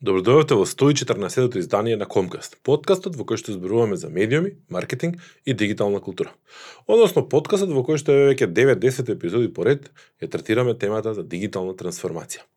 Добродојавте 0.00 0.56
во 0.56 0.64
114-тото 0.64 1.58
издание 1.60 1.96
на 2.00 2.06
Комкаст, 2.08 2.54
подкастот 2.64 3.18
во 3.20 3.26
кој 3.28 3.36
што 3.36 3.52
зборуваме 3.52 3.98
за 4.00 4.08
медиуми, 4.08 4.54
маркетинг 4.72 5.18
и 5.44 5.52
дигитална 5.52 6.00
култура. 6.00 6.32
Односно 6.86 7.20
подкастот 7.20 7.68
во 7.76 7.82
кој 7.84 8.00
што 8.00 8.16
е 8.16 8.30
веќе 8.30 8.48
9-10 8.48 9.12
епизоди 9.12 9.52
поред 9.52 9.90
ја 10.24 10.30
третираме 10.32 10.72
темата 10.72 11.12
за 11.12 11.20
дигитална 11.20 11.76
трансформација. 11.76 12.48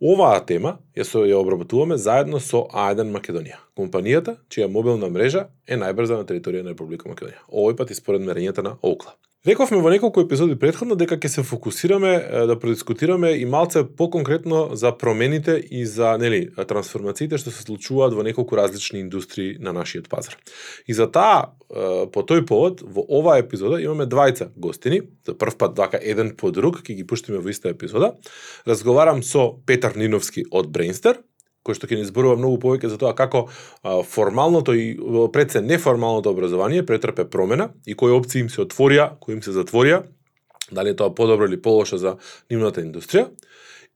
Оваа 0.00 0.40
тема 0.40 0.78
ја 0.96 1.04
со 1.04 1.28
ја 1.28 1.44
обработуваме 1.44 2.00
заедно 2.00 2.40
со 2.40 2.64
А1 2.72 3.12
Македонија, 3.12 3.60
компанијата 3.76 4.38
чија 4.48 4.72
мобилна 4.72 5.12
мрежа 5.12 5.50
е 5.68 5.76
најбрза 5.76 6.16
на 6.16 6.24
територија 6.24 6.64
на 6.64 6.72
Република 6.72 7.12
Македонија. 7.12 7.44
Овој 7.52 7.76
пат 7.76 7.92
и 7.92 8.00
според 8.00 8.24
мерењата 8.24 8.64
на 8.64 8.78
Окла. 8.80 9.20
Рековме 9.46 9.80
во 9.80 9.88
неколку 9.88 10.20
епизоди 10.20 10.52
предходно 10.60 10.98
дека 11.00 11.16
ќе 11.16 11.28
се 11.32 11.42
фокусираме 11.48 12.10
да 12.44 12.58
продискутираме 12.60 13.30
и 13.40 13.46
малце 13.48 13.80
поконкретно 13.88 14.76
за 14.76 14.90
промените 14.92 15.54
и 15.56 15.86
за 15.88 16.10
нели 16.20 16.50
трансформациите 16.68 17.38
што 17.40 17.48
се 17.48 17.64
случуваат 17.64 18.12
во 18.12 18.20
неколку 18.20 18.58
различни 18.60 19.00
индустрии 19.00 19.56
на 19.56 19.72
нашиот 19.72 20.10
пазар. 20.12 20.36
И 20.84 20.92
за 20.92 21.08
таа 21.08 21.56
по 22.12 22.20
тој 22.20 22.44
повод 22.44 22.84
во 22.84 23.00
оваа 23.08 23.40
епизода 23.40 23.80
имаме 23.80 24.04
двајца 24.04 24.50
гостини, 24.60 25.00
за 25.24 25.32
прв 25.32 25.56
пат 25.56 25.72
вака 25.72 25.96
еден 25.96 26.36
по 26.36 26.52
друг, 26.52 26.84
ќе 26.84 27.00
ги 27.00 27.08
пуштиме 27.08 27.40
во 27.40 27.48
иста 27.48 27.72
епизода. 27.72 28.12
Разговарам 28.68 29.24
со 29.24 29.56
Петар 29.64 29.96
Ниновски 29.96 30.44
од 30.52 30.68
Brainster, 30.68 31.16
кој 31.66 31.76
што 31.76 31.88
ќе 31.90 31.98
ни 32.00 32.08
зборува 32.08 32.38
многу 32.40 32.60
повеќе 32.62 32.88
за 32.92 32.98
тоа 33.00 33.12
како 33.16 33.46
а, 33.46 34.00
формалното 34.02 34.74
и 34.74 34.96
пред 35.32 35.52
се 35.52 35.60
неформалното 35.60 36.30
образование 36.30 36.86
претрпе 36.86 37.28
промена 37.30 37.70
и 37.86 37.94
кои 37.94 38.12
опции 38.12 38.40
им 38.40 38.48
се 38.48 38.64
отворија, 38.64 39.12
кои 39.20 39.36
им 39.36 39.42
се 39.42 39.52
затворија, 39.56 40.02
дали 40.72 40.94
е 40.94 40.96
тоа 40.96 41.14
подобро 41.14 41.48
или 41.48 41.60
полошо 41.60 41.98
за 41.98 42.16
нивната 42.50 42.80
индустрија 42.80 43.28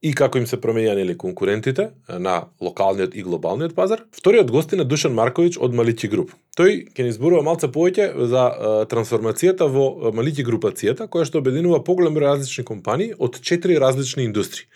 и 0.04 0.12
како 0.12 0.38
им 0.38 0.46
се 0.46 0.60
променија 0.60 0.98
нели 0.98 1.16
конкурентите 1.16 1.90
на 2.08 2.42
локалниот 2.60 3.14
и 3.16 3.22
глобалниот 3.24 3.74
пазар. 3.74 4.04
Вториот 4.12 4.50
гостин 4.52 4.84
е 4.84 4.88
Душан 4.88 5.14
Марковиќ 5.16 5.56
од 5.60 5.72
Маличи 5.74 6.10
груп. 6.12 6.34
Тој 6.54 6.74
ќе 6.94 7.02
ни 7.02 7.10
зборува 7.10 7.42
малце 7.42 7.66
повеќе 7.66 8.04
за 8.30 8.42
трансформацијата 8.86 9.66
во 9.66 10.12
малите 10.14 10.44
групацијата, 10.46 11.08
која 11.10 11.26
што 11.26 11.40
обединува 11.42 11.80
поголем 11.82 12.14
број 12.14 12.28
различни 12.30 12.62
компании 12.64 13.10
од 13.18 13.40
четири 13.42 13.74
различни 13.82 14.28
индустрии. 14.28 14.68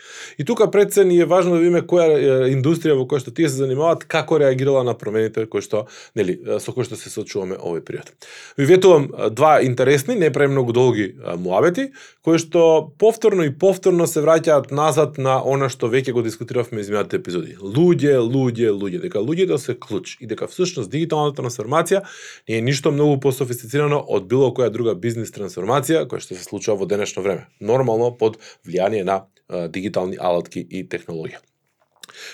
И 0.42 0.44
тука 0.44 0.66
пред 0.74 0.92
се 0.92 1.04
ни 1.04 1.20
е 1.22 1.26
важно 1.30 1.54
да 1.54 1.60
видиме 1.62 1.84
која 1.86 2.48
индустрија 2.50 2.96
во 2.98 3.06
која 3.06 3.22
што 3.22 3.30
тие 3.30 3.46
се 3.46 3.62
занимаваат, 3.62 4.08
како 4.10 4.40
реагирала 4.42 4.82
на 4.82 4.96
промените 4.98 5.46
кои 5.46 5.62
што 5.62 5.84
нели 6.18 6.34
со 6.58 6.74
кои 6.74 6.82
што 6.82 6.98
се 6.98 7.12
соочуваме 7.14 7.60
овој 7.62 7.84
период. 7.86 8.10
Ви 8.58 8.66
ветувам 8.66 9.06
два 9.30 9.60
интересни, 9.62 10.18
не 10.18 10.32
премногу 10.34 10.74
долги 10.74 11.14
муабети, 11.38 11.92
кои 12.26 12.42
што 12.42 12.90
повторно 12.98 13.46
и 13.46 13.54
повторно 13.54 14.10
се 14.10 14.26
враќаат 14.26 14.74
назад 14.74 15.22
на 15.22 15.38
она 15.46 15.70
што 15.70 15.86
веќе 15.86 16.10
го 16.10 16.26
дискутиравме 16.26 16.82
изминатите 16.82 17.22
епизоди. 17.22 17.54
Луѓе, 17.62 18.18
луѓе, 18.18 18.74
луѓе, 18.74 19.04
дека 19.06 19.22
луѓето 19.22 19.62
се 19.62 19.78
клуч 19.78 20.18
и 20.18 20.26
дека 20.26 20.50
всушност 20.50 20.90
дигиталната 20.90 21.38
трансформација 21.38 21.67
не 21.69 22.56
е 22.58 22.61
ништо 22.61 22.92
многу 22.92 23.20
пософистицирано 23.20 24.05
од 24.08 24.28
било 24.28 24.50
која 24.50 24.70
друга 24.70 24.94
бизнис 24.94 25.33
трансформација 25.33 26.06
која 26.06 26.20
што 26.20 26.34
се 26.34 26.44
случува 26.44 26.78
во 26.78 26.86
денешно 26.86 27.22
време. 27.22 27.47
Нормално 27.60 28.16
под 28.16 28.38
влијание 28.66 29.05
на 29.05 29.27
дигитални 29.69 30.16
алатки 30.20 30.60
и 30.60 30.84
технологија. 30.88 31.38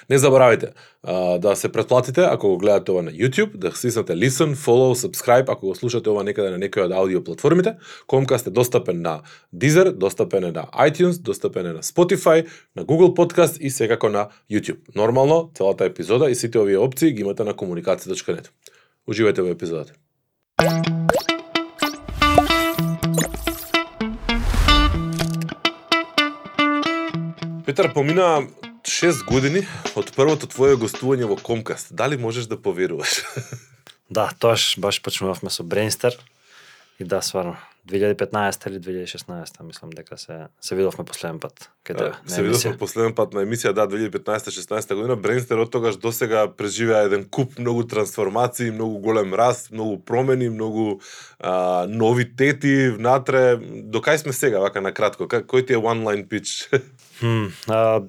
Не 0.08 0.18
заборавајте 0.18 0.72
а, 1.02 1.38
да 1.38 1.56
се 1.56 1.68
претплатите 1.72 2.22
ако 2.24 2.48
го 2.48 2.58
гледате 2.58 2.92
ова 2.92 3.02
на 3.02 3.10
YouTube, 3.10 3.56
да 3.56 3.72
стиснете 3.72 4.12
listen, 4.12 4.54
follow, 4.54 4.94
subscribe 4.94 5.44
ако 5.48 5.66
го 5.66 5.74
слушате 5.74 6.10
ова 6.10 6.24
некаде 6.24 6.50
на 6.50 6.58
некој 6.58 6.86
од 6.86 6.92
аудио 6.92 7.24
платформите. 7.24 7.76
Комкаст 8.06 8.46
е 8.46 8.50
достапен 8.50 9.02
на 9.02 9.20
Deezer, 9.54 9.92
достапен 9.92 10.44
е 10.44 10.52
на 10.52 10.66
iTunes, 10.88 11.20
достапен 11.20 11.66
е 11.66 11.72
на 11.72 11.82
Spotify, 11.82 12.46
на 12.76 12.84
Google 12.84 13.14
Podcast 13.16 13.58
и 13.58 13.70
секако 13.70 14.08
на 14.08 14.28
YouTube. 14.50 14.80
Нормално, 14.94 15.50
целата 15.54 15.84
епизода 15.84 16.30
и 16.30 16.34
сите 16.34 16.58
овие 16.58 16.78
опции 16.78 17.12
ги 17.12 17.20
имате 17.20 17.44
на 17.44 17.54
комуникација.нет. 17.54 18.50
Уживајте 19.04 19.42
во 19.44 19.52
епизодата. 19.52 19.92
Петар, 27.66 27.92
помина 27.92 28.46
6 28.84 29.24
години 29.28 29.64
од 29.96 30.08
првото 30.16 30.48
твое 30.48 30.78
гостување 30.80 31.28
во 31.28 31.36
Комкаст. 31.36 31.92
Дали 31.92 32.16
можеш 32.16 32.48
да 32.48 32.60
поверуваш? 32.60 33.20
Да, 34.14 34.28
тоаш 34.38 34.76
баш 34.78 35.00
почнувавме 35.02 35.50
со 35.50 35.64
Брейнстер 35.64 36.14
и 37.00 37.04
да, 37.04 37.22
сварно, 37.22 37.56
2015 37.88 38.68
или 38.68 39.04
2016 39.04 39.62
мислам 39.62 39.90
дека 39.90 40.18
се 40.18 40.46
се 40.60 40.74
видовме 40.74 41.04
последен 41.04 41.40
пат 41.40 41.70
кај 41.84 41.98
тебе. 41.98 42.12
Се 42.26 42.42
видовме 42.42 42.78
последен 42.78 43.14
пат 43.14 43.34
на 43.34 43.42
емисија 43.44 43.74
да 43.76 43.84
2015-16 43.90 44.94
година 44.94 45.16
Брейнстер 45.16 45.60
од 45.60 45.72
тогаш 45.72 45.98
досега 46.00 46.46
преживеа 46.48 47.04
еден 47.04 47.26
куп 47.28 47.58
многу 47.58 47.84
трансформации, 47.84 48.70
многу 48.70 49.02
голем 49.04 49.34
раст, 49.34 49.70
многу 49.72 49.98
промени, 49.98 50.48
многу 50.48 51.00
а, 51.40 51.86
новитети 51.88 52.88
внатре. 52.96 53.58
До 53.84 54.00
кај 54.00 54.22
сме 54.24 54.32
сега 54.32 54.64
вака 54.64 54.80
на 54.80 54.94
кратко? 54.94 55.28
Кој 55.28 55.66
ти 55.66 55.76
е 55.76 55.82
one 55.82 56.06
line 56.08 56.24
pitch? 56.28 56.70
Хм, 57.20 57.52
а, 57.68 58.00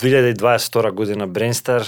2022 0.00 0.90
година 0.90 1.26
Брейнстер, 1.26 1.84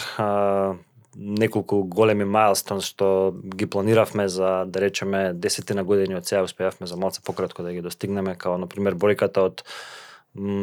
неколку 1.16 1.82
големи 1.82 2.24
мајлстон 2.28 2.82
што 2.84 3.32
ги 3.32 3.66
планиравме 3.66 4.28
за, 4.28 4.64
да 4.66 4.80
речеме, 4.80 5.32
десетина 5.34 5.84
години 5.84 6.16
од 6.16 6.26
сега 6.26 6.42
успеавме 6.44 6.86
за 6.86 6.96
малце 6.96 7.22
пократко 7.24 7.62
да 7.62 7.72
ги 7.72 7.80
достигнеме, 7.80 8.36
као, 8.36 8.58
например, 8.58 8.94
бројката 8.94 9.48
од 9.48 9.64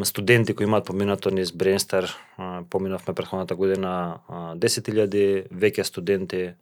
студенти 0.05 0.53
кои 0.53 0.67
имаат 0.69 0.85
поминато 0.85 1.31
низ 1.31 1.51
Брейнстер, 1.51 2.13
поминавме 2.69 3.13
претходната 3.13 3.55
година 3.55 4.19
10.000 4.29 5.49
веќе 5.49 5.83
студенти, 5.83 6.53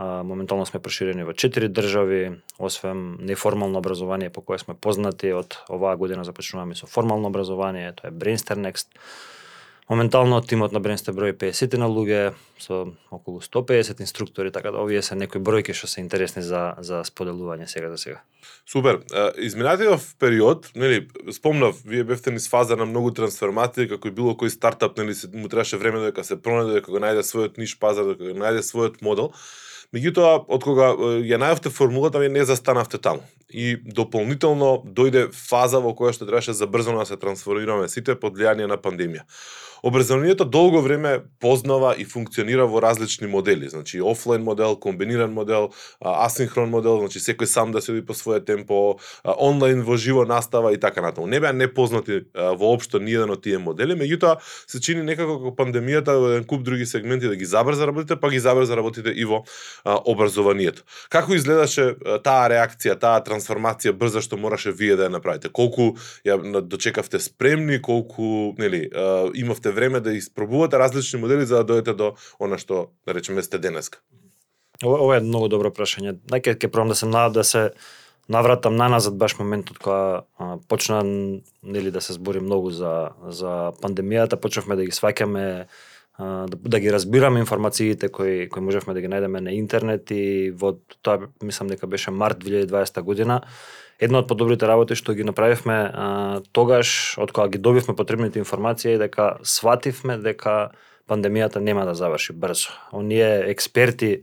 моментално 0.00 0.66
сме 0.66 0.80
проширени 0.80 1.24
во 1.24 1.32
четири 1.32 1.68
држави, 1.68 2.40
освен 2.58 3.16
неформално 3.20 3.78
образование 3.78 4.30
по 4.30 4.40
кое 4.40 4.58
сме 4.58 4.74
познати 4.74 5.32
од 5.32 5.60
оваа 5.68 5.96
година 5.96 6.24
започнуваме 6.24 6.74
со 6.74 6.86
формално 6.86 7.28
образование, 7.28 7.92
тоа 7.92 8.08
е 8.08 8.16
Brainstar 8.16 8.56
Next, 8.60 8.88
Моментално 9.90 10.38
тимот 10.40 10.70
на 10.70 10.78
Бренсте 10.78 11.10
број 11.10 11.32
50 11.34 11.72
на 11.82 11.88
луѓе 11.90 12.36
со 12.62 12.92
околу 13.10 13.40
150 13.42 13.98
инструктори, 14.04 14.52
така 14.54 14.70
да 14.70 14.78
овие 14.78 15.00
се 15.02 15.16
некои 15.18 15.40
бројки 15.42 15.74
што 15.74 15.88
се 15.90 15.98
интересни 15.98 16.44
за 16.46 16.76
за 16.78 17.00
споделување 17.02 17.66
сега 17.66 17.88
за 17.90 17.98
сега. 17.98 18.20
Супер. 18.70 19.00
Изминатиот 19.34 20.04
период, 20.20 20.68
нели, 20.76 21.08
спомнав, 21.34 21.82
вие 21.84 22.04
бевте 22.04 22.30
низ 22.30 22.46
фаза 22.48 22.76
на 22.76 22.86
многу 22.86 23.10
трансформации, 23.10 23.88
како 23.90 24.06
и 24.06 24.14
било 24.14 24.36
кој 24.38 24.54
стартап, 24.54 24.94
нели, 24.96 25.16
му 25.34 25.50
требаше 25.50 25.76
време 25.76 26.04
дека 26.06 26.22
се 26.22 26.38
пронајде, 26.38 26.78
дека 26.78 26.94
го 26.94 27.02
најде 27.02 27.26
својот 27.26 27.58
ниш 27.58 27.74
пазар, 27.74 28.12
дека 28.14 28.30
го 28.30 28.38
најде 28.38 28.62
својот 28.62 29.02
модел. 29.02 29.32
Меѓутоа, 29.90 30.44
од 30.46 30.62
кога 30.62 30.92
ја 31.18 31.40
најавте 31.42 31.74
формулата, 31.74 32.22
вие 32.22 32.30
не 32.30 32.44
застанавте 32.46 33.02
таму. 33.02 33.26
И 33.50 33.74
дополнително 33.74 34.84
дојде 34.86 35.32
фаза 35.34 35.82
во 35.82 35.90
која 35.98 36.14
што 36.14 36.30
требаше 36.30 36.54
забрзано 36.54 37.02
да 37.02 37.10
се 37.10 37.18
трансформираме 37.18 37.90
сите 37.90 38.14
под 38.14 38.38
влијание 38.38 38.70
на 38.70 38.78
пандемија 38.78 39.26
образованието 39.82 40.44
долго 40.44 40.82
време 40.82 41.20
познава 41.40 41.94
и 41.98 42.04
функционира 42.04 42.66
во 42.66 42.82
различни 42.82 43.26
модели, 43.26 43.68
значи 43.68 44.00
офлайн 44.00 44.42
модел, 44.42 44.76
комбиниран 44.76 45.32
модел, 45.32 45.70
асинхрон 46.00 46.70
модел, 46.70 47.00
значи 47.00 47.18
секој 47.18 47.44
сам 47.44 47.72
да 47.72 47.80
седи 47.80 48.02
по 48.06 48.12
своје 48.12 48.44
темпо, 48.44 48.98
онлайн 49.24 49.82
во 49.82 49.96
живо 49.96 50.24
настава 50.24 50.72
и 50.72 50.80
така 50.80 51.00
натаму. 51.00 51.26
Не 51.26 51.40
беа 51.40 51.52
непознати 51.52 52.24
воопшто 52.34 52.98
ни 52.98 53.12
еден 53.12 53.30
од 53.30 53.42
тие 53.42 53.58
модели, 53.58 53.94
меѓутоа 53.94 54.38
се 54.66 54.80
чини 54.80 55.02
некако 55.02 55.38
како 55.38 55.54
пандемијата 55.56 56.16
во 56.18 56.32
еден 56.34 56.44
куп 56.44 56.62
други 56.62 56.86
сегменти 56.86 57.28
да 57.28 57.36
ги 57.36 57.44
забрза 57.44 57.86
работите, 57.86 58.16
па 58.16 58.30
ги 58.30 58.40
забрза 58.40 58.76
работите 58.76 59.10
и 59.10 59.24
во 59.24 59.44
образованието. 59.84 60.82
Како 61.08 61.34
изгледаше 61.34 61.94
таа 62.24 62.48
реакција, 62.52 62.98
таа 63.00 63.20
трансформација 63.24 63.92
брза 63.92 64.20
што 64.20 64.36
мораше 64.36 64.72
вие 64.72 64.96
да 64.96 65.08
ја 65.08 65.16
направите? 65.16 65.48
Колку 65.48 65.96
ја 66.26 66.36
дочекавте 66.62 67.20
спремни, 67.20 67.80
колку 67.82 68.54
нели 68.58 68.88
имавте 69.34 69.69
имате 69.70 69.72
време 69.72 70.00
да 70.00 70.12
испробувате 70.12 70.78
различни 70.78 71.20
модели 71.20 71.46
за 71.46 71.64
да 71.64 71.64
дојдете 71.64 71.94
до 71.94 72.14
она 72.38 72.58
што, 72.58 72.90
да 73.06 73.14
речеме, 73.14 73.42
сте 73.42 73.58
денеска? 73.58 73.98
Ова 74.84 75.16
е 75.16 75.20
многу 75.20 75.48
добро 75.48 75.70
прашање. 75.70 76.18
Најке 76.30 76.56
ќе 76.56 76.70
пробам 76.70 76.88
да 76.88 76.94
се 76.94 77.06
на, 77.06 77.28
да 77.28 77.44
се 77.44 77.70
навратам 78.28 78.76
на 78.76 78.88
назад 78.88 79.16
баш 79.16 79.38
моментот 79.38 79.78
кога 79.78 80.22
а, 80.38 80.58
почна 80.68 81.02
нели 81.62 81.90
да 81.90 82.00
се 82.00 82.12
збори 82.12 82.40
многу 82.40 82.70
за 82.70 83.10
за 83.28 83.72
пандемијата, 83.82 84.40
почнавме 84.40 84.76
да 84.76 84.84
ги 84.84 84.92
сваќаме 84.92 85.66
да, 86.20 86.56
да 86.56 86.80
ги 86.80 86.92
разбираме 86.92 87.40
информациите 87.40 88.08
кои 88.08 88.48
кои 88.48 88.62
можевме 88.62 88.94
да 88.94 89.00
ги 89.00 89.08
најдеме 89.08 89.40
на 89.40 89.52
интернет 89.52 90.10
и 90.10 90.50
во 90.50 90.76
тоа 91.02 91.30
мислам 91.42 91.68
дека 91.68 91.86
беше 91.86 92.10
март 92.10 92.44
2020 92.44 93.02
година 93.02 93.40
една 94.00 94.22
од 94.24 94.28
подобрите 94.28 94.66
работи 94.66 94.96
што 94.96 95.14
ги 95.14 95.24
направивме 95.24 95.76
а, 95.76 96.40
тогаш, 96.52 97.18
од 97.20 97.32
кога 97.32 97.48
ги 97.48 97.58
добивме 97.58 97.96
потребните 97.96 98.40
информации, 98.40 98.96
е 98.96 99.02
дека 99.02 99.36
свативме 99.42 100.16
дека 100.18 100.72
пандемијата 101.10 101.60
нема 101.60 101.84
да 101.84 101.94
заврши 101.94 102.32
брзо. 102.32 102.72
Оние 102.92 103.50
експерти 103.50 104.22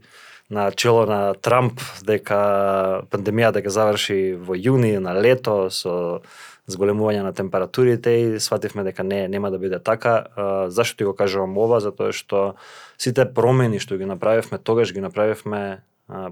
на 0.50 0.70
чело 0.72 1.06
на 1.06 1.34
Трамп 1.34 1.80
дека 2.02 3.04
пандемијата 3.12 3.60
ќе 3.60 3.72
заврши 3.72 4.18
во 4.34 4.56
јуни 4.56 4.96
на 4.98 5.12
лето 5.12 5.68
со 5.70 6.20
зголемување 6.68 7.22
на 7.24 7.32
температурите 7.32 8.12
и 8.12 8.40
свативме 8.40 8.84
дека 8.84 9.04
не 9.04 9.26
нема 9.28 9.50
да 9.50 9.58
биде 9.58 9.78
така. 9.78 10.26
Зашто 10.68 10.96
ти 10.96 11.04
го 11.04 11.14
кажувам 11.16 11.56
ова? 11.56 11.80
Затоа 11.80 12.12
што 12.12 12.56
сите 12.98 13.24
промени 13.24 13.80
што 13.80 13.96
ги 13.96 14.08
направивме 14.08 14.58
тогаш 14.58 14.92
ги 14.92 15.04
направивме 15.04 15.80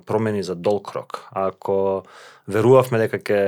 промени 0.06 0.42
за 0.42 0.54
долг 0.54 0.92
рок. 0.96 1.24
Ако 1.32 2.04
верувавме 2.48 2.98
дека 2.98 3.18
ќе 3.18 3.40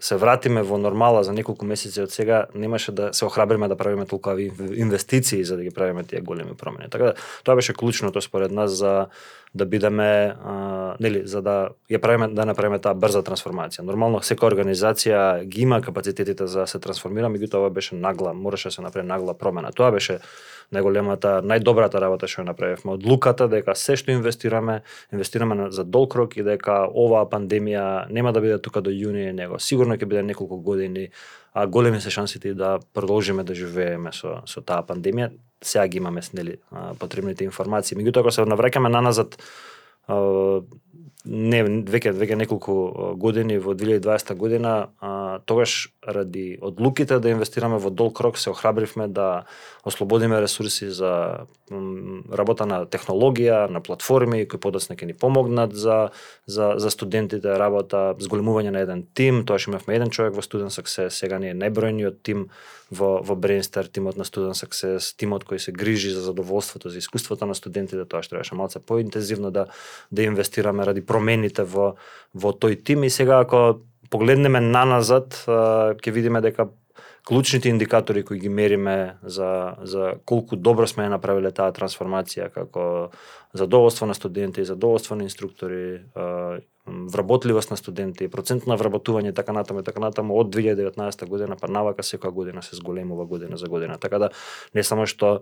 се 0.00 0.16
вратиме 0.18 0.62
во 0.66 0.76
нормала 0.78 1.22
за 1.24 1.32
неколку 1.32 1.66
месеци 1.66 2.02
од 2.02 2.12
сега, 2.12 2.44
немаше 2.54 2.92
да 2.92 3.12
се 3.14 3.24
охрабриме 3.24 3.68
да 3.68 3.76
правиме 3.76 4.06
толкови 4.06 4.50
инвестиции 4.74 5.44
за 5.44 5.56
да 5.56 5.62
ги 5.62 5.70
правиме 5.70 6.04
тие 6.04 6.20
големи 6.20 6.56
промени. 6.56 6.90
Така 6.90 7.04
да 7.04 7.14
тоа 7.44 7.54
беше 7.54 7.74
клучното 7.74 8.20
според 8.20 8.50
нас 8.50 8.72
за 8.72 9.06
да 9.54 9.66
бидеме 9.66 10.34
а, 10.44 10.96
нели 11.00 11.22
за 11.26 11.42
да 11.42 11.68
ја 11.90 12.00
правиме 12.02 12.28
да 12.34 12.44
направиме 12.46 12.80
таа 12.82 12.94
брза 12.94 13.22
трансформација. 13.22 13.84
Нормално 13.86 14.18
секоја 14.18 14.50
организација 14.50 15.44
ги 15.44 15.62
има 15.62 15.80
капацитетите 15.80 16.46
за 16.46 16.64
да 16.64 16.66
се 16.66 16.78
трансформира, 16.78 17.30
меѓутоа 17.30 17.62
ова 17.62 17.70
беше 17.70 17.94
нагла, 17.94 18.34
мораше 18.34 18.68
да 18.68 18.72
се 18.72 18.82
направи 18.82 19.06
нагла 19.06 19.34
промена. 19.38 19.72
Тоа 19.72 19.92
беше 19.94 20.18
најголемата, 20.74 21.38
најдобрата 21.46 22.00
работа 22.02 22.26
што 22.26 22.42
ја 22.42 22.50
направивме. 22.50 22.96
Одлуката 22.98 23.48
дека 23.48 23.76
се 23.78 23.96
што 23.96 24.10
инвестираме, 24.10 24.82
инвестираме 25.12 25.70
за 25.70 25.84
долг 25.84 26.14
рок 26.18 26.36
и 26.36 26.42
дека 26.42 26.84
оваа 26.90 27.28
пандемија 27.30 28.10
нема 28.10 28.32
да 28.32 28.40
биде 28.40 28.58
тука 28.58 28.82
до 28.82 28.90
јуни, 28.90 29.30
него 29.32 29.58
сигурно 29.58 29.94
ќе 29.94 30.10
биде 30.10 30.22
неколку 30.22 30.58
години, 30.58 31.10
а 31.54 31.66
големи 31.66 32.00
се 32.00 32.10
шансите 32.10 32.54
да 32.54 32.78
продолжиме 32.94 33.44
да 33.44 33.54
живееме 33.54 34.12
со 34.12 34.42
со 34.46 34.60
таа 34.60 34.82
пандемија. 34.82 35.30
Сега 35.62 35.86
ги 35.88 35.96
имаме 35.96 36.20
нели 36.34 36.58
потребните 36.98 37.44
информации. 37.44 37.96
Меѓутоа 37.96 38.20
ако 38.20 38.30
се 38.34 38.42
навраќаме 38.42 38.90
наназад 38.90 39.38
не 41.24 41.62
веќе 41.64 42.12
веќе 42.12 42.36
неколку 42.36 42.74
години 43.16 43.56
во 43.58 43.72
2020 43.72 44.34
година 44.36 44.72
а, 45.00 45.38
тогаш 45.48 45.88
ради 46.06 46.58
одлуките 46.60 47.18
да 47.18 47.32
инвестираме 47.32 47.78
во 47.80 47.90
долг 47.90 48.20
рок 48.20 48.38
се 48.38 48.50
охрабривме 48.50 49.08
да 49.08 49.44
ослободиме 49.84 50.40
ресурси 50.40 50.90
за 50.90 51.46
работа 52.32 52.66
на 52.68 52.84
технологија, 52.84 53.70
на 53.72 53.80
платформи 53.80 54.44
кои 54.48 54.60
подоцна 54.60 54.96
ќе 54.96 55.08
ни 55.08 55.14
помогнат 55.16 55.72
за 55.72 56.10
за 56.46 56.74
за 56.76 56.90
студентите 56.90 57.56
работа, 57.58 58.14
зголемување 58.20 58.70
на 58.70 58.84
еден 58.84 59.06
тим, 59.14 59.44
тоа 59.48 59.58
што 59.58 59.72
имавме 59.72 59.96
еден 59.96 60.10
човек 60.10 60.36
во 60.36 60.44
Student 60.44 60.76
Success, 60.76 61.16
сега 61.16 61.38
ни 61.38 61.48
е 61.52 61.56
најбројниот 61.56 62.20
тим 62.22 62.48
во 62.90 63.22
во 63.24 63.34
Brainstar, 63.34 63.88
тимот 63.88 64.16
на 64.20 64.24
Student 64.28 64.60
Success, 64.60 65.14
тимот 65.16 65.44
кој 65.48 65.58
се 65.58 65.72
грижи 65.72 66.12
за 66.12 66.20
задоволството, 66.20 66.92
за 66.92 66.98
искуството 66.98 67.46
на 67.46 67.54
студентите, 67.54 68.04
тоа 68.04 68.22
што 68.22 68.36
требаше 68.36 68.54
малце 68.54 68.78
поинтензивно 68.78 69.50
да 69.50 69.66
да 70.10 70.22
инвестираме 70.22 70.84
ради 70.84 71.00
промените 71.14 71.62
во 71.62 71.94
во 72.34 72.50
тој 72.50 72.82
тим 72.82 73.06
и 73.06 73.10
сега 73.10 73.38
ако 73.46 73.80
погледнеме 74.10 74.60
наназад, 74.60 75.34
ќе 75.46 76.10
видиме 76.14 76.42
дека 76.42 76.68
клучните 77.24 77.68
индикатори 77.68 78.22
кои 78.24 78.38
ги 78.38 78.48
мериме 78.48 79.16
за 79.22 79.74
за 79.82 80.14
колку 80.26 80.56
добро 80.56 80.86
сме 80.86 81.08
направиле 81.08 81.50
таа 81.50 81.72
трансформација 81.72 82.50
како 82.52 83.10
задоволство 83.54 84.06
на 84.06 84.14
студенти, 84.14 84.64
задоволство 84.64 85.16
на 85.16 85.24
инструктори, 85.24 86.02
вработливост 86.86 87.70
на 87.70 87.76
студенти, 87.76 88.28
процент 88.28 88.66
на 88.66 88.76
вработување 88.76 89.34
така 89.34 89.52
натаму 89.56 89.82
така 89.82 90.00
натаму 90.00 90.36
од 90.36 90.52
2019 90.52 91.28
година 91.28 91.56
па 91.60 91.68
навака 91.68 92.02
секоја 92.02 92.30
година 92.30 92.62
се 92.62 92.76
зголемува 92.76 93.24
година 93.24 93.56
за 93.56 93.68
година. 93.68 93.98
Така 93.98 94.18
да 94.18 94.30
не 94.74 94.84
само 94.84 95.06
што 95.06 95.40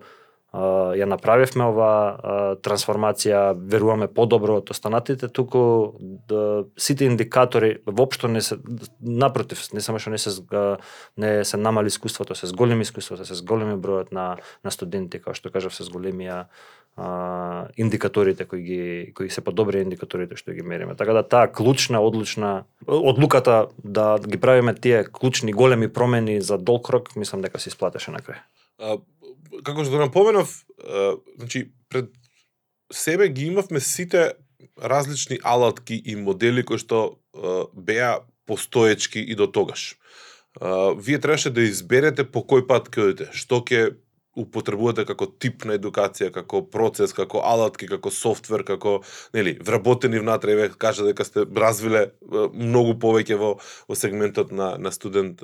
ја 0.52 1.06
направивме 1.08 1.64
ова 1.64 2.56
трансформација, 2.60 3.54
веруваме 3.56 4.08
подобро 4.12 4.58
од 4.60 4.70
останатите, 4.70 5.28
туку 5.32 5.96
да, 6.28 6.64
сите 6.76 7.06
индикатори 7.08 7.78
воопшто 7.86 8.28
не 8.28 8.42
се 8.44 8.58
напротив, 9.00 9.64
не 9.72 9.80
само 9.80 9.98
што 9.98 10.12
не 10.12 10.18
се 10.18 10.30
не 11.16 11.44
се 11.44 11.56
намали 11.56 11.88
искуството, 11.88 12.34
се 12.34 12.46
зголеми 12.46 12.84
искуството, 12.84 13.24
се 13.24 13.34
зголеми 13.34 13.80
бројот 13.80 14.12
на 14.12 14.36
на 14.64 14.70
студенти, 14.70 15.18
како 15.18 15.32
што 15.34 15.48
кажав, 15.48 15.72
се 15.72 15.88
зголемија 15.88 16.44
а, 16.96 17.68
индикаторите 17.76 18.44
кои 18.44 18.62
ги 18.62 19.12
кои 19.16 19.30
се 19.30 19.40
подобри 19.40 19.80
индикаторите 19.80 20.36
што 20.36 20.52
ги 20.52 20.62
мериме. 20.62 20.94
Така 20.94 21.16
да 21.16 21.22
таа 21.22 21.48
клучна 21.48 22.00
одлучна 22.04 22.64
одлуката 22.86 23.66
да 23.84 24.18
ги 24.20 24.36
правиме 24.36 24.74
тие 24.74 25.04
клучни 25.04 25.52
големи 25.52 25.88
промени 25.88 26.40
за 26.40 26.58
долг 26.58 26.90
рок, 26.90 27.16
мислам 27.16 27.40
дека 27.40 27.58
се 27.58 27.72
исплатеше 27.72 28.10
на 28.10 28.20
крај 28.20 29.00
како 29.64 29.84
што 29.84 30.00
напоменав, 30.00 30.64
значи 31.36 31.72
пред 31.88 32.10
себе 32.92 33.28
ги 33.28 33.46
имавме 33.52 33.80
сите 33.80 34.32
различни 34.80 35.38
алатки 35.42 35.94
и 35.94 36.16
модели 36.16 36.64
кои 36.64 36.78
што 36.78 37.18
беа 37.74 38.22
постоечки 38.46 39.20
и 39.20 39.34
до 39.34 39.46
тогаш. 39.46 39.96
Вие 40.96 41.18
требаше 41.18 41.50
да 41.50 41.64
изберете 41.64 42.24
по 42.24 42.42
кој 42.44 42.66
пат 42.68 42.90
ќе 42.92 43.04
одите, 43.08 43.28
што 43.32 43.62
ќе 43.64 43.96
употребувате 44.36 45.04
како 45.04 45.26
тип 45.26 45.66
на 45.68 45.76
едукација, 45.76 46.30
како 46.32 46.62
процес, 46.64 47.12
како 47.12 47.42
алатки, 47.44 47.86
како 47.90 48.10
софтвер, 48.10 48.64
како 48.64 49.00
нели 49.36 49.58
вработени 49.60 50.20
внатре, 50.22 50.54
еве 50.56 50.70
кажа 50.78 51.04
дека 51.04 51.24
сте 51.28 51.44
развиле 51.44 52.06
многу 52.52 52.96
повеќе 52.96 53.36
во 53.36 53.50
во 53.88 53.98
сегментот 53.98 54.52
на 54.52 54.72
на 54.78 54.92
студент 54.92 55.42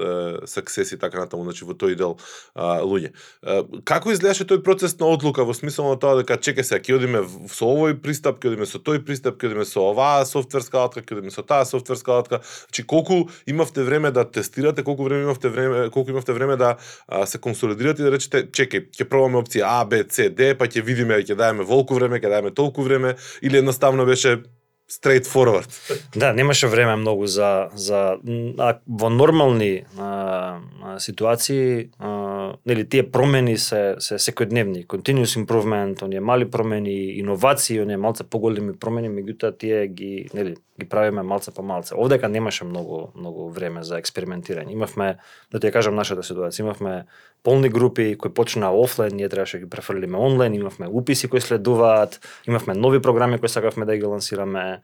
саксес 0.48 0.92
и 0.92 0.98
така 0.98 1.20
натаму, 1.20 1.44
значи 1.44 1.66
во 1.68 1.76
тој 1.76 1.96
дел 2.00 2.16
а, 2.54 2.80
луѓе. 2.80 3.12
А, 3.42 3.60
како 3.84 4.12
изгледаше 4.12 4.48
тој 4.48 4.62
процес 4.64 4.96
на 5.00 5.10
одлука 5.12 5.44
во 5.44 5.54
смисла 5.54 5.92
на 5.92 6.00
тоа 6.00 6.22
дека 6.22 6.38
чека 6.40 6.64
се, 6.64 6.80
ќе 6.80 6.96
одиме 6.96 7.22
со 7.52 7.68
овој 7.68 7.98
пристап, 8.02 8.40
ќе 8.40 8.54
одиме 8.54 8.66
со 8.66 8.80
тој 8.80 9.02
пристап, 9.04 9.36
ќе 9.36 9.52
одиме 9.52 9.68
со 9.68 9.84
оваа 9.90 10.24
софтверска 10.28 10.80
алатка, 10.80 11.04
ќе 11.04 11.18
одиме 11.18 11.34
со 11.34 11.44
таа 11.44 11.68
софтверска 11.68 12.16
алатка. 12.16 12.40
Значи 12.68 12.86
колку 12.88 13.28
имавте 13.46 13.84
време 13.84 14.10
да 14.10 14.24
тестирате, 14.24 14.84
колку 14.84 15.04
време 15.04 15.28
имавте 15.28 15.52
време, 15.52 15.90
колку 15.90 16.10
имавте 16.10 16.32
време 16.32 16.56
да 16.56 16.76
а, 17.06 17.26
се 17.26 17.38
консолидирате 17.38 18.02
и 18.02 18.08
да 18.08 18.12
речете 18.12 18.46
чека 18.52 18.77
окей, 18.78 18.90
ќе 18.94 19.08
пробаме 19.08 19.38
опција 19.42 19.66
А, 19.80 19.84
Б, 19.84 20.04
С, 20.08 20.28
Д, 20.30 20.54
па 20.58 20.66
ќе 20.66 20.82
видиме, 20.84 21.20
ќе 21.22 21.36
даеме 21.36 21.64
волку 21.64 21.98
време, 21.98 22.20
ќе 22.20 22.30
даеме 22.30 22.54
толку 22.54 22.82
време, 22.82 23.16
или 23.42 23.58
едноставно 23.58 24.06
беше 24.06 24.42
straight 24.90 25.26
forward. 25.26 25.68
Да, 26.16 26.32
немаше 26.32 26.66
време 26.66 26.96
многу 26.96 27.26
за 27.26 27.68
за 27.74 28.16
а, 28.58 28.78
во 28.86 29.10
нормални 29.10 29.84
а, 29.98 30.58
а, 30.82 30.98
ситуации, 31.00 31.90
а, 31.98 32.52
нели 32.66 32.88
тие 32.88 33.10
промени 33.10 33.58
се 33.58 33.96
се 33.98 34.14
секојдневни, 34.14 34.86
continuous 34.86 35.44
improvement, 35.44 36.02
оние 36.02 36.20
мали 36.20 36.50
промени, 36.50 37.18
иновации, 37.18 37.80
оние 37.80 37.96
малце 37.96 38.24
поголеми 38.24 38.72
промени, 38.72 39.08
меѓутоа 39.08 39.58
тие 39.58 39.86
ги 39.88 40.30
нели 40.34 40.56
ги 40.80 40.88
правиме 40.88 41.22
малце 41.22 41.50
по 41.50 41.62
малце. 41.62 41.94
Овдека 41.94 42.28
немаше 42.28 42.64
многу 42.64 43.10
многу 43.14 43.48
време 43.50 43.82
за 43.82 43.98
експериментирање. 43.98 44.72
Имавме, 44.72 45.18
да 45.52 45.60
ти 45.60 45.66
ја 45.66 45.72
кажам 45.74 45.98
нашата 45.98 46.22
ситуација, 46.22 46.60
имавме 46.60 47.04
полни 47.42 47.68
групи 47.68 48.14
кои 48.18 48.30
почнаа 48.30 48.70
офлайн, 48.70 49.16
ние 49.16 49.28
требаше 49.28 49.58
да 49.58 49.64
ги 49.64 49.70
префрлиме 49.70 50.18
онлайн, 50.18 50.54
имавме 50.54 50.88
уписи 50.88 51.28
кои 51.28 51.40
следуваат, 51.40 52.20
имавме 52.46 52.74
нови 52.74 53.02
програми 53.02 53.38
кои 53.38 53.48
сакавме 53.48 53.86
да 53.86 53.96
ги 53.96 54.04
лансираме. 54.04 54.77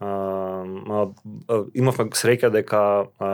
А, 0.00 0.64
имавме 1.74 2.10
среќа 2.14 2.52
дека 2.54 2.80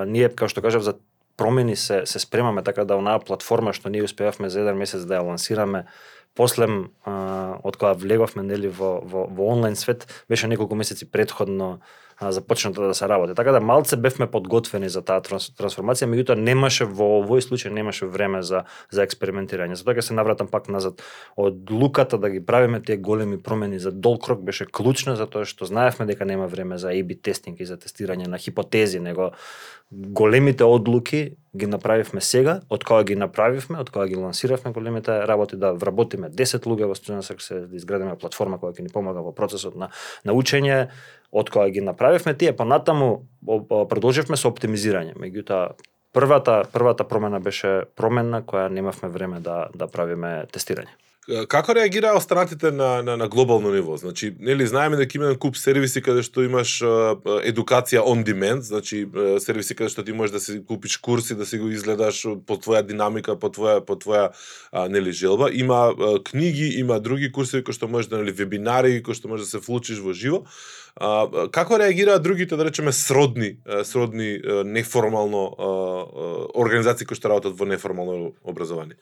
ние, 0.09 0.31
како 0.33 0.49
што 0.49 0.65
кажав, 0.65 0.87
за 0.87 0.97
промени 1.37 1.77
се 1.77 2.07
се 2.07 2.19
спремаме 2.19 2.63
така 2.63 2.85
да 2.85 2.97
онаа 2.97 3.19
платформа 3.19 3.73
што 3.73 3.91
ние 3.91 4.05
успеавме 4.05 4.51
за 4.51 4.61
еден 4.63 4.79
месец 4.79 5.05
да 5.05 5.19
ја 5.19 5.27
лансираме 5.29 5.85
после 6.35 6.67
од 7.07 7.77
кога 7.77 7.93
влеговме 7.93 8.43
нели 8.43 8.69
во, 8.69 9.01
во, 9.03 9.27
во 9.27 9.51
онлайн 9.55 9.77
свет 9.77 10.07
беше 10.29 10.49
неколку 10.49 10.75
месеци 10.75 11.11
предходно 11.11 11.81
започната 12.21 12.83
да 12.83 12.95
се 12.95 13.09
работи. 13.09 13.35
Така 13.35 13.53
да 13.53 13.61
малце 13.61 13.97
бевме 13.97 14.27
подготвени 14.31 14.89
за 14.89 15.03
таа 15.03 15.21
трансформација, 15.21 16.09
меѓутоа 16.09 16.39
немаше 16.39 16.85
во 16.85 17.21
овој 17.21 17.43
случај 17.45 17.73
немаше 17.75 18.07
време 18.07 18.43
за 18.43 18.65
за 18.91 19.07
експериментирање. 19.07 19.75
Затоа 19.75 19.95
ќе 19.95 20.09
се 20.11 20.15
навратам 20.15 20.49
пак 20.49 20.69
назад. 20.69 21.03
Од 21.37 21.71
луката 21.71 22.19
да 22.19 22.31
ги 22.31 22.45
правиме 22.45 22.83
тие 22.83 22.97
големи 22.97 23.43
промени 23.43 23.79
за 23.79 23.93
долг 23.93 24.29
рок 24.29 24.43
беше 24.45 24.67
клучна 24.67 25.17
затоа 25.17 25.45
што 25.45 25.65
знаевме 25.65 26.07
дека 26.07 26.25
нема 26.25 26.47
време 26.47 26.79
за 26.79 26.93
A/B 26.93 27.21
тестинг 27.23 27.61
и 27.61 27.67
за 27.67 27.77
тестирање 27.77 28.27
на 28.27 28.39
хипотези, 28.39 29.01
него 29.01 29.33
големите 29.93 30.65
одлуки 30.65 31.37
ги 31.57 31.67
направивме 31.67 32.21
сега, 32.21 32.61
од 32.71 32.85
кога 32.85 33.05
ги 33.05 33.15
направивме, 33.17 33.79
од 33.79 33.91
кога 33.91 34.07
ги 34.11 34.17
лансиравме 34.19 34.73
големите 34.73 35.27
работи 35.27 35.57
да 35.57 35.73
вработиме 35.73 36.31
10 36.31 36.67
луѓе 36.67 36.89
во 36.91 36.97
Student 36.99 37.23
Success, 37.23 37.67
да 37.71 37.77
изградиме 37.77 38.19
платформа 38.19 38.59
која 38.59 38.75
ќе 38.75 38.83
ни 38.83 38.91
помага 38.91 39.23
во 39.23 39.31
процесот 39.31 39.77
на 39.79 39.91
на 40.25 40.35
учење, 40.35 40.89
од 41.35 41.51
која 41.51 41.73
ги 41.75 41.83
направивме 41.83 42.35
тие, 42.39 42.53
па 42.55 42.63
понатаму 42.63 43.27
продолживме 43.91 44.39
со 44.39 44.53
оптимизирање. 44.53 45.17
Меѓутоа 45.19 45.75
првата 46.15 46.63
првата 46.73 47.07
промена 47.11 47.41
беше 47.43 47.83
промена 47.99 48.43
која 48.47 48.69
немавме 48.71 49.11
време 49.11 49.41
да 49.41 49.69
да 49.75 49.91
правиме 49.91 50.47
тестирање. 50.55 50.95
Како 51.49 51.73
реагираа 51.73 52.19
останатите 52.19 52.71
на, 52.71 53.03
на, 53.03 53.17
на 53.17 53.29
глобално 53.29 53.71
ниво? 53.73 53.97
Значи, 53.97 54.35
нели 54.41 54.67
знаеме 54.67 54.97
дека 54.97 55.17
има 55.19 55.39
куп 55.41 55.57
сервиси 55.57 56.03
каде 56.05 56.21
што 56.21 56.45
имаш 56.45 56.75
едукација 57.49 58.03
on 58.05 58.21
demand, 58.29 58.61
значи 58.61 59.07
сервиси 59.41 59.73
каде 59.75 59.89
што 59.89 60.05
ти 60.05 60.13
можеш 60.13 60.37
да 60.37 60.41
си 60.41 60.59
купиш 60.69 60.99
курси, 61.01 61.35
да 61.35 61.47
си 61.49 61.59
го 61.59 61.71
изгледаш 61.73 62.27
по 62.45 62.59
твоја 62.61 62.85
динамика, 62.85 63.39
по 63.41 63.49
твоја 63.49 63.81
по 63.81 63.97
твоја 63.97 64.35
а, 64.71 64.89
нели 64.89 65.13
желба. 65.13 65.49
Има 65.53 65.95
а, 65.97 66.21
книги, 66.21 66.77
има 66.77 67.01
други 67.01 67.33
курсеви 67.33 67.65
кои 67.65 67.73
што 67.73 67.89
можеш 67.89 68.13
да 68.13 68.21
нели 68.21 68.33
вебинари, 68.33 69.01
кои 69.03 69.17
што 69.17 69.33
можеш 69.33 69.49
да 69.49 69.51
се 69.57 69.65
вклучиш 69.65 70.05
во 70.05 70.13
живо. 70.13 70.45
А, 71.01 71.49
како 71.49 71.81
реагираат 71.81 72.23
другите, 72.23 72.57
да 72.57 72.69
речеме, 72.69 72.93
сродни, 72.93 73.57
сродни 73.83 74.41
неформално 74.65 75.49
организации 76.53 77.09
кои 77.09 77.17
што 77.17 77.33
работат 77.33 77.57
во 77.57 77.65
неформално 77.65 78.35
образование? 78.45 79.01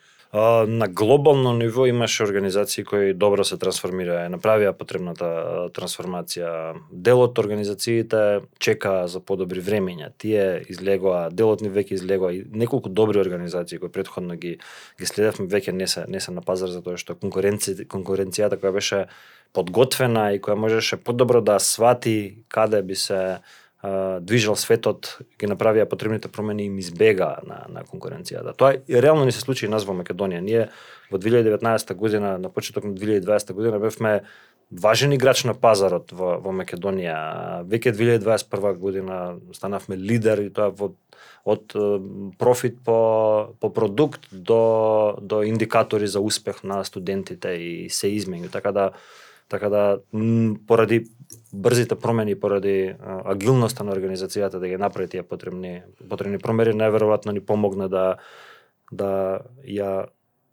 На 0.67 0.89
глобално 0.89 1.53
ниво 1.53 1.87
имаше 1.87 2.23
организации 2.23 2.85
кои 2.85 3.13
добро 3.15 3.45
се 3.45 3.59
трансформираа, 3.61 4.31
направија 4.33 4.73
потребната 4.73 5.29
трансформација. 5.77 6.73
Делот 6.89 7.39
организациите 7.39 8.41
чека 8.59 9.09
за 9.13 9.21
подобри 9.21 9.61
времења. 9.61 10.09
Тие 10.17 10.65
излегоа, 10.73 11.29
делот 11.29 11.61
ни 11.61 11.69
веќе 11.69 11.99
излегоа 12.01 12.33
и 12.33 12.47
неколку 12.49 12.89
добри 12.89 13.21
организации 13.21 13.79
кои 13.79 13.93
претходно 13.93 14.37
ги 14.41 14.57
ги 14.99 15.07
следевме 15.07 15.53
веќе 15.53 15.77
не 15.77 15.87
се 15.87 16.07
не 16.09 16.21
се 16.21 16.33
на 16.33 16.41
пазар 16.41 16.73
затоа 16.73 16.97
што 16.97 17.13
конкуренција 17.13 17.85
конкуренцијата 17.85 18.57
која 18.57 18.73
беше 18.73 19.05
подготвена 19.53 20.33
и 20.33 20.41
која 20.41 20.57
можеше 20.57 20.97
подобро 20.97 21.43
да 21.45 21.59
свати 21.61 22.41
каде 22.49 22.83
би 22.83 22.97
се 22.97 23.45
движел 23.83 24.55
светот, 24.55 25.17
ги 25.41 25.49
направија 25.51 25.89
потребните 25.91 26.31
промени 26.31 26.63
и 26.63 26.71
им 26.71 26.79
избега 26.79 27.41
на, 27.43 27.65
на 27.69 27.83
конкуренцијата. 27.83 28.55
Тоа 28.55 28.79
реално 28.89 29.25
не 29.25 29.33
се 29.35 29.41
случи 29.43 29.67
и 29.67 29.71
нас 29.71 29.83
во 29.85 29.95
Македонија. 29.99 30.39
Ние 30.41 30.69
во 31.11 31.19
2019 31.19 31.95
година, 31.95 32.39
на 32.39 32.49
почеток 32.49 32.85
на 32.85 32.95
2020 32.95 33.53
година, 33.53 33.81
бевме 33.83 34.21
важен 34.71 35.13
играч 35.13 35.43
на 35.45 35.55
пазарот 35.55 36.13
во, 36.15 36.37
во 36.39 36.55
Македонија. 36.55 37.67
Веќе 37.67 37.91
2021 37.99 38.79
година 38.79 39.19
станавме 39.53 39.99
лидер 39.99 40.47
и 40.47 40.53
тоа 40.55 40.71
во 40.71 40.95
од 41.43 41.75
профит 42.39 42.79
по, 42.87 43.51
по 43.59 43.73
продукт 43.75 44.29
до, 44.31 45.19
до 45.21 45.43
индикатори 45.43 46.07
за 46.07 46.21
успех 46.21 46.63
на 46.63 46.85
студентите 46.85 47.49
и 47.59 47.91
се 47.91 48.09
измени. 48.09 48.49
Така 48.49 48.73
да 48.73 48.91
Така 49.53 49.69
да 49.69 49.99
поради 50.67 51.05
брзите 51.53 51.95
промени, 51.95 52.35
поради 52.35 52.95
агилноста 53.25 53.85
на 53.85 53.93
организацијата 53.93 54.59
да 54.59 54.69
ги 54.69 54.77
направи 54.77 55.09
тие 55.09 55.23
потребни 55.23 55.83
потребни 56.09 56.39
промени 56.39 56.73
најверојатно 56.73 57.33
ни 57.33 57.41
помогна 57.41 57.89
да 57.89 58.17
да 58.93 59.41
ја 59.65 60.09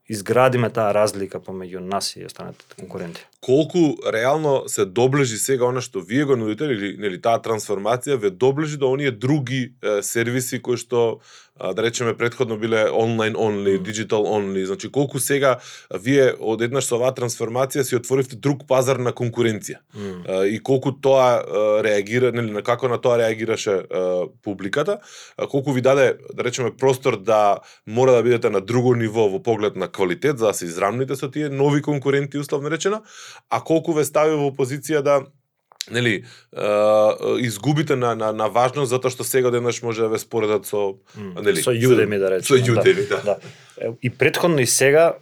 изградиме 0.09 0.71
таа 0.73 0.89
разлика 0.93 1.39
помеѓу 1.39 1.83
нас 1.85 2.15
и 2.17 2.25
останатите 2.25 2.75
конкуренти. 2.79 3.21
Колку 3.41 4.01
реално 4.13 4.63
се 4.67 4.85
доближи 4.85 5.37
сега 5.37 5.69
она 5.69 5.81
што 5.85 6.01
вие 6.01 6.25
го 6.25 6.35
нудите 6.35 6.65
или 6.65 6.95
нели 6.97 7.21
таа 7.21 7.37
трансформација 7.37 8.17
ве 8.17 8.33
доближи 8.33 8.77
до 8.77 8.89
оние 8.91 9.11
други 9.11 9.75
е, 9.81 10.01
сервиси 10.01 10.61
кои 10.61 10.77
што 10.81 11.21
да 11.59 11.83
речеме 11.83 12.13
предходно 12.17 12.57
биле 12.57 12.89
онлайн 12.91 13.35
онли, 13.37 13.79
диджитал 13.79 14.25
онли, 14.25 14.65
значи 14.65 14.91
колку 14.91 15.19
сега 15.19 15.57
вие 15.93 16.33
одеднаш 16.39 16.85
со 16.85 16.95
оваа 16.95 17.11
трансформација 17.11 17.83
си 17.83 17.95
отворивте 17.95 18.35
друг 18.35 18.65
пазар 18.67 18.97
на 18.97 19.11
конкуренција. 19.11 19.79
Mm. 19.95 20.45
И 20.47 20.59
колку 20.59 20.91
тоа 20.91 21.43
реагира, 21.83 22.31
нели 22.31 22.51
на 22.51 22.61
како 22.63 22.89
на 22.89 22.97
тоа 23.01 23.17
реагираше 23.19 23.83
публиката, 24.43 24.99
колку 25.49 25.73
ви 25.73 25.81
даде 25.81 26.17
да 26.33 26.43
речеме 26.43 26.71
простор 26.75 27.17
да 27.17 27.59
мора 27.87 28.11
да 28.11 28.23
бидете 28.23 28.49
на 28.49 28.61
друго 28.61 28.95
ниво 28.95 29.29
во 29.29 29.43
поглед 29.43 29.75
на 29.75 29.87
квалитет 29.87 30.37
за 30.39 30.47
да 30.47 30.53
се 30.53 30.65
израмните 30.65 31.15
со 31.15 31.31
тие 31.31 31.49
нови 31.49 31.81
конкуренти 31.81 32.37
условно 32.37 32.71
речено, 32.71 33.03
а 33.49 33.61
колку 33.61 33.93
ве 33.93 34.05
стави 34.05 34.35
во 34.35 34.51
позиција 34.55 35.01
да 35.01 35.21
нели 35.91 36.23
изгубите 37.39 37.95
на, 37.95 38.15
на, 38.15 38.31
на 38.33 38.47
важност 38.49 38.89
затоа 38.89 39.11
што 39.11 39.23
сега 39.23 39.51
денаш 39.51 39.81
може 39.81 40.01
да 40.01 40.09
ве 40.09 40.19
споредат 40.19 40.65
со 40.65 40.95
нели 41.17 41.61
со 41.61 41.71
Udemy 41.71 42.19
да 42.19 42.31
речеме. 42.31 42.59
Со 42.59 42.71
Udemy, 42.71 43.09
да. 43.09 43.21
да. 43.23 43.35
И 44.01 44.09
предходно 44.09 44.59
и 44.59 44.65
сега 44.65 45.13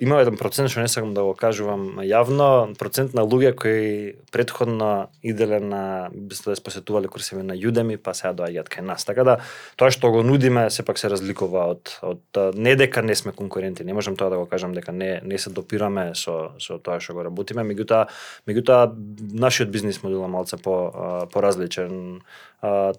има 0.00 0.20
еден 0.20 0.36
процент 0.40 0.70
што 0.72 0.80
не 0.80 0.88
сакам 0.88 1.12
да 1.14 1.24
го 1.24 1.34
кажувам 1.36 2.00
јавно, 2.00 2.72
процент 2.80 3.12
на 3.12 3.24
луѓе 3.28 3.52
кои 3.52 4.14
предходно 4.32 5.08
иделе 5.22 5.60
на 5.60 6.08
да 6.14 6.54
посетувале 6.64 7.08
курсеви 7.08 7.42
на 7.42 7.54
Udemy, 7.54 7.96
па 7.96 8.14
сега 8.14 8.32
доаѓаат 8.32 8.68
кај 8.72 8.80
нас. 8.88 9.04
Така 9.04 9.24
да 9.24 9.36
тоа 9.76 9.92
што 9.92 10.10
го 10.10 10.22
нудиме 10.24 10.70
сепак 10.70 10.98
се 10.98 11.12
разликува 11.12 11.66
од 11.76 11.92
од 12.02 12.56
не 12.56 12.76
дека 12.76 13.02
не 13.02 13.14
сме 13.14 13.32
конкуренти, 13.32 13.84
не 13.84 13.92
можам 13.92 14.16
тоа 14.16 14.30
да 14.30 14.40
го 14.40 14.46
кажам 14.46 14.72
дека 14.72 14.92
не 14.92 15.20
не 15.22 15.38
се 15.38 15.50
допираме 15.50 16.14
со 16.14 16.56
со 16.58 16.78
тоа 16.78 17.00
што 17.00 17.12
го 17.12 17.22
работиме, 17.22 17.68
меѓутоа 17.68 18.08
меѓутоа 18.48 18.96
нашиот 19.32 19.68
бизнис 19.68 20.02
модел 20.02 20.24
е 20.24 20.28
малце 20.28 20.56
по 20.56 21.28
поразличен. 21.32 22.20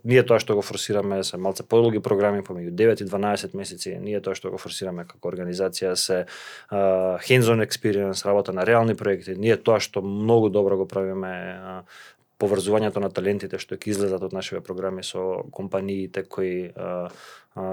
ние 0.04 0.22
тоа 0.24 0.38
што 0.40 0.56
го 0.56 0.62
форсираме 0.62 1.24
се 1.24 1.38
малце 1.38 1.64
подолги 1.64 2.00
програми 2.00 2.44
помеѓу 2.46 2.70
9 2.70 3.02
и 3.02 3.06
12 3.06 3.56
месеци. 3.58 3.98
Ние 3.98 4.22
тоа 4.22 4.36
што 4.36 4.52
го 4.52 4.58
форсираме 4.58 4.75
како 4.84 5.30
организација 5.30 5.96
се 5.96 6.26
hands-on 6.72 7.64
experience, 7.64 8.26
работа 8.26 8.54
на 8.54 8.66
реални 8.66 8.96
проекти. 8.96 9.36
Ние 9.38 9.58
тоа 9.58 9.80
што 9.80 10.02
многу 10.02 10.50
добро 10.50 10.78
го 10.78 10.88
правиме 10.88 11.84
поврзувањето 12.42 13.00
на 13.00 13.10
талентите 13.14 13.60
што 13.62 13.78
ќе 13.80 13.94
излезат 13.94 14.24
од 14.26 14.36
нашите 14.36 14.62
програми 14.64 15.04
со 15.08 15.46
компаниите 15.56 16.26
кои 16.28 16.72
а, 16.76 17.08
а, 17.56 17.66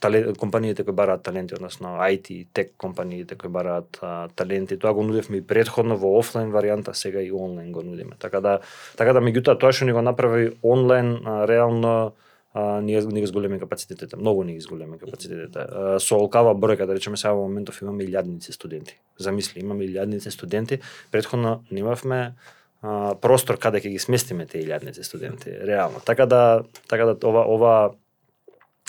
талент, 0.00 0.38
компаниите 0.40 0.84
кои 0.84 0.96
бараат 0.96 1.22
таленти, 1.28 1.54
односно 1.54 1.96
IT, 2.08 2.46
тек 2.56 2.72
компаниите 2.80 3.36
кои 3.36 3.50
бараат 3.52 3.98
а, 4.00 4.28
таленти. 4.34 4.78
Тоа 4.80 4.94
го 4.96 5.04
нудевме 5.04 5.42
и 5.42 5.46
предходно 5.46 5.98
во 6.00 6.16
офлайн 6.18 6.52
варијанта, 6.52 6.96
сега 6.96 7.20
и 7.20 7.32
онлайн 7.32 7.72
го 7.72 7.82
нудиме. 7.82 8.16
Така 8.18 8.40
да, 8.40 8.58
така 8.96 9.12
да 9.12 9.20
меѓутоа 9.20 9.60
тоа 9.60 9.76
што 9.76 9.84
ни 9.84 9.92
го 9.92 10.02
направи 10.02 10.54
онлайн, 10.64 11.20
а, 11.24 11.44
реално 11.48 12.14
а, 12.56 12.80
ние 12.80 13.00
ни 13.00 13.20
ги 13.20 13.26
зголеми 13.26 13.58
капацитетите, 13.60 14.16
многу 14.16 14.44
ни 14.44 14.54
ги 14.54 14.60
зголеми 14.60 14.98
капацитетите. 14.98 15.58
А, 15.58 15.98
со 16.00 16.16
олкава 16.16 16.54
бројка, 16.56 16.86
да 16.88 16.94
речеме 16.96 17.20
сега 17.20 17.34
во 17.36 17.42
моментов 17.44 17.82
имаме 17.84 18.06
илјадници 18.08 18.54
студенти. 18.56 18.96
Замисли, 19.20 19.60
имаме 19.60 19.84
илјадници 19.84 20.32
студенти, 20.32 20.78
предходно 21.12 21.66
немавме 21.70 22.32
а, 22.80 23.12
простор 23.20 23.60
каде 23.60 23.82
ќе 23.84 23.92
ги 23.92 24.00
сместиме 24.00 24.48
тие 24.48 24.64
илјадници 24.64 25.04
студенти, 25.04 25.52
реално. 25.52 26.00
Така 26.00 26.24
да 26.24 26.64
така 26.88 27.12
да 27.12 27.28
ова 27.28 27.44
ова 27.44 27.74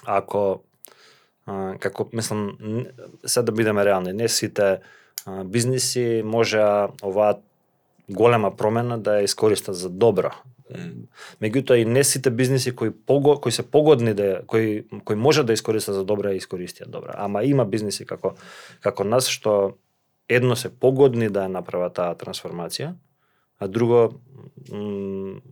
ако 0.06 0.64
а, 1.46 1.76
како 1.76 2.08
мислам 2.14 2.56
се 3.26 3.44
да 3.44 3.52
бидеме 3.52 3.84
реални, 3.84 4.14
не 4.14 4.32
сите 4.32 4.80
а, 5.26 5.44
бизниси 5.44 6.22
може 6.24 6.64
оваа 7.04 7.36
голема 8.10 8.56
промена 8.56 8.98
да 8.98 9.20
ја 9.20 9.28
искористат 9.28 9.76
за 9.76 9.90
добро. 9.90 10.32
Mm. 10.72 11.08
Меѓутоа 11.42 11.82
и 11.82 11.86
не 11.86 12.04
сите 12.04 12.30
бизниси 12.30 12.76
кои 12.76 12.92
пого, 12.92 13.38
кои 13.42 13.52
се 13.52 13.64
погодни 13.64 14.14
да 14.14 14.42
кои 14.48 14.86
кои 15.04 15.16
може 15.16 15.44
да 15.44 15.54
искористат 15.54 15.96
за 15.96 16.04
добро 16.04 16.32
ја 16.32 16.40
искористија 16.40 16.88
добро. 16.88 17.12
Ама 17.16 17.44
има 17.44 17.66
бизниси 17.66 18.06
како 18.06 18.36
како 18.82 19.04
нас 19.04 19.28
што 19.28 19.78
едно 20.30 20.56
се 20.56 20.70
погодни 20.70 21.30
да 21.30 21.48
ја 21.48 21.52
направат 21.52 21.94
таа 22.00 22.16
трансформација, 22.16 22.96
а 23.60 23.68
друго 23.68 24.20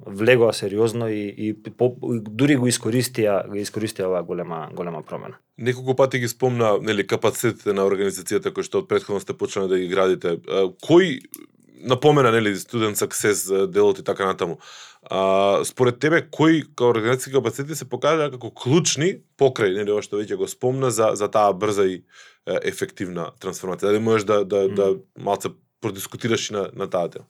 влегоа 0.05 0.53
сериозно 0.53 1.07
и, 1.07 1.27
и 1.37 1.53
по, 1.53 1.95
дури 2.19 2.55
го 2.55 2.67
искористија, 2.67 3.47
го 3.47 3.55
искористија 3.55 4.09
оваа 4.09 4.23
голема 4.23 4.69
голема 4.75 5.03
промена. 5.03 5.39
Неколку 5.57 5.95
пати 5.95 6.19
ги 6.19 6.27
спомна 6.27 6.77
нели 6.81 7.07
капацитетите 7.07 7.73
на 7.73 7.87
организацијата 7.87 8.51
кои 8.51 8.63
што 8.63 8.83
од 8.83 8.89
претходно 8.91 9.23
сте 9.23 9.33
почнали 9.33 9.69
да 9.71 9.79
ги 9.79 9.87
градите. 9.87 10.37
Кој 10.83 11.21
напомена 11.83 12.31
нели 12.31 12.55
студент 12.55 12.97
саксес 12.97 13.45
делот 13.67 13.99
и 13.99 14.03
така 14.03 14.25
натаму. 14.25 14.59
А, 15.09 15.65
според 15.65 15.99
тебе 15.99 16.21
кои 16.31 16.63
организации 16.81 17.33
капацитети 17.33 17.75
се 17.75 17.89
покажаа 17.89 18.31
како 18.31 18.51
клучни 18.51 19.21
покрај 19.37 19.75
нели 19.77 19.91
ова 19.91 20.01
што 20.01 20.17
веќе 20.17 20.39
го 20.39 20.47
спомна 20.47 20.91
за 20.91 21.13
за 21.15 21.29
таа 21.29 21.53
брза 21.53 21.85
и 21.85 22.01
ефективна 22.45 23.31
трансформација. 23.41 23.91
Дали 23.91 23.99
можеш 23.99 24.25
да 24.25 24.43
да, 24.45 24.65
mm. 24.65 24.75
да 24.75 24.95
малце 25.17 25.49
продискутираш 25.81 26.49
на 26.49 26.69
на 26.73 26.89
таа 26.89 27.09
тема? 27.09 27.25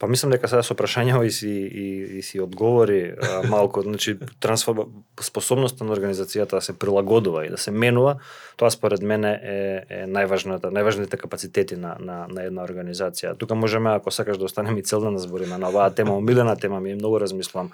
Па 0.00 0.08
мислам 0.08 0.32
дека 0.32 0.48
сега 0.48 0.62
со 0.64 0.72
прашања 0.72 1.18
и 1.28 1.30
си 1.30 1.50
и, 1.52 1.88
и 2.18 2.22
си 2.24 2.40
одговори 2.40 3.12
а, 3.12 3.42
малку, 3.52 3.82
значи 3.84 4.16
трансформ 4.40 5.04
способноста 5.20 5.84
на 5.84 5.92
организацијата 5.92 6.56
да 6.56 6.60
се 6.64 6.72
прилагодува 6.72 7.44
и 7.44 7.50
да 7.52 7.58
се 7.60 7.70
менува, 7.70 8.16
тоа 8.56 8.70
според 8.72 9.04
мене 9.04 9.34
е, 9.36 9.58
е 9.88 10.06
најважната, 10.08 10.72
најважните 10.72 11.20
капацитети 11.20 11.76
на, 11.76 11.98
на, 12.00 12.24
на 12.32 12.46
една 12.48 12.64
организација. 12.64 13.34
Тука 13.36 13.54
можеме, 13.54 13.92
ако 13.92 14.10
сакаш 14.10 14.40
да 14.40 14.48
останеме 14.48 14.80
и 14.80 14.82
цел 14.82 15.04
ден 15.04 15.14
да 15.14 15.20
збориме 15.20 15.58
на 15.58 15.68
оваа 15.68 15.92
тема, 15.92 16.16
омилена 16.16 16.56
тема 16.56 16.80
ми, 16.80 16.94
многу 16.94 17.20
размислам. 17.20 17.68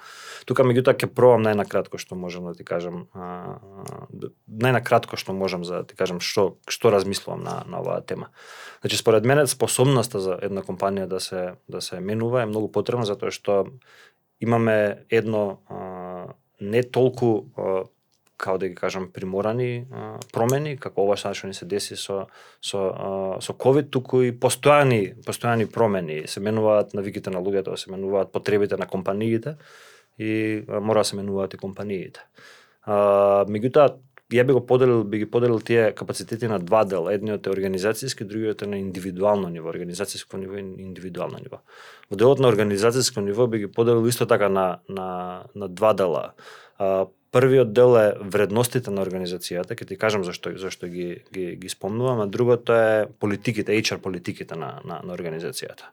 Тука 0.45 0.67
меѓутоа 0.67 0.99
ќе 0.99 1.07
пробам 1.07 1.47
најнакратко 1.47 1.95
што 1.95 2.19
можам 2.19 2.51
да 2.51 2.57
ти 2.59 2.67
кажам, 2.67 3.07
а, 3.15 3.55
најнакратко 4.51 5.15
што 5.15 5.31
можам 5.31 5.63
за 5.63 5.79
да 5.79 5.87
ти 5.87 5.95
кажам 5.95 6.19
што 6.19 6.57
што 6.67 6.91
размислувам 6.91 7.43
на 7.47 7.63
на 7.71 7.79
оваа 7.79 8.01
тема. 8.01 8.35
Значи 8.81 8.97
според 8.97 9.25
мене 9.25 9.47
способноста 9.47 10.19
за 10.19 10.37
една 10.41 10.61
компанија 10.61 11.05
да 11.05 11.19
се 11.19 11.53
да 11.69 11.81
се 11.81 11.99
менува 11.99 12.41
е 12.41 12.45
многу 12.45 12.71
потребна 12.71 13.05
затоа 13.05 13.31
што 13.31 13.65
имаме 14.41 15.05
едно 15.09 15.57
а, 15.69 16.33
не 16.61 16.83
толку 16.83 17.45
а, 17.57 17.83
како 18.37 18.57
да 18.57 18.67
ги 18.67 18.75
кажам 18.75 19.09
приморани 19.13 19.87
а, 19.91 20.19
промени, 20.33 20.77
како 20.77 21.07
ова 21.07 21.17
што 21.17 21.47
ни 21.47 21.53
се 21.57 21.65
деси 21.65 21.97
со 21.97 22.27
со 22.61 22.83
а, 22.93 23.41
со 23.41 23.53
ковид, 23.53 23.89
туку 23.89 24.21
и 24.21 24.31
постојани 24.31 25.17
постојани 25.25 25.69
промени, 25.71 26.27
се 26.27 26.39
менуваат 26.39 26.93
навиките 26.93 27.33
на 27.33 27.41
луѓето, 27.41 27.75
се 27.75 27.91
менуваат 27.91 28.31
потребите 28.31 28.77
на 28.77 28.87
компаниите 28.87 29.57
и 30.17 30.63
а, 30.67 30.79
мора 30.79 31.01
да 31.01 31.03
се 31.05 31.15
менуваат 31.15 31.53
и 31.53 31.57
компаниите. 31.57 32.21
А, 32.83 33.45
меѓутоа 33.49 33.97
ја 34.33 34.43
би 34.43 34.53
го 34.53 34.61
поделил, 34.65 35.03
би 35.03 35.17
ги 35.17 35.25
поделил 35.25 35.59
тие 35.59 35.91
капацитети 35.95 36.47
на 36.47 36.59
два 36.59 36.83
дела. 36.85 37.13
Едниот 37.15 37.47
е 37.47 37.53
организацијски, 37.53 38.27
другиот 38.27 38.61
е 38.61 38.67
на 38.67 38.77
индивидуално 38.77 39.49
ниво, 39.49 39.71
организацијско 39.71 40.37
ниво 40.37 40.57
и 40.59 40.63
индивидуално 40.83 41.39
ниво. 41.39 41.61
Во 42.11 42.19
делот 42.19 42.39
на 42.43 42.51
организацијско 42.51 43.23
ниво 43.23 43.47
би 43.47 43.63
ги 43.63 43.71
поделил 43.71 44.07
исто 44.07 44.27
така 44.27 44.49
на, 44.49 44.79
на, 44.89 45.43
на 45.55 45.69
два 45.69 45.93
дела. 45.93 46.33
А, 46.77 47.07
првиот 47.31 47.73
дел 47.73 47.95
е 47.99 48.15
вредностите 48.19 48.91
на 48.91 49.05
организацијата, 49.05 49.79
ќе 49.79 49.87
ти 49.87 49.95
кажам 49.95 50.23
зашто 50.27 50.51
зашто 50.57 50.87
ги 50.87 51.23
ги 51.31 51.55
ги 51.55 51.69
спомнувам, 51.69 52.19
а 52.19 52.27
другото 52.27 52.73
е 52.73 53.07
политиките, 53.19 53.71
HR 53.71 53.97
политиките 53.97 54.55
на 54.55 54.81
на, 54.83 55.01
на 55.03 55.15
организацијата. 55.15 55.87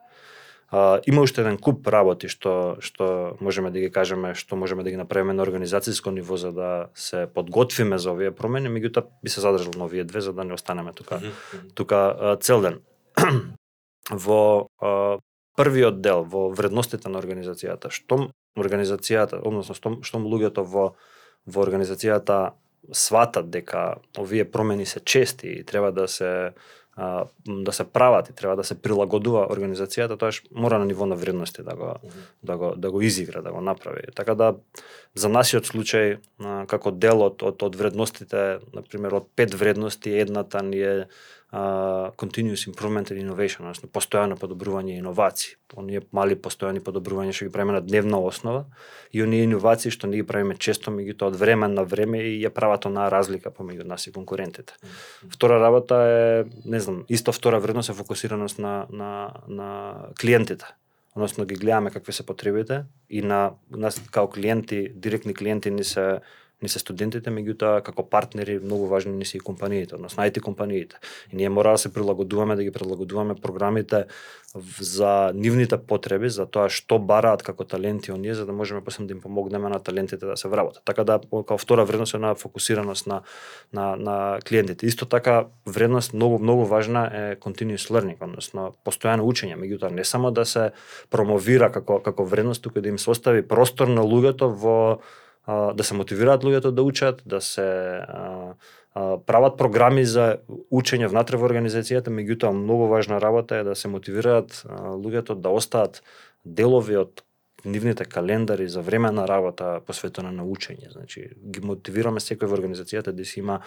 А, 0.74 1.00
има 1.06 1.22
уште 1.22 1.44
еден 1.44 1.54
куп 1.62 1.86
работи 1.86 2.26
што 2.26 2.74
што 2.82 3.36
можеме 3.38 3.70
да 3.70 3.78
ги 3.78 3.90
кажеме, 3.94 4.32
што 4.34 4.56
можеме 4.58 4.82
да 4.82 4.90
ги 4.90 4.98
направиме 4.98 5.30
на 5.30 5.44
организацијско 5.46 6.10
ниво 6.10 6.34
за 6.34 6.50
да 6.52 6.70
се 6.98 7.28
подготвиме 7.30 7.98
за 7.98 8.10
овие 8.10 8.32
промени, 8.34 8.72
меѓутоа 8.74 9.06
би 9.22 9.30
се 9.30 9.44
задржал 9.44 9.76
на 9.78 9.86
овие 9.86 10.02
две 10.02 10.20
за 10.20 10.32
да 10.34 10.42
не 10.42 10.54
останеме 10.58 10.90
тука. 10.92 11.20
Тука 11.74 12.36
цел 12.40 12.60
ден. 12.60 12.80
во 14.10 14.66
а, 14.82 15.18
првиот 15.54 16.00
дел 16.02 16.26
во 16.26 16.48
вредностите 16.50 17.06
на 17.08 17.22
организацијата, 17.22 17.94
што 17.94 18.34
организацијата, 18.58 19.38
односно 19.46 19.78
што, 19.78 19.94
што 20.02 20.18
луѓето 20.18 20.66
во 20.66 20.96
во 21.46 21.62
организацијата 21.62 22.58
сватат 22.90 23.46
дека 23.50 24.00
овие 24.18 24.44
промени 24.44 24.86
се 24.86 25.00
чести 25.00 25.54
и 25.60 25.64
треба 25.64 25.92
да 25.92 26.08
се 26.08 26.52
а, 26.96 27.24
да 27.46 27.72
се 27.72 27.84
прават 27.84 28.28
и 28.28 28.32
треба 28.32 28.56
да 28.56 28.64
се 28.64 28.74
прилагодува 28.74 29.48
организацијата, 29.48 30.18
тоа 30.18 30.30
мора 30.54 30.78
на 30.78 30.86
ниво 30.86 31.06
на 31.06 31.16
вредности 31.16 31.62
да 31.62 31.74
го 31.76 31.94
да 32.42 32.56
го 32.56 32.74
да 32.76 32.90
го 32.90 33.00
изигра, 33.00 33.42
да 33.42 33.52
го 33.52 33.60
направи. 33.60 34.02
Така 34.14 34.34
да 34.34 34.54
за 35.14 35.30
нашиот 35.30 35.68
случај 35.70 36.16
а, 36.16 36.64
како 36.66 36.90
дел 36.90 37.22
од, 37.22 37.42
од 37.46 37.62
од 37.62 37.78
вредностите, 37.78 38.60
на 38.74 38.82
пример 38.82 39.14
од 39.20 39.30
пет 39.38 39.54
вредности, 39.54 40.10
едната 40.10 40.62
ни 40.62 40.82
е 40.82 40.94
uh, 41.54 42.10
continuous 42.16 42.66
improvement 42.66 43.10
and 43.10 43.20
innovation, 43.22 43.62
односно 43.62 43.88
постојано 43.88 44.36
подобрување 44.40 44.96
и 44.96 44.98
иновации. 44.98 45.54
Оние 45.78 46.02
мали 46.14 46.34
постојани 46.34 46.82
подобрувања 46.82 47.34
што 47.34 47.46
ги 47.46 47.54
правиме 47.54 47.76
на 47.78 47.82
дневна 47.82 48.18
основа 48.18 48.64
и 49.12 49.22
оние 49.22 49.46
иновации 49.46 49.94
што 49.94 50.10
ние 50.10 50.22
ги 50.22 50.26
правиме 50.26 50.58
често, 50.58 50.90
меѓутоа 50.90 51.30
од 51.30 51.38
време 51.38 51.68
на 51.70 51.86
време 51.86 52.22
и 52.32 52.36
ја 52.42 52.50
прават 52.50 52.86
онаа 52.90 53.10
разлика 53.10 53.54
помеѓу 53.54 53.86
нас 53.86 54.06
и 54.06 54.12
конкурентите. 54.12 54.74
Mm 54.74 54.88
-hmm. 54.88 55.32
Втора 55.34 55.60
работа 55.60 55.94
е, 55.94 56.44
не 56.64 56.80
знам, 56.80 57.04
исто 57.08 57.32
втора 57.32 57.60
вредност 57.60 57.90
е 57.90 57.94
фокусираност 57.94 58.58
на 58.58 58.86
на 58.90 59.32
на 59.48 59.94
клиентите 60.20 60.64
односно 61.14 61.44
ги 61.44 61.54
гледаме 61.54 61.90
какви 61.90 62.12
се 62.12 62.26
потребите 62.26 62.84
и 63.10 63.22
на 63.22 63.52
нас 63.70 64.08
као 64.10 64.30
клиенти, 64.30 64.92
директни 64.94 65.34
клиенти 65.34 65.70
ни 65.70 65.84
се 65.84 66.20
ни 66.62 66.68
се 66.68 66.78
студентите, 66.78 67.30
меѓутоа 67.30 67.82
како 67.84 68.04
партнери 68.08 68.58
многу 68.62 68.86
важни 68.88 69.12
ни 69.12 69.24
се 69.24 69.36
и 69.36 69.40
компаниите, 69.40 69.94
односно 69.94 70.22
IT 70.24 70.40
компаниите. 70.40 70.96
И 71.32 71.36
ние 71.36 71.48
мора 71.48 71.74
да 71.76 71.78
се 71.78 71.92
прилагодуваме, 71.92 72.56
да 72.56 72.64
ги 72.64 72.70
прилагодуваме 72.70 73.34
програмите 73.34 74.04
за 74.80 75.32
нивните 75.34 75.76
потреби, 75.76 76.30
за 76.30 76.46
тоа 76.46 76.70
што 76.70 77.00
бараат 77.02 77.42
како 77.42 77.66
таленти 77.66 78.12
оние, 78.14 78.34
за 78.38 78.46
да 78.46 78.54
можеме 78.54 78.84
после 78.84 79.04
да 79.04 79.12
им 79.12 79.20
помогнеме 79.20 79.68
на 79.68 79.80
талентите 79.82 80.26
да 80.26 80.36
се 80.36 80.48
вработат. 80.48 80.84
Така 80.84 81.04
да 81.04 81.18
како 81.18 81.58
втора 81.58 81.84
вредност 81.84 82.14
е 82.14 82.18
на 82.18 82.34
фокусираност 82.34 83.06
на 83.06 83.22
на 83.72 83.96
на 83.96 84.38
клиентите. 84.48 84.86
Исто 84.86 85.06
така 85.06 85.46
вредност 85.66 86.14
многу 86.14 86.38
многу 86.38 86.64
важна 86.64 87.10
е 87.12 87.36
continuous 87.36 87.90
learning, 87.90 88.22
односно 88.22 88.72
постојано 88.86 89.26
учење, 89.26 89.58
меѓутоа 89.58 89.90
не 89.90 90.04
само 90.04 90.30
да 90.30 90.46
се 90.46 90.70
промовира 91.10 91.72
како 91.72 91.98
како 91.98 92.24
вредност, 92.24 92.62
туку 92.62 92.80
да 92.80 92.88
им 92.88 92.98
се 92.98 93.10
остави 93.10 93.42
простор 93.42 93.88
на 93.88 94.06
луѓето 94.06 94.54
во 94.54 95.02
да 95.46 95.84
се 95.84 95.94
мотивираат 95.94 96.44
луѓето 96.44 96.70
да 96.70 96.82
учат, 96.82 97.22
да 97.26 97.40
се 97.40 98.00
прават 99.26 99.58
програми 99.58 100.04
за 100.06 100.38
учење 100.70 101.10
внатре 101.10 101.36
во 101.36 101.48
организацијата, 101.48 102.14
меѓутоа 102.14 102.54
многу 102.54 102.86
важна 102.88 103.20
работа 103.20 103.60
е 103.60 103.66
да 103.66 103.74
се 103.74 103.88
мотивираат 103.88 104.62
луѓето 104.70 105.34
да 105.34 105.50
остаат 105.50 106.02
делови 106.44 106.96
од 106.96 107.24
нивните 107.64 108.04
календари 108.04 108.68
за 108.68 108.80
време 108.80 109.10
на 109.10 109.28
работа 109.28 109.80
посветено 109.86 110.32
на 110.32 110.44
учење. 110.44 110.92
Значи, 110.92 111.28
ги 111.36 111.60
мотивираме 111.60 112.20
секој 112.20 112.48
во 112.50 112.56
организацијата 112.58 113.12
да 113.12 113.24
си 113.24 113.40
има 113.40 113.60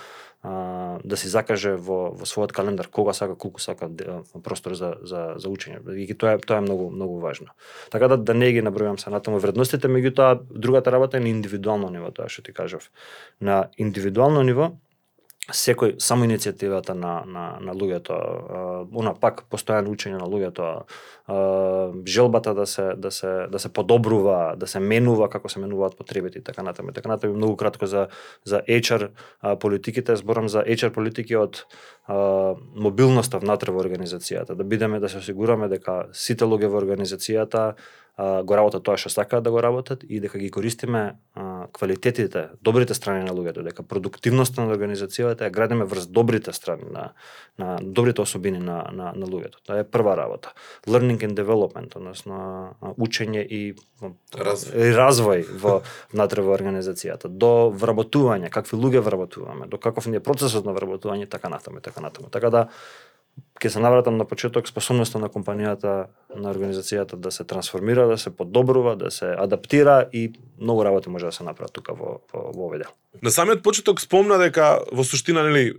а, 0.43 0.99
да 1.03 1.17
си 1.17 1.27
закаже 1.27 1.75
во, 1.75 2.13
во 2.13 2.25
својот 2.25 2.53
календар 2.53 2.87
кога 2.87 3.13
сака, 3.13 3.35
колку 3.35 3.61
сака 3.61 3.89
да, 3.89 4.21
простор 4.43 4.73
за, 4.73 4.95
за, 5.03 5.35
за 5.37 5.49
учење. 5.49 5.81
И 5.97 6.13
тоа 6.13 6.37
тоа 6.37 6.57
е 6.57 6.65
многу, 6.65 6.89
многу 6.91 7.19
важно. 7.19 7.53
Така 7.91 8.07
да, 8.07 8.17
да 8.17 8.33
не 8.33 8.51
ги 8.51 8.61
набројам 8.61 8.97
се 8.97 9.09
натаму 9.09 9.39
вредностите, 9.39 9.87
меѓутоа 9.87 10.39
другата 10.51 10.91
работа 10.91 11.17
е 11.17 11.19
на 11.19 11.29
индивидуално 11.29 11.89
ниво, 11.89 12.11
тоа 12.11 12.29
што 12.29 12.41
ти 12.41 12.53
кажав. 12.53 12.91
На 13.41 13.69
индивидуално 13.77 14.43
ниво, 14.43 14.71
секој 15.53 15.95
само 16.03 16.25
иницијативата 16.27 16.93
на 16.93 17.23
на 17.25 17.45
на 17.61 17.73
луѓето, 17.73 18.15
она 18.91 19.13
пак 19.13 19.45
постојано 19.51 19.91
учење 19.91 20.19
на 20.19 20.27
луѓето, 20.27 20.83
желбата 22.05 22.53
да 22.53 22.65
се 22.65 22.93
да 22.97 23.11
се 23.11 23.47
да 23.51 23.59
се 23.59 23.69
подобрува, 23.69 24.55
да 24.57 24.67
се 24.67 24.79
менува 24.79 25.29
како 25.29 25.49
се 25.49 25.59
менуваат 25.59 25.97
потребите 25.97 26.39
и 26.39 26.43
така 26.43 26.63
натаму. 26.63 26.91
Така 26.91 27.09
натаму 27.09 27.33
многу 27.33 27.55
кратко 27.55 27.85
за 27.85 28.07
за 28.43 28.61
HR 28.67 29.09
политиките, 29.59 30.15
зборам 30.15 30.49
за 30.49 30.63
HR 30.63 30.89
политики 30.89 31.35
од 31.35 31.65
мобилноста 32.75 33.39
внатре 33.39 33.71
во 33.71 33.79
организацијата, 33.83 34.55
да 34.55 34.63
бидеме 34.63 34.99
да 34.99 35.09
се 35.09 35.17
осигураме 35.17 35.67
дека 35.67 36.07
сите 36.11 36.45
луѓе 36.45 36.67
во 36.67 36.81
организацијата 36.81 37.75
го 38.17 38.55
работат 38.57 38.81
тоа 38.81 38.97
што 38.97 39.11
сакаат 39.13 39.43
да 39.45 39.51
го 39.53 39.61
работат 39.61 40.01
и 40.09 40.19
дека 40.19 40.39
ги 40.41 40.49
користиме 40.49 41.19
а, 41.37 41.67
квалитетите, 41.69 42.49
добрите 42.65 42.97
страни 42.97 43.21
на 43.23 43.33
луѓето, 43.37 43.61
дека 43.61 43.83
продуктивноста 43.85 44.65
на 44.65 44.73
организацијата 44.73 45.45
ја 45.45 45.53
градиме 45.53 45.85
врз 45.85 46.07
добрите 46.09 46.53
страни 46.53 46.89
на 46.89 47.11
на 47.57 47.77
добрите 47.81 48.21
особини 48.21 48.57
на 48.57 48.89
на 48.91 49.13
на 49.13 49.25
луѓето. 49.25 49.61
Тоа 49.61 49.79
е 49.79 49.83
прва 49.83 50.17
работа. 50.17 50.53
Learning 50.87 51.21
and 51.21 51.37
development, 51.37 51.93
односно 51.95 52.73
учење 52.97 53.45
и 53.45 53.75
развој, 54.33 54.73
и 54.73 54.93
развој 54.97 55.45
во 55.53 55.81
внатре 56.13 56.41
во 56.41 56.57
организацијата, 56.57 57.29
до 57.29 57.69
вработување, 57.69 58.49
какви 58.49 58.81
луѓе 58.81 59.05
вработуваме, 59.05 59.67
до 59.67 59.77
каков 59.77 60.07
ни 60.07 60.17
е 60.17 60.25
процесот 60.25 60.65
на 60.65 60.73
вработување, 60.73 61.29
така 61.29 61.49
натаму, 61.49 61.85
така 61.85 62.01
натаму. 62.01 62.29
Така 62.33 62.49
да 62.49 62.67
ќе 63.57 63.69
се 63.73 63.81
навратам 63.81 64.17
на 64.17 64.25
почеток 64.25 64.67
способноста 64.67 65.19
на 65.19 65.29
компанијата, 65.33 66.07
на 66.35 66.53
организацијата 66.53 67.17
да 67.17 67.31
се 67.31 67.43
трансформира, 67.43 68.07
да 68.07 68.17
се 68.17 68.29
подобрува, 68.29 68.95
да 68.95 69.11
се 69.11 69.33
адаптира 69.37 70.05
и 70.13 70.31
многу 70.61 70.85
работи 70.85 71.09
може 71.09 71.25
да 71.25 71.31
се 71.31 71.43
направат 71.43 71.73
тука 71.73 71.93
во 71.93 72.21
во, 72.33 72.51
во 72.53 72.69
овој 72.69 72.85
дел. 72.85 72.91
На 73.21 73.31
самиот 73.31 73.63
почеток 73.63 74.01
спомна 74.01 74.37
дека 74.37 74.77
во 74.91 75.03
суштина 75.03 75.43
нели 75.47 75.73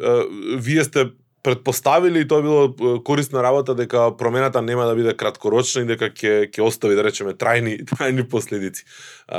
вие 0.58 0.84
сте 0.84 1.10
предпоставили 1.42 2.20
и 2.20 2.28
тоа 2.28 2.42
било 2.42 3.02
корисна 3.04 3.42
работа 3.42 3.74
дека 3.74 4.10
промената 4.16 4.62
нема 4.62 4.86
да 4.86 4.94
биде 4.94 5.14
краткорочна 5.16 5.82
и 5.82 5.88
дека 5.88 6.10
ќе 6.10 6.50
ќе 6.50 6.64
остави 6.64 6.98
да 6.98 7.04
речеме 7.06 7.34
трајни 7.38 7.78
трајни 7.92 8.26
последици. 8.28 8.84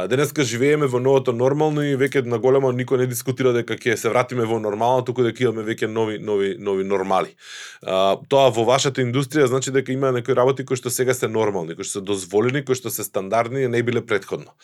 Денеска 0.09 0.43
живееме 0.43 0.87
во 0.87 0.99
новото 0.99 1.33
нормално 1.33 1.83
и 1.83 1.97
веќе 1.99 2.25
на 2.25 2.39
големо 2.39 2.71
никој 2.71 3.03
не 3.03 3.09
дискутира 3.11 3.53
дека 3.53 3.75
ќе 3.75 3.97
се 3.99 4.09
вратиме 4.09 4.47
во 4.47 4.59
нормално, 4.59 5.03
туку 5.05 5.23
дека 5.27 5.43
имаме 5.43 5.67
веќе 5.67 5.91
нови 5.91 6.19
нови 6.19 6.55
нови 6.59 6.87
нормали. 6.87 7.35
Тоа 7.83 8.49
во 8.55 8.65
вашата 8.65 9.03
индустрија 9.03 9.51
значи 9.51 9.71
дека 9.71 9.91
има 9.91 10.11
некои 10.15 10.35
работи 10.35 10.65
кои 10.65 10.79
што 10.79 10.89
сега 10.89 11.13
се 11.13 11.27
нормални, 11.27 11.75
кои 11.75 11.83
што 11.83 11.99
се 11.99 12.07
дозволени, 12.07 12.63
кои 12.65 12.75
што 12.75 12.89
се 12.89 13.03
стандардни 13.03 13.63
и 13.63 13.67
не 13.67 13.83
биле 13.83 14.05
предходно 14.05 14.55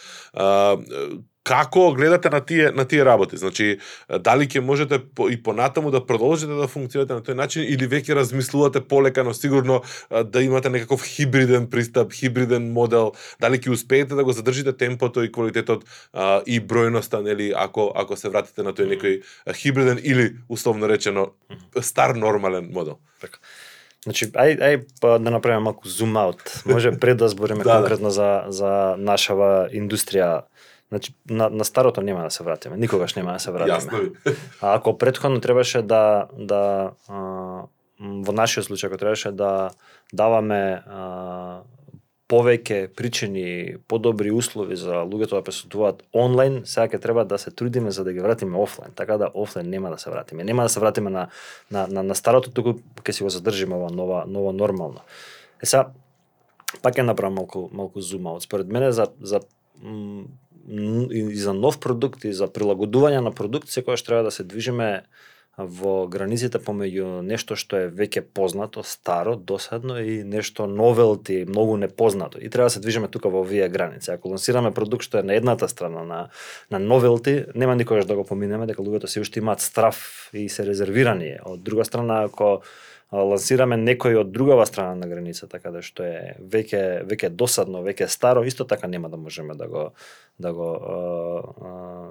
како 1.45 1.91
гледате 1.93 2.29
на 2.33 2.41
тие 2.41 2.71
на 2.73 2.85
тие 2.89 3.05
работи? 3.05 3.37
Значи, 3.37 3.77
дали 4.09 4.47
ќе 4.49 4.63
можете 4.65 4.97
по, 4.99 5.29
и 5.29 5.37
понатаму 5.37 5.91
да 5.93 6.01
продолжите 6.01 6.57
да 6.57 6.67
функционирате 6.67 7.13
на 7.13 7.21
тој 7.21 7.37
начин 7.37 7.63
или 7.63 7.85
веќе 7.87 8.17
размислувате 8.17 8.81
полека, 8.81 9.23
но 9.23 9.33
сигурно 9.33 9.81
да 10.09 10.41
имате 10.41 10.69
некаков 10.73 11.05
хибриден 11.05 11.69
пристап, 11.69 12.13
хибриден 12.13 12.71
модел, 12.73 13.13
дали 13.39 13.61
ќе 13.61 13.75
успеете 13.77 14.17
да 14.17 14.25
го 14.25 14.33
задржите 14.33 14.73
темпото 14.73 15.23
и 15.23 15.31
квалитетот 15.31 15.85
а, 16.13 16.41
и 16.45 16.57
бројноста, 16.59 17.21
нели, 17.21 17.53
ако 17.55 17.91
ако 17.95 18.17
се 18.17 18.33
вратите 18.33 18.65
на 18.65 18.73
тој 18.73 18.89
некој 18.95 19.21
хибриден 19.53 20.01
или 20.01 20.33
условно 20.49 20.89
речено 20.89 21.29
стар 21.81 22.15
нормален 22.17 22.71
модел. 22.73 22.97
Така. 23.21 23.37
Значи, 24.05 24.27
ај, 24.37 24.57
ај 24.61 24.75
па 25.01 25.17
да 25.17 25.33
направиме 25.33 25.65
малку 25.65 25.89
зум 25.89 26.17
аут. 26.17 26.41
Може 26.65 26.91
пред 27.01 27.17
да 27.17 27.29
збориме 27.29 27.63
да, 27.65 27.77
конкретно 27.77 28.09
да. 28.09 28.17
за 28.17 28.29
за 28.49 28.71
нашава 28.97 29.69
индустрија 29.73 30.45
Значи, 30.89 31.13
на, 31.29 31.49
на 31.49 31.65
старото 31.65 32.01
нема 32.01 32.23
да 32.23 32.31
се 32.31 32.43
вратиме, 32.43 32.77
никогаш 32.77 33.15
нема 33.15 33.33
да 33.33 33.39
се 33.39 33.51
вратиме. 33.51 33.77
Јасно. 33.77 34.35
А 34.61 34.75
ако 34.75 34.97
претходно 34.97 35.41
требаше 35.41 35.81
да, 35.81 36.27
да 36.37 36.91
а, 37.07 37.17
во 37.99 38.31
нашиот 38.31 38.69
случај, 38.69 38.87
ако 38.87 38.97
требаше 38.97 39.31
да 39.31 39.71
даваме 40.13 40.83
а, 40.85 41.63
повеќе 42.29 42.87
причини, 42.93 43.77
подобри 43.87 44.31
услови 44.33 44.75
за 44.77 45.03
луѓето 45.05 45.37
да 45.37 45.43
присуствуваат 45.45 46.01
онлайн, 46.13 46.61
сега 46.65 46.87
ќе 46.89 47.01
треба 47.01 47.25
да 47.25 47.37
се 47.37 47.51
трудиме 47.51 47.91
за 47.91 48.03
да 48.03 48.13
ги 48.13 48.19
вратиме 48.19 48.57
офлайн. 48.57 48.93
Така 48.95 49.17
да 49.17 49.29
офлайн 49.33 49.69
нема 49.69 49.89
да 49.89 49.97
се 49.97 50.09
вратиме. 50.09 50.43
Нема 50.43 50.63
да 50.63 50.69
се 50.69 50.79
вратиме 50.79 51.09
на 51.09 51.27
на 51.71 51.87
на, 51.87 52.03
на 52.03 52.15
старото, 52.15 52.51
туку 52.51 52.77
ќе 53.01 53.11
си 53.11 53.23
го 53.23 53.29
задржиме 53.29 53.75
ова 53.75 53.89
нова 53.89 54.23
нова 54.27 54.53
нормално. 54.53 55.05
Е 55.61 55.65
сега 55.65 55.89
пак 56.81 56.97
ќе 56.97 57.05
направам 57.05 57.41
малку 57.41 57.69
малку 57.73 58.01
зум 58.01 58.41
Според 58.41 58.67
мене 58.67 58.91
за 58.91 59.07
за 59.21 59.41
и 61.11 61.35
за 61.35 61.53
нов 61.53 61.79
продукт 61.79 62.25
и 62.25 62.33
за 62.33 62.47
прилагодување 62.47 63.21
на 63.21 63.31
продукт 63.31 63.69
секогаш 63.69 64.03
треба 64.03 64.23
да 64.23 64.31
се 64.31 64.43
движиме 64.43 65.03
во 65.57 66.03
границите 66.11 66.59
помеѓу 66.59 67.21
нешто 67.23 67.55
што 67.55 67.85
е 67.85 67.87
веќе 67.87 68.25
познато, 68.35 68.83
старо, 68.83 69.35
досадно 69.39 70.01
и 70.03 70.23
нешто 70.27 70.67
новелти, 70.67 71.45
многу 71.47 71.77
непознато. 71.77 72.41
И 72.43 72.49
треба 72.49 72.65
да 72.65 72.75
се 72.75 72.83
движиме 72.83 73.07
тука 73.07 73.29
во 73.29 73.45
овие 73.45 73.69
граници. 73.69 74.11
Ако 74.11 74.33
лансираме 74.35 74.73
продукт 74.75 75.07
што 75.07 75.19
е 75.19 75.23
на 75.23 75.35
едната 75.35 75.69
страна 75.71 76.03
на 76.03 76.29
на 76.71 76.79
новелти, 76.79 77.45
нема 77.55 77.75
никогаш 77.75 78.05
да 78.05 78.15
го 78.15 78.25
поминеме 78.25 78.67
дека 78.67 78.83
луѓето 78.83 79.05
се 79.05 79.23
уште 79.23 79.39
имаат 79.39 79.61
страф 79.61 80.29
и 80.33 80.49
се 80.49 80.65
резервирани. 80.65 81.37
Од 81.45 81.63
друга 81.63 81.85
страна, 81.85 82.23
ако 82.27 82.61
лансираме 83.11 83.77
некој 83.77 84.19
од 84.21 84.31
другава 84.31 84.65
страна 84.65 84.95
на 84.95 85.07
границата, 85.07 85.59
каде 85.59 85.79
да 85.79 85.85
што 85.85 86.03
е 86.03 86.35
веќе 86.39 87.05
веќе 87.05 87.29
досадно, 87.29 87.83
веќе 87.85 88.07
старо, 88.09 88.43
исто 88.43 88.65
така 88.65 88.87
нема 88.87 89.09
да 89.09 89.17
можеме 89.17 89.55
да 89.55 89.67
го 89.67 89.91
да 90.39 90.53
го 90.53 90.69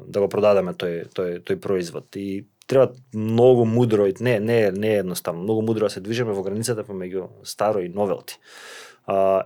да 0.07 0.20
го 0.20 0.28
продадеме 0.28 0.72
тој 0.72 1.11
тој 1.14 1.40
тој 1.42 1.61
производ. 1.61 2.16
И 2.16 2.46
треба 2.66 2.94
многу 3.14 3.64
мудро, 3.64 4.07
не, 4.20 4.40
не, 4.40 4.70
не 4.70 4.94
е 4.94 4.98
едноставно, 4.98 5.42
многу 5.42 5.62
мудро 5.62 5.87
да 5.87 5.90
се 5.90 6.00
движиме 6.00 6.33
во 6.33 6.42
границата 6.42 6.85
помеѓу 6.85 7.28
старо 7.44 7.83
и 7.83 7.88
новелти. 7.88 8.38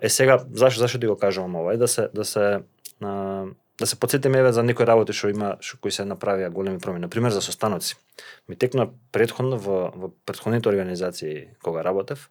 Е 0.02 0.08
сега 0.08 0.38
зашто 0.52 0.80
зашто 0.80 1.00
ти 1.00 1.06
го 1.06 1.16
кажувам 1.16 1.56
ова? 1.56 1.74
Е 1.74 1.76
да 1.76 1.88
се 1.88 2.08
да 2.14 2.24
се 2.24 2.60
да 3.80 3.86
се 3.86 3.96
подсетиме 4.00 4.38
еве 4.38 4.52
за 4.52 4.62
некои 4.62 4.86
работи 4.86 5.14
што 5.14 5.30
има 5.30 5.56
што 5.60 5.78
кои 5.82 5.94
се 5.94 6.06
направија 6.08 6.50
големи 6.50 6.78
промени, 6.82 7.06
на 7.06 7.08
пример 7.08 7.30
за 7.30 7.42
состаноци. 7.42 7.96
Ми 8.48 8.56
текна 8.56 8.88
претходно 9.12 9.58
во 9.58 9.92
во 9.94 10.10
претходните 10.26 10.68
организации 10.68 11.48
кога 11.62 11.84
работев, 11.84 12.30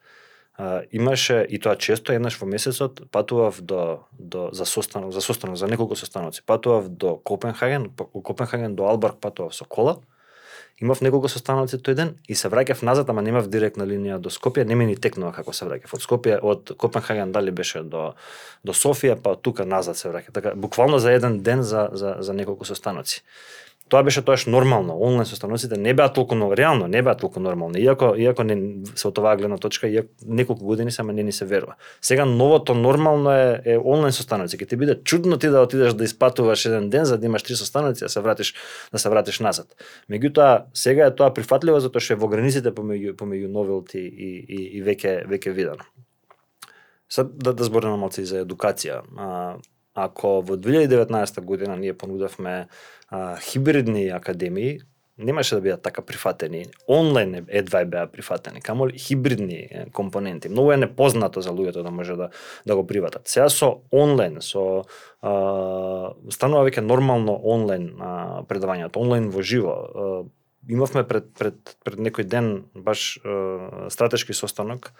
а, 0.57 0.83
имаше 0.91 1.45
и 1.49 1.59
тоа 1.59 1.75
често 1.75 2.13
еднаш 2.13 2.39
во 2.41 2.47
месецот 2.47 3.01
патував 3.11 3.61
до 3.61 4.03
до 4.11 4.49
за 4.51 4.65
состанок, 4.65 5.11
за 5.11 5.21
состанок 5.21 5.57
за 5.57 5.67
неколку 5.67 5.95
состаноци. 5.95 6.43
Патував 6.45 6.89
до 6.89 7.17
Копенхаген, 7.17 7.91
у 8.13 8.21
Копенхаген 8.21 8.75
до 8.75 8.87
Албарк 8.87 9.19
патував 9.19 9.55
со 9.55 9.65
кола 9.65 9.97
Имав 10.77 11.01
неколку 11.01 11.29
состаноци 11.29 11.79
тој 11.81 11.95
ден 11.97 12.09
и 12.29 12.35
се 12.37 12.51
враќав 12.53 12.83
назад, 12.85 13.09
ама 13.09 13.23
немав 13.25 13.47
директна 13.49 13.85
линија 13.89 14.19
до 14.21 14.29
Скопје, 14.29 14.65
не 14.65 14.75
ми 14.77 14.85
ни 14.85 14.95
текнува 14.95 15.31
како 15.33 15.53
се 15.53 15.65
враќав. 15.65 15.95
Од 15.97 16.03
Скопје, 16.05 16.37
од 16.37 16.73
Копенхаген 16.77 17.31
дали 17.33 17.51
беше 17.51 17.81
до 17.81 18.11
до 18.63 18.75
Софија, 18.77 19.15
па 19.17 19.33
од 19.33 19.41
тука 19.41 19.65
назад 19.65 19.97
се 19.97 20.11
враќав. 20.11 20.35
Така 20.37 20.53
буквално 20.55 20.99
за 20.99 21.11
еден 21.17 21.39
ден 21.41 21.63
за 21.63 21.89
за 21.93 22.17
за 22.19 22.33
неколку 22.33 22.65
состаноци 22.65 23.23
тоа 23.89 24.03
беше 24.03 24.21
тоаш 24.21 24.45
нормално. 24.45 24.97
Онлайн 25.01 25.25
состаноците 25.25 25.77
не 25.77 25.93
беа 25.93 26.09
толку 26.13 26.35
реално 26.35 26.87
не 26.87 27.01
беа 27.01 27.15
толку 27.15 27.39
нормални. 27.39 27.79
Иако 27.81 28.15
иако 28.17 28.43
не 28.43 28.83
се 28.95 29.07
од 29.07 29.17
оваа 29.17 29.37
гледна 29.37 29.57
точка, 29.57 29.87
иако 29.87 30.09
неколку 30.25 30.65
години 30.65 30.91
само 30.91 31.11
не 31.11 31.23
ни 31.23 31.31
се 31.31 31.45
верува. 31.45 31.75
Сега 32.01 32.25
новото 32.25 32.75
нормално 32.75 33.31
е, 33.31 33.61
е 33.65 33.77
онлайн 33.77 34.11
состаноци. 34.11 34.57
Ќе 34.57 34.69
ти 34.69 34.75
биде 34.75 34.95
чудно 35.03 35.37
ти 35.37 35.47
да 35.47 35.61
отидеш 35.61 35.93
да 35.93 36.03
испатуваш 36.03 36.65
еден 36.65 36.89
ден 36.89 37.05
за 37.05 37.17
да 37.17 37.25
имаш 37.25 37.43
три 37.43 37.55
состаноци 37.55 38.03
да 38.03 38.09
се 38.09 38.19
вратиш 38.19 38.53
да 38.91 38.99
се 38.99 39.09
вратиш 39.09 39.39
назад. 39.39 39.67
Меѓутоа 40.11 40.63
сега 40.73 41.07
е 41.07 41.15
тоа 41.15 41.33
прифатливо 41.33 41.79
затоа 41.79 42.01
што 42.01 42.13
е 42.13 42.21
во 42.21 42.27
границите 42.27 42.71
помеѓу 42.71 43.15
помеѓу 43.15 43.47
новелти 43.47 43.99
и 43.99 44.37
и, 44.47 44.59
и 44.77 44.83
веќе 44.83 45.27
веќе 45.27 45.51
видено. 45.51 45.83
Сад 47.09 47.31
да, 47.39 47.53
да 47.53 47.63
збориме 47.63 47.95
малку 47.95 48.23
за 48.23 48.43
едукација. 48.43 49.01
А, 49.15 49.57
ако 49.97 50.41
во 50.45 50.57
2019 50.57 51.41
година 51.41 51.77
ние 51.77 51.93
понудавме 51.93 52.67
а, 53.09 53.37
хибридни 53.41 54.09
академии 54.09 54.79
немаше 55.17 55.55
да 55.55 55.61
бидат 55.61 55.81
така 55.81 56.01
прифатени. 56.01 56.65
Онлайн 56.87 57.45
едва 57.47 57.85
беа 57.85 58.07
прифатени, 58.07 58.61
камо 58.61 58.87
хибридни 58.93 59.69
компоненти. 59.93 60.49
Многу 60.49 60.71
е 60.71 60.77
непознато 60.77 61.41
за 61.41 61.49
луѓето 61.49 61.81
да 61.83 61.91
може 61.91 62.13
да 62.13 62.29
да 62.65 62.75
го 62.75 62.87
приватат. 62.87 63.27
Сега 63.27 63.49
со 63.49 63.81
онлайн, 63.91 64.37
со 64.41 64.85
а, 65.21 66.13
станува 66.29 66.69
веќе 66.69 66.85
нормално 66.85 67.33
онлайн 67.43 67.97
а, 67.99 68.43
предавањето, 68.45 69.01
онлайн 69.01 69.29
во 69.33 69.41
живо. 69.41 69.73
А, 69.73 70.23
имавме 70.69 71.07
пред 71.07 71.33
пред 71.33 71.77
пред 71.83 71.97
некој 71.97 72.23
ден 72.23 72.69
баш 72.75 73.17
а, 73.25 73.89
стратешки 73.89 74.33
состанок 74.33 74.93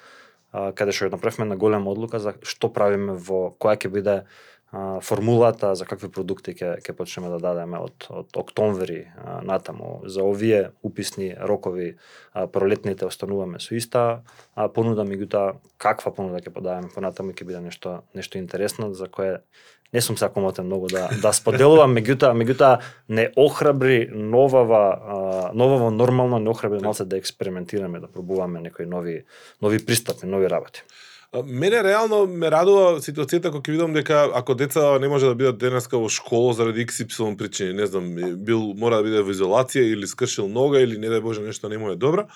а, 0.52 0.72
каде 0.72 0.92
што 0.92 1.14
направивме 1.14 1.54
на 1.54 1.58
голема 1.58 1.92
одлука 1.92 2.20
за 2.20 2.34
што 2.42 2.74
правиме 2.74 3.14
во 3.14 3.54
која 3.54 3.78
ќе 3.78 3.94
биде 3.94 4.24
а, 4.72 5.00
формулата 5.02 5.76
за 5.76 5.86
какви 5.86 6.10
продукти 6.12 6.52
ќе 6.52 6.78
ќе 6.84 6.96
почнеме 6.98 7.30
да 7.32 7.40
дадеме 7.40 7.80
од 7.80 8.08
од 8.10 8.36
октомври 8.36 9.08
а, 9.16 9.40
натаму 9.42 10.02
за 10.06 10.24
овие 10.24 10.72
уписни 10.84 11.36
рокови 11.40 11.96
а, 12.34 12.48
пролетните 12.48 13.06
остануваме 13.06 13.60
со 13.60 13.76
иста 13.76 14.24
а, 14.56 14.68
понуда 14.68 15.08
меѓутоа 15.08 15.56
каква 15.78 16.12
понуда 16.12 16.44
ќе 16.44 16.54
подадеме 16.54 16.92
понатаму 16.94 17.32
ќе 17.32 17.48
биде 17.48 17.64
нешто 17.64 18.02
нешто 18.14 18.38
интересно 18.38 18.94
за 18.94 19.08
кое 19.08 19.40
не 19.94 20.02
сум 20.02 20.18
се 20.18 20.30
многу 20.64 20.88
да 20.88 21.10
да 21.22 21.32
споделувам, 21.34 21.96
меѓутоа 21.96 22.36
меѓутоа 22.36 22.80
не 23.10 23.32
охрабри 23.36 24.10
новава 24.12 25.52
новаво 25.54 25.92
нормално 25.92 26.40
не 26.40 26.50
охрабри 26.50 26.80
малце 26.84 27.06
да 27.06 27.18
експериментираме, 27.18 28.00
да 28.00 28.08
пробуваме 28.08 28.60
некои 28.60 28.86
нови 28.86 29.24
нови 29.62 29.86
пристапи, 29.86 30.26
нови 30.26 30.50
работи. 30.50 30.84
Мене 31.46 31.84
реално 31.84 32.22
ме 32.28 32.48
радува 32.52 33.02
ситуацијата 33.04 33.52
кога 33.52 33.68
ќе 33.68 33.74
видам 33.76 33.92
дека 33.94 34.30
ако 34.34 34.56
деца 34.56 34.96
не 35.00 35.10
може 35.12 35.28
да 35.28 35.36
бидат 35.36 35.58
денеска 35.60 36.00
во 36.00 36.08
школа 36.08 36.54
заради 36.56 36.86
XY 36.88 37.36
причини, 37.38 37.74
не 37.76 37.86
знам, 37.86 38.16
бил 38.40 38.72
мора 38.80 39.02
да 39.02 39.04
биде 39.04 39.24
во 39.28 39.36
изолација 39.36 39.84
или 39.92 40.08
скршил 40.08 40.48
нога 40.48 40.80
или 40.80 40.96
не 40.98 41.12
дај 41.12 41.22
Боже 41.22 41.44
нешто 41.44 41.68
не 41.68 41.78
му 41.78 41.92
е 41.92 42.00
добро, 42.00 42.30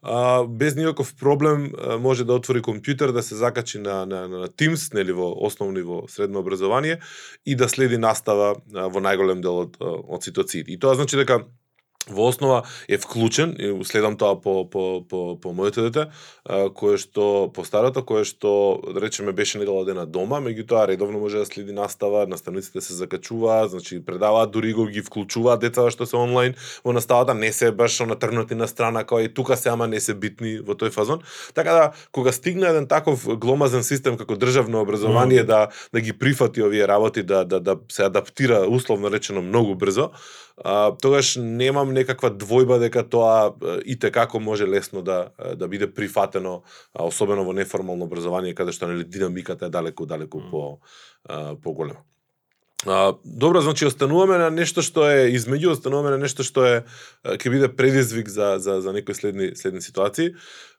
а, 0.00 0.46
без 0.48 0.76
никаков 0.76 1.12
проблем 1.20 1.72
може 2.00 2.24
да 2.24 2.40
отвори 2.40 2.64
компјутер, 2.64 3.12
да 3.12 3.22
се 3.22 3.36
закачи 3.36 3.78
на, 3.78 4.06
на, 4.06 4.24
на 4.28 4.48
Teams, 4.48 4.94
нели 4.94 5.12
во 5.12 5.28
основно 5.44 5.84
во 5.84 6.08
средно 6.08 6.40
образование 6.40 7.00
и 7.44 7.54
да 7.54 7.68
следи 7.68 7.98
настава 8.00 8.56
во 8.72 9.00
најголем 9.04 9.44
дел 9.44 9.68
од, 9.68 9.76
од 9.78 10.24
ситуациите. 10.24 10.72
И 10.72 10.80
тоа 10.80 10.96
значи 10.96 11.20
дека 11.20 11.44
во 12.10 12.28
основа 12.28 12.62
е 12.88 12.98
вклучен 12.98 13.54
и 13.58 13.84
следам 13.84 14.16
тоа 14.16 14.40
по 14.40 14.70
по 14.70 15.04
по 15.08 15.40
по 15.40 15.52
моето 15.52 15.82
дете, 15.82 16.08
кое 16.74 16.98
што 16.98 17.50
по 17.54 17.64
старото, 17.64 18.02
кое 18.02 18.24
што 18.24 18.80
да 18.94 19.00
речеме 19.00 19.32
беше 19.32 19.58
недела 19.58 19.84
дена 19.84 20.06
дома, 20.06 20.40
меѓутоа 20.40 20.88
редовно 20.88 21.18
може 21.18 21.38
да 21.38 21.46
следи 21.46 21.72
настава, 21.72 22.26
наставниците 22.26 22.80
се 22.80 22.94
закачуваат, 22.94 23.70
значи 23.70 24.04
предаваат, 24.04 24.50
дури 24.50 24.72
го 24.72 24.86
ги 24.86 25.02
вклучуваат 25.02 25.60
децата 25.60 25.90
што 25.90 26.06
се 26.06 26.16
онлайн 26.16 26.54
во 26.84 26.92
наставата, 26.92 27.34
не 27.34 27.52
се 27.52 27.72
баш 27.72 28.00
натрнати 28.00 28.54
на 28.54 28.68
страна 28.68 29.04
кој 29.04 29.28
и 29.28 29.34
тука 29.34 29.56
се 29.56 29.68
ама 29.68 29.86
не 29.86 30.00
се 30.00 30.14
битни 30.14 30.58
во 30.58 30.74
тој 30.74 30.90
фазон. 30.90 31.20
Така 31.54 31.72
да 31.72 31.92
кога 32.12 32.32
стигне 32.32 32.68
еден 32.68 32.86
таков 32.86 33.26
гломазен 33.38 33.82
систем 33.82 34.16
како 34.16 34.36
државно 34.36 34.80
образование 34.80 35.42
mm. 35.42 35.46
да 35.46 35.68
да 35.92 36.00
ги 36.00 36.12
прифати 36.12 36.62
овие 36.62 36.88
работи, 36.88 37.22
да 37.22 37.44
да 37.44 37.60
да 37.60 37.76
се 37.88 38.04
адаптира 38.04 38.66
условно 38.68 39.10
речено 39.10 39.42
многу 39.42 39.74
брзо, 39.74 40.10
а, 40.64 40.96
тогаш 41.02 41.36
немам 41.36 41.92
некаква 41.94 42.30
двојба 42.30 42.78
дека 42.82 43.04
тоа 43.08 43.54
и 43.84 43.98
те 43.98 44.10
како 44.10 44.40
може 44.40 44.66
лесно 44.66 45.02
да 45.02 45.30
да 45.54 45.68
биде 45.68 45.90
прифатено, 45.94 46.62
особено 46.94 47.44
во 47.44 47.52
неформално 47.52 48.04
образование 48.04 48.54
каде 48.54 48.72
што 48.72 48.88
нели 48.88 49.04
динамиката 49.04 49.66
е 49.66 49.74
далеку 49.74 50.06
далеку 50.06 50.40
mm. 50.40 50.50
по 50.50 50.78
поголема. 51.62 52.02
А, 52.86 53.14
добро, 53.24 53.60
значи 53.60 53.86
остануваме 53.86 54.38
на 54.38 54.52
нешто 54.54 54.84
што 54.86 55.02
е 55.10 55.32
измеѓу, 55.34 55.72
остануваме 55.74 56.12
на 56.14 56.18
нешто 56.22 56.44
што 56.46 56.62
е 56.62 56.74
ќе 57.26 57.50
биде 57.50 57.68
предизвик 57.74 58.28
за 58.30 58.54
за 58.62 58.78
за 58.80 58.92
некои 58.94 59.18
следни 59.18 59.48
следни 59.58 59.82
ситуации. 59.82 60.30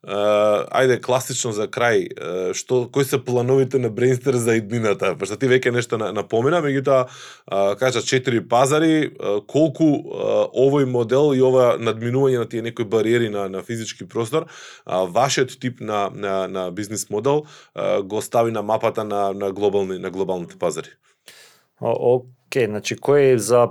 А, 0.08 0.64
ајде 0.80 0.96
класично 1.04 1.52
за 1.52 1.68
крај, 1.68 2.56
што 2.56 2.88
кои 2.88 3.04
се 3.04 3.20
плановите 3.20 3.84
на 3.84 3.90
Брейнстер 3.92 4.40
за 4.40 4.56
иднината? 4.56 5.12
Пошто 5.20 5.36
ти 5.36 5.52
веќе 5.52 5.76
нешто 5.76 6.00
напомена, 6.00 6.64
меѓутоа 6.64 7.76
кажа 7.76 8.00
четири 8.00 8.40
пазари, 8.48 9.12
колку 9.52 9.92
овој 10.56 10.88
модел 10.88 11.36
и 11.36 11.44
ова 11.44 11.76
надминување 11.76 12.40
на 12.40 12.48
тие 12.48 12.64
некои 12.64 12.88
бариери 12.88 13.28
на 13.28 13.50
на 13.50 13.60
физички 13.60 14.08
простор, 14.08 14.48
вашиот 14.88 15.60
тип 15.60 15.84
на 15.84 16.08
на 16.16 16.48
на 16.48 16.72
бизнис 16.72 17.10
модел 17.10 17.44
го 18.04 18.22
стави 18.22 18.56
на 18.56 18.64
мапата 18.64 19.04
на 19.04 19.34
на 19.34 19.52
глобални 19.52 20.00
на 20.00 20.10
глобалните 20.10 20.56
пазари. 20.56 20.96
Океј, 21.80 22.68
значи 22.68 22.96
кој 22.96 23.38
за 23.38 23.70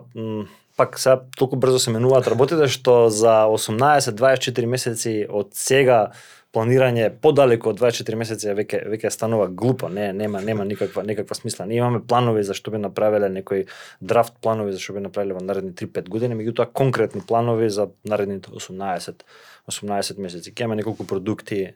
пак 0.79 0.99
сега 0.99 1.21
толку 1.37 1.57
брзо 1.57 1.79
се 1.83 1.91
менуваат 1.91 2.29
работите 2.31 2.69
што 2.71 3.09
за 3.11 3.45
18-24 3.51 4.67
месеци 4.67 5.15
од 5.29 5.51
сега 5.59 6.13
планирање 6.55 7.11
подалеку 7.23 7.73
од 7.73 7.81
24 7.81 8.17
месеци 8.17 8.55
веќе 8.57 8.81
веќе 8.89 9.11
станува 9.13 9.49
глупо, 9.51 9.91
не 9.93 10.13
нема 10.17 10.41
нема 10.41 10.65
никаква 10.65 11.03
никаква 11.05 11.37
смисла. 11.37 11.67
Ние 11.67 11.83
имаме 11.83 12.01
планови 12.01 12.43
за 12.43 12.55
што 12.55 12.71
би 12.71 12.79
направиле 12.79 13.29
некои 13.29 13.67
драфт 14.01 14.39
планови 14.41 14.73
за 14.73 14.81
што 14.81 14.97
би 14.97 15.05
направиле 15.05 15.37
во 15.37 15.45
наредни 15.45 15.75
3-5 15.77 16.09
години, 16.09 16.39
меѓутоа 16.39 16.71
конкретни 16.73 17.21
планови 17.21 17.69
за 17.71 17.91
наредните 18.05 18.55
18 18.55 19.27
18 19.69 20.19
месеци. 20.19 20.55
Ќе 20.55 20.75
неколку 20.75 21.05
продукти 21.05 21.75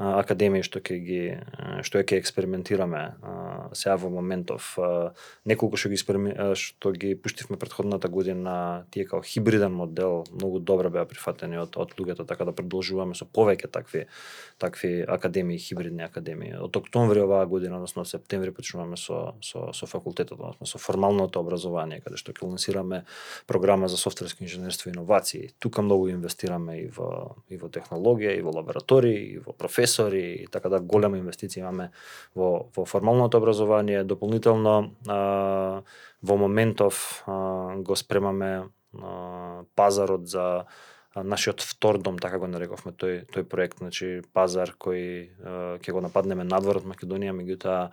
академии 0.00 0.64
што 0.64 0.80
ќе 0.80 0.96
ги 1.04 1.22
што 1.84 2.00
ќе 2.00 2.16
експериментираме 2.16 3.02
сега 3.76 3.98
во 4.00 4.08
моментов 4.08 4.72
неколку 5.44 5.76
што 5.76 5.92
ги 5.92 6.00
што 6.56 6.92
ги 6.96 7.12
пуштивме 7.14 7.58
претходната 7.60 8.08
година 8.08 8.86
тие 8.90 9.04
као 9.04 9.20
хибриден 9.20 9.76
модел 9.76 10.24
многу 10.32 10.58
добро 10.58 10.90
беа 10.90 11.04
прифатени 11.04 11.60
од 11.60 11.76
од 11.76 11.92
луѓето 12.00 12.24
така 12.26 12.48
да 12.48 12.56
продолжуваме 12.56 13.14
со 13.14 13.28
повеќе 13.28 13.68
такви 13.68 14.06
такви 14.58 15.04
академии 15.04 15.58
хибридни 15.58 16.02
академии. 16.02 16.56
Од 16.56 16.76
октомври 16.80 17.20
оваа 17.20 17.44
година 17.46 17.76
односно 17.76 18.04
септември 18.04 18.56
почнуваме 18.56 18.96
со 18.96 19.34
со 19.44 19.72
со 19.76 19.86
факултетот 19.86 20.40
односно 20.40 20.66
со 20.66 20.78
формалното 20.78 21.40
образование 21.40 22.00
каде 22.00 22.16
што 22.16 22.32
ќе 22.32 22.48
лансираме 22.48 23.04
програма 23.46 23.88
за 23.88 23.96
софтверско 23.96 24.44
инженерство 24.44 24.88
и 24.88 24.92
иновации. 24.92 25.52
Тука 25.58 25.82
многу 25.82 26.08
инвестираме 26.08 26.80
и 26.80 26.86
во 26.88 27.36
и 27.48 27.56
во 27.56 27.68
технологија 27.68 28.38
и 28.38 28.40
во 28.40 28.56
лаборатории 28.56 29.36
и 29.36 29.38
во 29.38 29.52
професори 29.90 30.42
и 30.42 30.46
така 30.46 30.68
да 30.68 30.80
голема 30.80 31.18
инвестиција 31.18 31.60
имаме 31.60 31.90
во 32.34 32.70
во 32.76 32.84
формалното 32.84 33.38
образование. 33.38 34.04
Дополнително 34.04 34.92
а, 35.08 35.82
во 36.22 36.36
моментов 36.36 37.22
а, 37.26 37.76
го 37.76 37.96
спремаме 37.96 38.62
а, 39.02 39.62
пазарот 39.76 40.28
за 40.28 40.64
нашиот 41.16 41.60
втор 41.60 41.98
дом, 41.98 42.18
така 42.18 42.38
го 42.38 42.46
нарековме 42.46 42.92
тој 42.94 43.24
тој 43.34 43.44
проект, 43.50 43.82
значи 43.82 44.22
пазар 44.32 44.70
кој 44.78 45.02
ќе 45.82 45.92
го 45.92 46.00
нападнеме 46.04 46.46
надвор 46.46 46.78
од 46.78 46.86
Македонија, 46.86 47.34
меѓутоа 47.34 47.90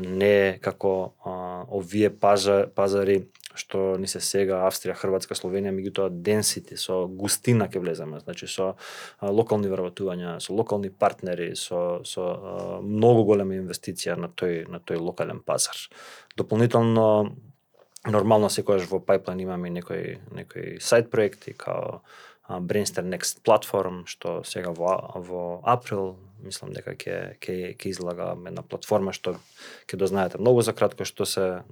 не 0.00 0.58
како 0.64 1.12
а, 1.20 1.64
овие 1.68 2.08
пазар, 2.08 2.70
пазари 2.72 3.26
што 3.54 3.94
ни 4.00 4.08
се 4.10 4.18
сега 4.24 4.64
Австрија, 4.66 4.96
Хрватска, 4.98 5.36
Словенија, 5.36 5.74
меѓутоа 5.76 6.08
денсити 6.08 6.78
со 6.80 7.04
густина 7.06 7.68
ќе 7.68 7.84
влеземе, 7.84 8.22
значи 8.24 8.48
со 8.48 8.72
а, 8.72 9.28
локални 9.28 9.68
вработувања, 9.68 10.38
со 10.40 10.56
локални 10.56 10.88
партнери, 10.88 11.52
со 11.60 12.00
со 12.08 12.24
а, 12.32 12.58
многу 12.80 13.28
голема 13.28 13.60
инвестиција 13.60 14.16
на 14.16 14.32
тој 14.32 14.70
на 14.72 14.80
тој 14.80 15.04
локален 15.04 15.44
пазар. 15.44 15.76
Дополнително 16.36 17.36
нормално 18.08 18.48
секогаш 18.50 18.88
во 18.88 19.00
пайплайн 19.04 19.40
имаме 19.40 19.70
некои 19.70 20.18
некои 20.32 20.80
сайт 20.80 21.10
проекти 21.10 21.52
као 21.52 22.00
Brainster 22.48 23.04
Next 23.04 23.40
Platform, 23.40 24.04
што 24.04 24.42
сега 24.44 24.70
во, 24.76 24.98
во 25.16 25.44
април, 25.64 26.16
мислам 26.44 26.74
дека 26.76 26.92
ќе 26.92 27.38
ќе 27.40 27.72
ќе 27.80 27.88
излага 27.88 28.34
една 28.36 28.60
платформа 28.60 29.14
што 29.16 29.38
ќе 29.88 29.96
дознаете 29.96 30.40
многу 30.42 30.60
за 30.60 30.74
кратко 30.76 31.06
што 31.08 31.24
се 31.24 31.64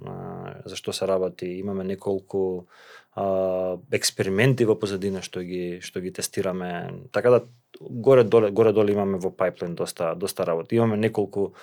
за 0.65 0.79
што 0.79 0.93
се 0.93 1.05
работи. 1.05 1.51
Имаме 1.59 1.85
неколку 1.85 2.65
а, 3.13 3.77
експерименти 3.93 4.65
во 4.65 4.73
позадина 4.79 5.21
што 5.21 5.45
ги 5.45 5.77
што 5.85 6.01
ги 6.01 6.09
тестираме. 6.11 7.05
Така 7.13 7.37
да 7.37 7.41
горе 7.79 8.23
доле 8.23 8.49
горе 8.51 8.73
доле 8.73 8.97
имаме 8.97 9.21
во 9.21 9.29
пайплайн 9.29 9.75
доста 9.75 10.15
доста 10.15 10.45
работа. 10.49 10.75
Имаме 10.75 10.97
неколку 10.97 11.53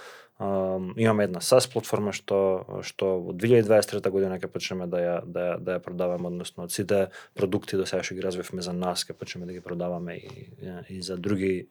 имаме 0.96 1.24
една 1.24 1.40
SaaS 1.44 1.68
платформа 1.72 2.12
што 2.16 2.64
што 2.86 3.18
во 3.20 3.34
2023 3.36 4.10
година 4.10 4.38
ќе 4.40 4.48
почнеме 4.48 4.86
да 4.88 5.00
ја 5.02 5.16
да 5.24 5.40
ја, 5.40 5.58
да 5.60 5.76
ја 5.76 5.84
продаваме, 5.84 6.32
односно 6.32 6.64
од 6.64 6.72
сите 6.72 7.08
продукти 7.36 7.76
до 7.76 7.84
сега 7.86 8.02
што 8.02 8.16
ги 8.16 8.24
развивме 8.24 8.64
за 8.64 8.72
нас 8.72 9.04
ќе 9.04 9.12
почнеме 9.12 9.46
да 9.46 9.52
ги 9.52 9.60
продаваме 9.60 10.16
и 10.16 10.48
и 10.88 11.02
за 11.02 11.16
други 11.16 11.68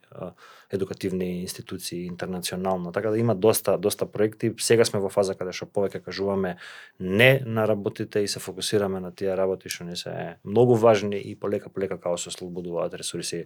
едукативни 0.72 1.42
институции 1.42 2.06
интернационално. 2.06 2.92
Така 2.92 3.10
да 3.10 3.18
има 3.18 3.36
доста 3.36 3.78
доста 3.78 4.06
проекти. 4.06 4.54
Сега 4.60 4.86
сме 4.86 5.00
во 5.00 5.10
фаза 5.10 5.34
каде 5.34 5.54
што 5.56 5.66
повеќе 5.66 6.04
кажуваме 6.06 6.56
не 7.00 7.42
на 7.46 7.66
работите 7.68 8.22
и 8.22 8.28
се 8.28 8.40
фокусираме 8.40 9.00
на 9.00 9.12
тие 9.12 9.38
работи 9.38 9.70
што 9.70 9.84
не 9.90 9.96
се 9.96 10.38
многу 10.46 10.76
важни 10.76 11.18
и 11.18 11.36
полека 11.36 11.70
полека 11.70 11.98
као 11.98 12.18
се 12.18 12.32
слободуваат 12.32 12.94
ресурси 12.94 13.46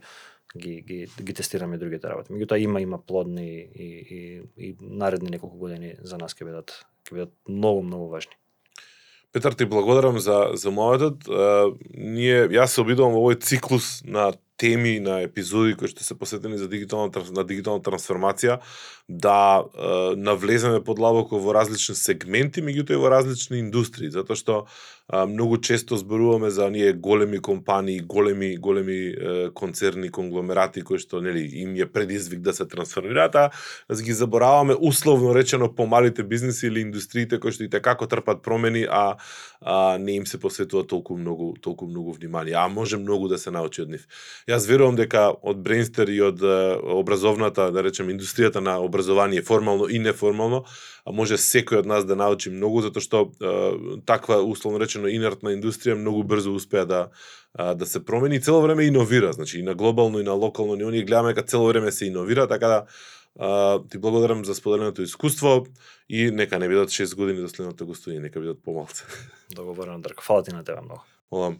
ги, 0.57 0.81
ги, 0.81 1.07
ги 1.21 1.33
тестираме 1.33 1.77
другите 1.77 2.09
работи. 2.09 2.33
Меѓутоа 2.33 2.59
има 2.59 2.81
има 2.81 2.99
плодни 2.99 3.67
и, 3.75 3.89
и, 4.19 4.41
и 4.57 4.75
наредни 4.81 5.29
неколку 5.29 5.57
години 5.57 5.95
за 6.03 6.17
нас 6.17 6.35
ќе 6.35 6.45
бидат 6.45 6.83
ќе 7.07 7.13
бидат 7.13 7.31
многу 7.47 7.83
многу 7.83 8.11
важни. 8.11 8.35
Петар, 9.33 9.53
ти 9.53 9.65
благодарам 9.65 10.19
за 10.19 10.51
за 10.53 10.69
мојот. 10.69 11.25
ние 11.97 12.47
јас 12.53 12.75
се 12.75 12.81
обидувам 12.81 13.15
во 13.15 13.23
овој 13.23 13.39
циклус 13.41 14.03
на 14.05 14.33
теми 14.57 14.99
на 14.99 15.21
епизоди 15.25 15.75
кои 15.75 15.89
што 15.89 16.03
се 16.05 16.17
посветени 16.17 16.57
за 16.57 16.69
дигитална 16.69 17.09
на 17.33 17.43
дигитална 17.43 17.81
трансформација 17.83 18.59
да 19.09 19.63
е, 19.63 20.15
навлеземе 20.15 20.83
подлабоко 20.83 21.39
во 21.39 21.53
различни 21.57 21.95
сегменти, 21.95 22.61
меѓутоа 22.61 22.95
и 22.95 23.01
во 23.01 23.11
различни 23.11 23.59
индустрии, 23.59 24.13
затоа 24.13 24.37
што 24.37 24.65
многу 25.27 25.57
често 25.57 25.97
зборуваме 25.97 26.49
за 26.49 26.65
оние 26.65 26.93
големи 26.93 27.39
компании, 27.39 27.99
големи 27.99 28.57
големи 28.57 29.07
е, 29.07 29.49
концерни, 29.53 30.09
конгломерати 30.09 30.81
кои 30.81 30.97
што 30.97 31.19
нели 31.21 31.43
им 31.43 31.75
е 31.75 31.85
предизвик 31.85 32.39
да 32.39 32.53
се 32.53 32.65
трансформираат, 32.65 33.35
а 33.35 33.49
ги 33.91 34.13
забораваме 34.13 34.75
условно 34.79 35.35
речено 35.35 35.75
помалите 35.75 36.23
бизниси 36.23 36.67
или 36.67 36.79
индустриите 36.79 37.39
кои 37.39 37.51
што 37.51 37.67
и 37.67 37.69
како 37.69 38.07
трпат 38.07 38.41
промени, 38.43 38.87
а, 38.89 39.17
а 39.61 39.97
не 39.99 40.15
им 40.23 40.27
се 40.27 40.39
посветува 40.39 40.87
толку 40.87 41.17
многу 41.17 41.53
толку 41.61 41.85
многу 41.85 42.13
внимание, 42.13 42.55
а 42.55 42.67
може 42.67 42.97
многу 42.97 43.27
да 43.27 43.37
се 43.37 43.51
научи 43.51 43.81
од 43.83 43.89
нив. 43.89 44.07
Јас 44.47 44.67
верувам 44.67 44.95
дека 44.95 45.35
од 45.43 45.59
Брейнстер 45.59 46.07
и 46.07 46.21
од 46.21 46.39
образовната, 46.83 47.71
да 47.71 47.83
речем, 47.83 48.07
индустријата 48.07 48.63
на 48.63 48.79
образование 48.79 49.41
формално 49.41 49.89
и 49.91 49.99
неформално, 49.99 50.63
може 51.11 51.37
секој 51.37 51.83
од 51.83 51.85
нас 51.85 52.05
да 52.05 52.15
научи 52.15 52.51
многу 52.51 52.81
затоа 52.81 53.03
што 53.03 53.23
е, 53.27 53.53
таква 54.05 54.39
условно 54.41 54.79
речено 54.79 55.11
инертна 55.11 55.51
индустрија 55.55 55.97
многу 55.99 56.23
брзо 56.23 56.53
успеа 56.55 56.85
да 56.85 57.07
да 57.53 57.85
се 57.85 58.05
промени 58.05 58.35
и 58.35 58.41
цело 58.41 58.61
време 58.61 58.83
иновира, 58.83 59.33
значи 59.33 59.59
и 59.59 59.63
на 59.63 59.75
глобално 59.75 60.19
и 60.19 60.23
на 60.23 60.33
локално 60.33 60.75
ниво 60.75 60.89
ние 60.89 61.03
гледаме 61.03 61.33
дека 61.33 61.47
цело 61.47 61.67
време 61.67 61.91
се 61.91 62.05
иновира, 62.05 62.47
така 62.47 62.67
да 62.67 62.85
а, 63.39 63.79
ти 63.89 63.97
благодарам 63.97 64.45
за 64.45 64.55
споделеното 64.55 65.01
искуство 65.01 65.65
и 66.09 66.31
нека 66.31 66.59
не 66.59 66.67
бидат 66.67 66.89
6 66.89 67.15
години 67.15 67.41
до 67.41 67.49
следното 67.49 67.85
гостување, 67.85 68.19
нека 68.19 68.39
бидат 68.39 68.63
помалце. 68.63 69.05
Договорено, 69.55 70.01
Дрко. 70.01 70.23
Фала 70.23 70.43
ти 70.43 70.53
на 70.53 70.63
тебе 70.63 70.81
многу. 70.81 71.01
Молам. 71.31 71.57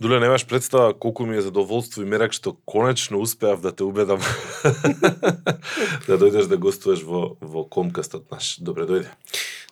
Дуле, 0.00 0.20
немаш 0.20 0.46
представа 0.46 0.94
колку 0.98 1.26
ми 1.26 1.36
е 1.36 1.40
задоволство 1.44 2.00
и 2.02 2.08
мерак 2.08 2.32
што 2.32 2.54
конечно 2.64 3.20
успеав 3.20 3.60
да 3.60 3.68
те 3.68 3.84
убедам 3.84 4.16
да 6.08 6.16
дојдеш 6.16 6.48
да 6.48 6.56
гостуваш 6.56 7.02
во, 7.04 7.36
во 7.40 7.66
Комкастот 7.68 8.24
наш. 8.32 8.56
Добре 8.64 8.88
дојде. 8.88 9.12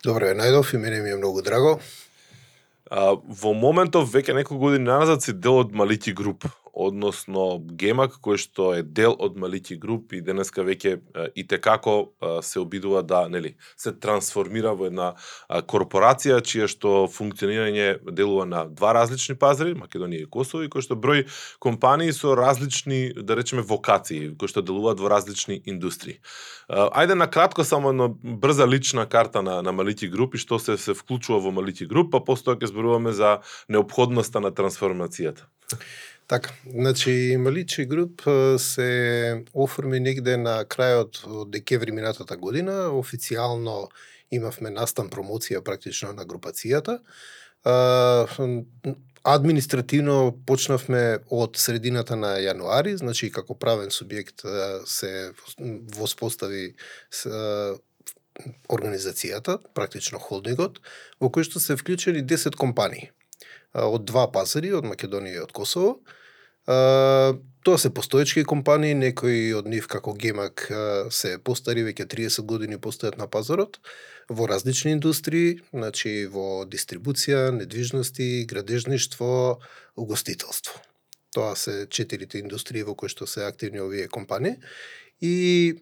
Добре, 0.04 0.34
најдов 0.36 0.74
и 0.74 0.76
мене 0.76 1.00
ми 1.00 1.10
е 1.10 1.16
многу 1.16 1.40
драго. 1.40 1.80
А, 2.92 3.16
во 3.16 3.54
моментов 3.56 4.12
веќе 4.12 4.36
неколку 4.36 4.68
години 4.68 4.84
назад 4.84 5.24
си 5.24 5.32
дел 5.32 5.64
од 5.64 5.72
Малити 5.72 6.12
груп, 6.12 6.44
односно 6.78 7.58
Гемак 7.58 8.18
кој 8.22 8.38
што 8.40 8.70
е 8.78 8.82
дел 8.82 9.16
од 9.18 9.36
Малики 9.36 9.76
груп 9.76 10.14
и 10.14 10.22
денеска 10.24 10.62
веќе 10.62 10.98
и 11.34 11.44
те 11.46 11.58
како 11.60 12.12
се 12.42 12.62
обидува 12.62 13.02
да, 13.02 13.26
нели, 13.28 13.56
се 13.76 13.92
трансформира 13.92 14.72
во 14.78 14.88
една 14.88 15.08
корпорација 15.48 16.40
чија 16.40 16.68
што 16.70 16.94
функционирање 17.12 17.98
делува 18.10 18.46
на 18.46 18.64
два 18.68 18.94
различни 18.96 19.36
пазари, 19.38 19.76
Македонија 19.78 20.26
и 20.26 20.30
Косово, 20.30 20.64
и 20.64 20.72
кој 20.72 20.86
што 20.86 20.96
број 20.96 21.26
компании 21.58 22.12
со 22.12 22.34
различни, 22.38 23.12
да 23.12 23.36
речеме, 23.36 23.62
вокации, 23.62 24.34
кои 24.38 24.48
што 24.48 24.62
делуваат 24.62 25.00
во 25.02 25.10
различни 25.10 25.60
индустрии. 25.66 26.20
Ајде 26.68 27.18
на 27.18 27.28
кратко 27.30 27.64
само 27.64 27.90
една 27.90 28.08
брза 28.22 28.66
лична 28.66 29.06
карта 29.06 29.42
на 29.42 29.58
на 29.62 29.72
Малити 29.72 30.08
груп 30.08 30.34
и 30.34 30.38
што 30.38 30.58
се 30.58 30.76
се 30.78 30.94
вклучува 30.94 31.40
во 31.40 31.50
Малити 31.52 31.86
груп, 31.86 32.12
па 32.12 32.20
постоја 32.20 32.58
ќе 32.58 32.70
зборуваме 32.70 33.12
за 33.12 33.38
необходноста 33.68 34.40
на 34.40 34.50
трансформацијата. 34.50 35.48
Така, 36.28 36.50
значи 36.74 37.36
Маличи 37.38 37.86
груп 37.86 38.22
се 38.58 39.44
оформи 39.54 39.96
негде 40.00 40.34
на 40.36 40.58
крајот 40.68 41.22
од 41.24 41.48
декември 41.54 41.94
минатата 41.96 42.36
година, 42.36 42.90
официјално 42.92 43.86
имавме 44.30 44.68
настан 44.68 45.08
промоција 45.08 45.62
практично 45.64 46.12
на 46.12 46.26
групацијата. 46.28 46.98
Административно 49.24 50.36
почнавме 50.46 51.18
од 51.32 51.56
средината 51.56 52.16
на 52.16 52.36
јануари, 52.44 52.92
значи 53.00 53.32
како 53.32 53.56
правен 53.56 53.88
субјект 53.88 54.44
се 54.84 55.32
воспостави 55.96 56.74
организацијата, 58.68 59.56
практично 59.72 60.20
холдингот, 60.20 60.76
во 61.24 61.32
кој 61.32 61.48
што 61.48 61.56
се 61.56 61.80
вклучени 61.80 62.20
10 62.20 62.52
компании 62.60 63.08
од 63.72 64.04
два 64.04 64.28
пазари, 64.32 64.76
од 64.76 64.84
Македонија 64.84 65.40
и 65.40 65.44
од 65.44 65.52
Косово. 65.56 65.98
Тоа 66.68 67.78
се 67.78 67.90
постоечки 67.90 68.44
компании, 68.44 68.94
некои 68.94 69.54
од 69.56 69.66
нив 69.68 69.88
како 69.88 70.12
Гемак 70.12 70.66
се 71.12 71.38
постари, 71.40 71.82
веќе 71.86 72.04
30 72.12 72.44
години 72.44 72.76
постојат 72.76 73.16
на 73.16 73.26
пазарот, 73.28 73.80
во 74.28 74.46
различни 74.48 74.92
индустрии, 74.92 75.58
значи 75.72 76.26
во 76.28 76.64
дистрибуција, 76.68 77.48
недвижности, 77.56 78.44
градежништво, 78.48 79.58
угостителство. 79.96 80.76
Тоа 81.32 81.56
се 81.56 81.86
четирите 81.88 82.40
индустрии 82.44 82.84
во 82.84 82.94
кои 82.94 83.08
што 83.08 83.26
се 83.26 83.48
активни 83.48 83.80
овие 83.80 84.08
компании. 84.08 84.60
И 85.20 85.76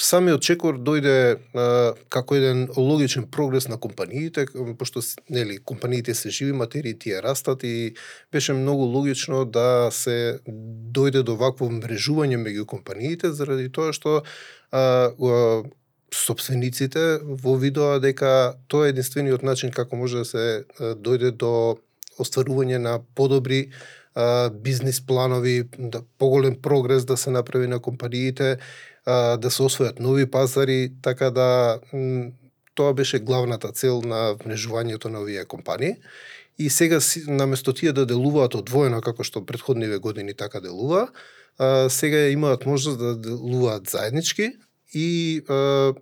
самиот 0.00 0.42
чекор 0.42 0.78
дојде 0.80 1.14
а, 1.36 1.64
како 2.12 2.36
еден 2.38 2.66
логичен 2.76 3.26
прогрес 3.30 3.68
на 3.68 3.76
компаниите, 3.80 4.46
пошто 4.78 5.02
нели 5.30 5.58
компаниите 5.58 6.14
се 6.14 6.30
живи 6.30 6.52
материи, 6.52 6.98
тие 6.98 7.22
растат 7.22 7.62
и 7.62 7.94
беше 8.32 8.52
многу 8.52 8.84
логично 8.84 9.44
да 9.44 9.90
се 9.92 10.40
дојде 10.46 11.22
до 11.22 11.36
вакво 11.36 11.70
мрежување 11.70 12.40
меѓу 12.40 12.66
компаниите 12.66 13.32
заради 13.32 13.68
тоа 13.68 13.92
што 13.92 14.22
а, 14.72 14.80
а, 14.80 15.62
собствениците 16.14 17.20
во 17.22 17.54
видоа 17.60 18.00
дека 18.00 18.56
тоа 18.68 18.88
е 18.88 18.96
единствениот 18.96 19.42
начин 19.46 19.70
како 19.70 19.96
може 19.96 20.24
да 20.24 20.24
се 20.24 20.44
а, 20.64 20.94
дојде 20.96 21.30
до 21.30 21.78
остварување 22.20 22.78
на 22.78 22.98
подобри 23.14 23.70
а, 24.14 24.50
бизнес 24.50 25.00
планови, 25.06 25.64
да, 25.78 26.02
поголем 26.18 26.56
прогрес 26.62 27.04
да 27.04 27.16
се 27.16 27.30
направи 27.30 27.66
на 27.66 27.78
компаниите, 27.78 28.58
а, 29.06 29.36
да 29.36 29.50
се 29.50 29.62
освојат 29.62 30.00
нови 30.00 30.26
пазари, 30.30 30.92
така 31.02 31.30
да 31.30 31.80
тоа 32.74 32.94
беше 32.94 33.18
главната 33.18 33.72
цел 33.72 34.02
на 34.02 34.34
внежувањето 34.40 35.08
на 35.08 35.20
овие 35.20 35.44
компании. 35.44 35.96
И 36.58 36.70
сега 36.70 36.98
наместо 37.26 37.72
тие 37.72 37.92
да 37.92 38.06
делуваат 38.06 38.54
одвоено 38.54 39.00
како 39.00 39.24
што 39.24 39.44
предходниве 39.46 39.98
години 39.98 40.34
така 40.36 40.60
делува, 40.60 41.08
а, 41.58 41.88
сега 41.88 42.28
имаат 42.28 42.66
можност 42.66 42.98
да 42.98 43.16
делуваат 43.16 43.88
заеднички 43.88 44.52
и 44.92 45.40
а, 45.48 45.94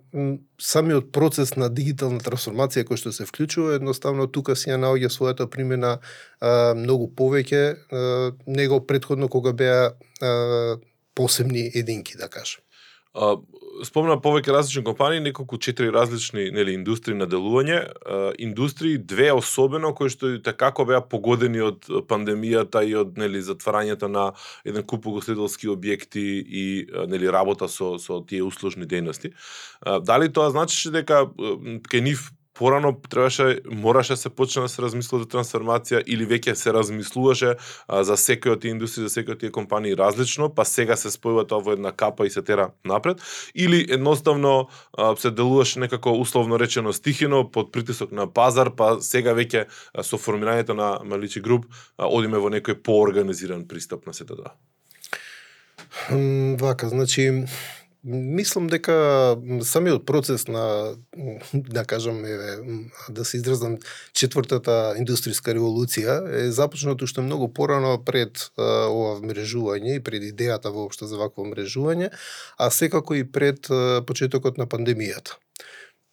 самиот 0.61 1.11
процес 1.11 1.55
на 1.55 1.69
дигитална 1.69 2.19
трансформација 2.19 2.87
кој 2.89 2.97
што 2.97 3.13
се 3.13 3.27
вклучува 3.29 3.75
едноставно 3.77 4.27
тука 4.27 4.55
си 4.55 4.71
ја 4.71 4.79
наоѓа 4.81 5.11
својата 5.13 5.47
примена 5.47 5.99
а, 6.39 6.73
многу 6.75 7.07
повеќе 7.07 7.63
а, 7.75 8.31
него 8.47 8.81
предходно 8.87 9.29
кога 9.29 9.53
беа 9.53 9.91
а, 10.21 10.77
посебни 11.15 11.71
единки 11.73 12.17
да 12.17 12.27
кажем. 12.29 12.63
А, 13.13 13.37
спомна 13.85 14.19
повеќе 14.21 14.53
различни 14.53 14.83
компании, 14.85 15.21
неколку 15.23 15.57
четири 15.57 15.89
различни 15.93 16.49
нели 16.53 16.75
индустрии 16.77 17.17
на 17.17 17.25
делување, 17.27 17.79
а, 18.05 18.31
индустрии 18.37 18.99
две 19.01 19.31
особено 19.33 19.93
кои 19.97 20.11
што 20.13 20.35
такако 20.37 20.83
така 20.83 20.87
беа 20.91 21.01
погодени 21.01 21.61
од 21.65 21.89
пандемијата 22.09 22.83
и 22.85 22.93
од 22.95 23.17
нели 23.17 23.41
затварањето 23.41 24.11
на 24.11 24.31
еден 24.65 24.85
куп 24.85 25.07
угостителски 25.09 25.71
објекти 25.73 26.25
и 26.45 26.65
нели 27.09 27.31
работа 27.31 27.67
со 27.67 27.97
со 27.97 28.21
тие 28.21 28.43
услужни 28.43 28.85
дејности. 28.85 29.33
А, 29.81 29.99
дали 29.99 30.29
тоа 30.29 30.51
значеше 30.51 30.91
дека 30.93 31.25
м, 31.25 31.81
кај 31.81 32.05
нив 32.05 32.29
порано 32.59 32.91
требаше 33.09 33.59
мораше 33.71 34.13
да 34.13 34.17
се 34.17 34.29
почне 34.29 34.61
да 34.61 34.69
се 34.69 34.81
размислува 34.81 35.23
за 35.23 35.29
трансформација 35.31 36.01
или 36.03 36.25
веќе 36.27 36.57
се 36.59 36.73
размислуваше 36.75 37.53
а, 37.55 38.03
за 38.03 38.17
секој 38.19 38.57
од 38.57 38.65
тие 38.65 38.73
индустрии, 38.75 39.07
за 39.07 39.13
секој 39.13 39.37
од 39.37 39.43
тие 39.45 39.53
компании 39.55 39.95
различно, 39.95 40.49
па 40.51 40.65
сега 40.67 40.97
се 40.99 41.07
спојува 41.13 41.45
тоа 41.47 41.63
во 41.63 41.77
една 41.77 41.93
капа 41.95 42.27
и 42.27 42.33
се 42.33 42.43
тера 42.43 42.73
напред, 42.83 43.23
или 43.55 43.79
едноставно 43.87 44.67
а, 44.91 45.15
се 45.15 45.31
делуваше 45.31 45.79
некако 45.79 46.11
условно 46.11 46.59
речено 46.59 46.93
стихино 46.93 47.45
под 47.51 47.71
притисок 47.71 48.11
на 48.11 48.27
пазар, 48.27 48.75
па 48.75 48.97
сега 48.99 49.31
веќе 49.39 49.69
со 50.03 50.19
формирањето 50.19 50.75
на 50.75 50.97
Маличи 51.03 51.39
груп 51.39 51.69
а, 51.95 52.11
одиме 52.11 52.43
во 52.43 52.51
некој 52.51 52.81
поорганизиран 52.83 53.69
пристап 53.71 54.03
на 54.03 54.13
сето 54.13 54.35
тоа. 54.35 54.51
Вака, 56.59 56.89
значи, 56.89 57.31
мислам 58.03 58.67
дека 58.67 59.37
самиот 59.63 60.05
процес 60.05 60.47
на, 60.47 60.95
да 61.53 61.83
кажам, 61.85 62.25
еве, 62.25 62.57
да 63.09 63.25
се 63.25 63.37
изразам, 63.37 63.77
четвртата 64.13 64.95
индустријска 64.99 65.53
револуција 65.55 66.21
е 66.45 66.51
започнато 66.51 67.03
уште 67.03 67.21
многу 67.21 67.49
порано 67.53 67.97
пред 68.05 68.51
а, 68.57 68.87
ова 68.87 69.19
мрежување 69.19 69.97
и 69.99 70.03
пред 70.03 70.23
идејата 70.31 70.71
воопшто 70.71 71.07
за 71.11 71.19
вакво 71.19 71.43
мрежување, 71.51 72.13
а 72.57 72.71
секако 72.71 73.19
и 73.19 73.27
пред 73.27 73.67
а, 73.69 74.01
почетокот 74.07 74.57
на 74.57 74.67
пандемијата. 74.67 75.35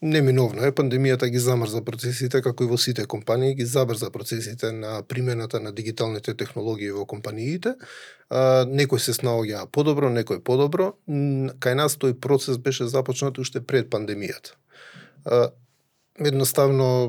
Неминовно 0.04 0.60
е, 0.66 0.74
пандемијата 0.76 1.30
ги 1.32 1.40
замрза 1.40 1.80
процесите, 1.84 2.42
како 2.44 2.66
и 2.66 2.68
во 2.68 2.76
сите 2.76 3.06
компании, 3.08 3.54
ги 3.56 3.64
забрза 3.64 4.10
процесите 4.12 4.68
на 4.72 5.00
примената 5.02 5.60
на 5.60 5.72
дигиталните 5.72 6.34
технологии 6.34 6.90
во 6.92 7.06
компаниите. 7.08 7.76
А, 8.28 8.66
некој 8.68 9.00
се 9.00 9.16
снаоѓа 9.16 9.64
подобро, 9.72 10.12
некој 10.12 10.42
подобро. 10.44 10.92
Кај 11.08 11.80
нас 11.80 11.96
тој 11.96 12.18
процес 12.20 12.60
беше 12.60 12.90
започнат 12.92 13.40
уште 13.40 13.64
пред 13.64 13.88
пандемијата. 13.88 14.52
А, 15.24 15.48
едноставно 16.20 17.08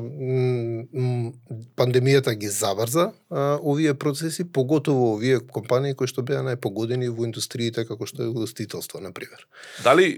пандемијата 1.76 2.34
ги 2.40 2.48
забрза 2.48 3.10
а, 3.28 3.58
овие 3.60 3.94
процеси, 3.94 4.48
поготово 4.48 5.12
овие 5.12 5.40
компании 5.40 5.92
кои 5.92 6.08
што 6.08 6.24
беа 6.24 6.40
најпогодени 6.40 7.12
во 7.12 7.28
индустриите 7.28 7.84
како 7.84 8.08
што 8.08 8.24
е 8.24 8.32
гостителство 8.32 9.00
на 9.00 9.12
пример. 9.12 9.44
Дали 9.84 10.16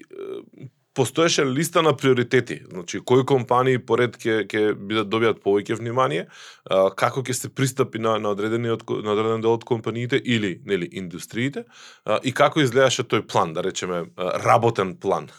постоеше 1.01 1.47
листа 1.47 1.83
на 1.83 1.95
приоритети, 1.97 2.61
значи 2.71 2.99
кои 3.01 3.25
компании 3.25 3.79
поред 3.81 4.19
ќе 4.21 4.43
ќе 4.45 4.75
бидат 4.77 5.09
добијат 5.09 5.39
повеќе 5.41 5.79
внимание, 5.81 6.27
а, 6.69 6.91
како 6.93 7.23
ќе 7.25 7.33
се 7.39 7.49
пристапи 7.49 8.03
на 8.05 8.19
на 8.21 8.35
одредени 8.37 8.69
од 8.75 8.85
на 8.85 9.15
одреден 9.15 9.41
дел 9.41 9.57
од 9.57 9.65
компаниите 9.65 10.21
или 10.21 10.59
нели 10.69 10.91
индустриите, 10.93 11.65
а, 12.05 12.19
и 12.23 12.35
како 12.37 12.61
изгледаше 12.61 13.09
тој 13.09 13.25
план, 13.33 13.57
да 13.57 13.65
речеме, 13.65 14.03
работен 14.45 14.93
план. 15.01 15.31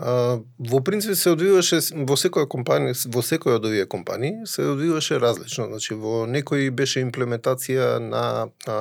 А, 0.00 0.40
во 0.72 0.80
принцип 0.80 1.20
се 1.20 1.34
одвиваше 1.36 1.82
во 2.08 2.16
секоја 2.16 2.48
компанија, 2.48 2.96
во 3.12 3.20
секоја 3.20 3.60
од 3.60 3.68
овие 3.68 3.84
компании 3.84 4.48
се 4.48 4.70
одвиваше 4.72 5.20
различно. 5.20 5.68
Значи 5.68 6.00
во 6.00 6.24
некои 6.24 6.72
беше 6.72 7.04
имплементација 7.04 7.98
на 8.00 8.24
а, 8.64 8.80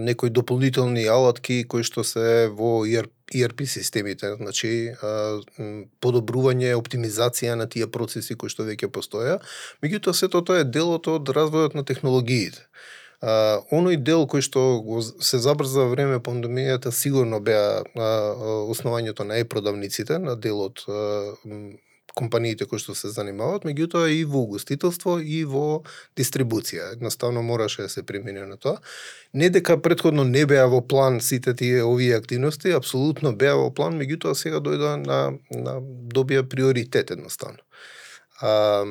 некои 0.00 0.30
дополнителни 0.30 1.04
алатки 1.06 1.62
кои 1.68 1.84
што 1.84 2.04
се 2.04 2.48
во 2.48 2.80
ERP. 2.88 3.12
ERP 3.34 3.66
системите, 3.70 4.34
значи 4.38 4.92
подобрување, 6.02 6.72
оптимизација 6.78 7.56
на 7.58 7.68
тие 7.70 7.86
процеси 7.90 8.36
кои 8.38 8.52
што 8.52 8.66
веќе 8.66 8.90
постоја. 8.92 9.38
Меѓутоа 9.84 10.16
сето 10.16 10.42
тоа 10.42 10.64
е 10.64 10.68
делот 10.68 11.08
од 11.10 11.30
развојот 11.36 11.78
на 11.78 11.84
технологиите. 11.86 12.66
А, 13.20 13.60
оној 13.68 13.98
дел 14.00 14.24
кој 14.24 14.40
што 14.40 14.60
се 15.20 15.38
забрза 15.44 15.84
во 15.84 15.92
време 15.92 16.22
пандемијата 16.24 16.88
сигурно 16.88 17.40
беа 17.44 17.82
а, 17.84 18.08
основањето 18.72 19.26
на 19.28 19.36
е-продавниците, 19.42 20.18
на 20.18 20.36
делот 20.40 20.86
а, 20.88 21.36
компаниите 22.14 22.66
кои 22.66 22.80
што 22.82 22.94
се 22.98 23.10
занимаваат, 23.14 23.64
меѓутоа 23.68 24.10
и 24.12 24.24
во 24.24 24.44
угостителство 24.46 25.18
и 25.20 25.42
во 25.44 25.82
дистрибуција. 26.18 26.92
Едноставно 26.96 27.42
мораше 27.42 27.86
да 27.86 27.88
се 27.88 28.02
примени 28.06 28.44
на 28.46 28.56
тоа. 28.56 28.80
Не 29.32 29.50
дека 29.50 29.78
предходно 29.82 30.24
не 30.24 30.44
беа 30.46 30.66
во 30.68 30.80
план 30.82 31.20
сите 31.20 31.54
тие 31.54 31.84
овие 31.84 32.16
активности, 32.16 32.74
апсолутно 32.74 33.32
беа 33.32 33.56
во 33.56 33.70
план, 33.70 33.98
меѓутоа 34.00 34.34
сега 34.34 34.60
дојдоа 34.60 34.96
на, 35.00 35.20
на 35.50 35.78
добија 36.14 36.46
приоритет 36.48 37.10
едноставно. 37.10 37.62
А, 38.40 38.84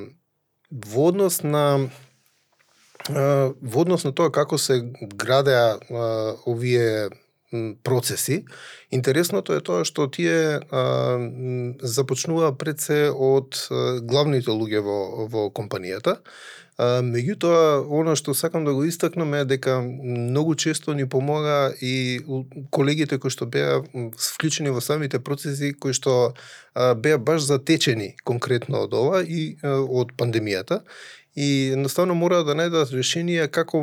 во 0.71 1.07
однос 1.09 1.41
на 1.43 1.89
а, 3.09 3.51
во 3.61 3.81
однос 3.81 4.05
на 4.05 4.13
тоа 4.13 4.31
како 4.31 4.57
се 4.57 4.81
градеа 5.15 5.79
а, 5.79 6.35
овие 6.45 7.09
процеси, 7.83 8.43
интересното 8.91 9.55
е 9.57 9.63
тоа 9.65 9.85
што 9.87 10.05
тие 10.07 10.59
а, 10.59 10.83
започнува 11.81 12.53
пред 12.57 12.81
се 12.85 12.99
од 13.09 13.57
а, 13.69 13.99
главните 14.01 14.53
луѓе 14.53 14.83
во, 14.85 14.99
во 15.31 15.49
компанијата, 15.49 16.19
А, 16.79 17.01
меѓутоа, 17.03 17.81
оно 17.91 18.13
што 18.15 18.31
сакам 18.31 18.63
да 18.63 18.71
го 18.71 18.85
истакнам 18.87 19.33
е 19.35 19.41
дека 19.43 19.81
многу 19.83 20.55
често 20.55 20.93
ни 20.95 21.03
помога 21.03 21.73
и 21.83 22.21
колегите 22.71 23.19
кои 23.19 23.33
што 23.35 23.49
беа 23.51 23.81
вклучени 24.15 24.71
во 24.71 24.79
самите 24.79 25.19
процеси 25.19 25.73
кои 25.75 25.91
што 25.97 26.13
а, 26.31 26.93
беа 26.95 27.19
баш 27.19 27.43
затечени 27.49 28.13
конкретно 28.23 28.85
од 28.87 28.95
ова 28.95 29.19
и 29.27 29.57
а, 29.59 29.75
од 29.83 30.15
пандемијата 30.15 30.85
и 31.39 31.71
едноставно 31.71 32.15
мора 32.19 32.41
да 32.43 32.51
најдат 32.57 32.89
решение 32.91 33.45
како 33.47 33.79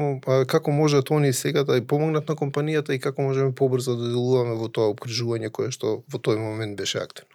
како 0.53 0.73
можат 0.77 1.09
они 1.16 1.33
сега 1.33 1.62
да 1.64 1.79
ја 1.79 1.87
помогнат 1.88 2.29
на 2.29 2.35
компанијата 2.37 2.92
и 2.92 3.01
како 3.01 3.25
можеме 3.25 3.55
побрзо 3.57 3.95
да 3.97 4.11
делуваме 4.12 4.59
во 4.61 4.69
тоа 4.69 4.90
обкружување 4.92 5.49
кое 5.49 5.71
што 5.73 6.03
во 6.12 6.21
тој 6.21 6.37
момент 6.37 6.77
беше 6.77 6.99
активно. 7.01 7.33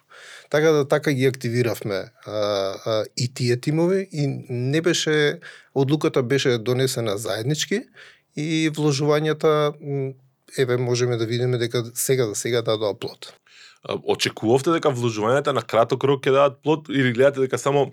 Така 0.50 0.70
да 0.76 0.84
така 0.88 1.12
ги 1.12 1.26
активиравме 1.26 1.98
а, 2.26 2.30
а, 2.30 3.04
и 3.16 3.26
тие 3.34 3.56
тимови 3.56 4.06
и 4.12 4.26
не 4.48 4.80
беше 4.80 5.40
одлуката 5.74 6.22
беше 6.22 6.58
донесена 6.58 7.16
заеднички 7.18 7.82
и 8.36 8.70
вложувањата 8.70 9.74
еве 10.58 10.76
можеме 10.76 11.16
да 11.16 11.26
видиме 11.26 11.58
дека 11.58 11.82
сега 11.94 12.26
за 12.26 12.34
сега 12.34 12.62
дадоа 12.62 12.94
плод. 12.94 13.32
Очекувавте 14.06 14.70
дека 14.70 14.94
вложувањата 14.94 15.50
на 15.50 15.66
краток 15.66 16.04
рок 16.04 16.22
ќе 16.22 16.30
дадат 16.30 16.62
плод 16.62 16.86
или 16.88 17.10
гледате 17.12 17.48
дека 17.48 17.58
само 17.58 17.90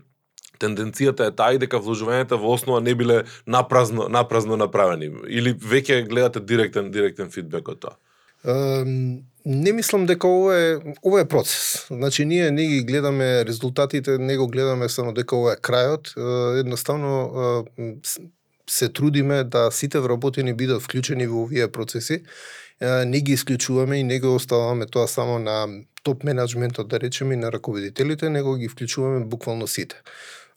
тенденцијата 0.60 1.30
е 1.30 1.36
таа 1.36 1.56
и 1.56 1.62
дека 1.62 1.80
вложувањата 1.80 2.40
во 2.40 2.54
основа 2.54 2.82
не 2.82 2.96
биле 2.96 3.24
напразно 3.46 4.10
напразно 4.10 4.58
направени 4.58 5.12
или 5.28 5.54
веќе 5.54 6.08
гледате 6.10 6.40
директен 6.40 6.92
директен 6.92 7.32
фидбек 7.32 7.68
од 7.70 7.80
тоа? 7.80 7.98
Um, 8.46 9.24
не 9.46 9.72
мислам 9.74 10.06
дека 10.06 10.28
ова 10.28 10.56
е 10.56 10.78
ова 11.04 11.20
е 11.22 11.28
процес. 11.28 11.86
Значи 11.88 12.26
ние 12.26 12.52
не 12.52 12.66
ги 12.66 12.84
гледаме 12.84 13.46
резултатите, 13.46 14.18
не 14.18 14.38
го 14.38 14.48
гледаме 14.48 14.90
само 14.90 15.14
дека 15.14 15.36
ова 15.36 15.54
е 15.54 15.56
крајот. 15.56 16.14
Едноставно 16.60 17.66
се 18.70 18.90
трудиме 18.90 19.44
да 19.44 19.72
сите 19.72 20.00
вработени 20.00 20.54
бидат 20.54 20.82
вклучени 20.82 21.28
во 21.28 21.44
овие 21.44 21.68
процеси. 21.68 22.24
Не 22.82 23.22
ги 23.22 23.34
исклучуваме 23.34 23.98
и 23.98 24.04
не 24.04 24.20
го 24.20 24.36
оставаме 24.36 24.86
тоа 24.86 25.08
само 25.08 25.40
на 25.40 25.68
топ 26.04 26.24
менеджментот, 26.24 26.88
да 26.88 27.00
речеме, 27.00 27.34
и 27.34 27.38
на 27.38 27.52
раководителите, 27.52 28.30
него 28.30 28.56
ги 28.56 28.68
вклучуваме 28.68 29.26
буквално 29.26 29.68
сите 29.68 30.02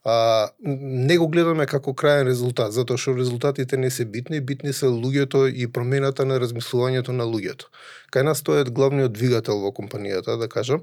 а, 0.05 0.49
не 0.63 1.19
го 1.19 1.29
гледаме 1.29 1.67
како 1.67 1.95
крајен 1.95 2.27
резултат, 2.27 2.73
затоа 2.73 2.99
што 2.99 3.15
резултатите 3.17 3.77
не 3.77 3.91
се 3.91 4.05
битни, 4.05 4.41
битни 4.41 4.73
се 4.73 4.87
луѓето 4.87 5.47
и 5.49 5.67
промената 5.73 6.25
на 6.25 6.41
размислувањето 6.43 7.15
на 7.17 7.25
луѓето. 7.25 7.71
Кај 8.13 8.27
нас 8.27 8.43
тоа 8.43 8.63
е 8.63 8.71
главниот 8.71 9.13
двигател 9.13 9.63
во 9.63 9.73
компанијата, 9.73 10.39
да 10.39 10.49
кажам. 10.49 10.83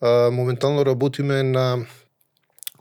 А, 0.00 0.30
моментално 0.30 0.84
работиме 0.84 1.42
на 1.42 1.86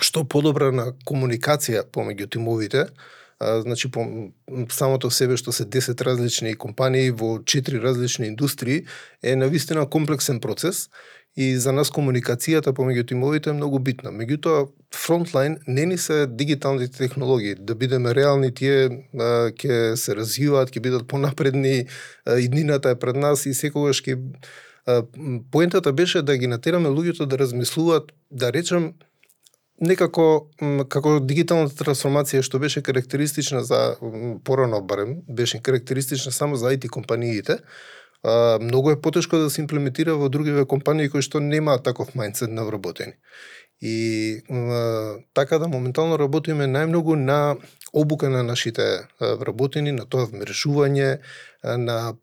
што 0.01 0.23
подобра 0.23 0.71
на 0.71 0.91
комуникација 1.05 1.87
помеѓу 1.91 2.29
тимовите, 2.29 2.87
А, 3.39 3.61
значи, 3.61 3.91
по 3.91 4.31
самото 4.69 5.11
себе 5.11 5.37
што 5.37 5.51
се 5.53 5.65
10 5.65 6.01
различни 6.01 6.55
компании 6.57 7.11
во 7.11 7.37
4 7.37 7.81
различни 7.83 8.27
индустрии 8.27 8.85
е 9.21 9.35
навистина 9.35 9.85
комплексен 9.85 10.39
процес 10.39 10.89
и 11.37 11.53
за 11.61 11.71
нас 11.71 11.91
комуникацијата 11.93 12.73
помеѓу 12.73 13.05
тимовите 13.11 13.51
е 13.51 13.53
многу 13.53 13.77
битна. 13.79 14.09
Меѓутоа, 14.09 14.65
фронтлайн 14.95 15.59
не 15.67 15.85
ни 15.85 15.97
се 15.97 16.25
дигиталните 16.27 16.97
технологии. 16.97 17.55
Да 17.55 17.75
бидеме 17.75 18.15
реални, 18.17 18.49
тие 18.49 18.89
ќе 19.13 19.93
се 19.95 20.15
развиваат, 20.17 20.73
ќе 20.73 20.81
бидат 20.81 21.07
понапредни, 21.07 21.85
иднината 22.25 22.95
е 22.95 22.99
пред 22.99 23.21
нас 23.21 23.45
и 23.45 23.53
секогаш 23.53 24.01
ќе 24.01 24.17
поентата 25.51 25.93
беше 25.93 26.21
да 26.21 26.37
ги 26.37 26.47
натераме 26.47 26.89
луѓето 26.89 27.27
да 27.29 27.37
размислуваат, 27.37 28.11
да 28.31 28.49
речем, 28.53 28.93
некако 29.81 30.49
како 30.89 31.19
дигиталната 31.21 31.77
трансформација 31.83 32.41
што 32.41 32.57
беше 32.59 32.81
карактеристична 32.81 33.61
за 33.63 33.97
порано 34.43 34.81
барем, 34.81 35.21
беше 35.29 35.61
карактеристична 35.61 36.31
само 36.31 36.55
за 36.55 36.73
IT 36.73 36.89
компаниите, 36.89 37.59
а, 38.23 38.59
многу 38.61 38.91
е 38.91 39.01
потешко 39.01 39.37
да 39.37 39.49
се 39.49 39.61
имплементира 39.61 40.15
во 40.15 40.29
другиве 40.29 40.65
компании 40.65 41.09
кои 41.09 41.21
што 41.21 41.39
немаат 41.39 41.83
таков 41.83 42.13
мајндсет 42.15 42.51
на 42.51 42.65
вработени. 42.65 43.13
И 43.81 44.41
а, 44.49 45.17
така 45.33 45.59
да 45.59 45.67
моментално 45.67 46.17
работиме 46.17 46.65
најмногу 46.65 47.15
на 47.15 47.57
обука 47.93 48.29
на 48.29 48.43
нашите 48.43 49.07
вработени, 49.19 49.91
на 49.91 50.05
тоа 50.05 50.25
вмрежување, 50.25 51.19
на 51.63 52.13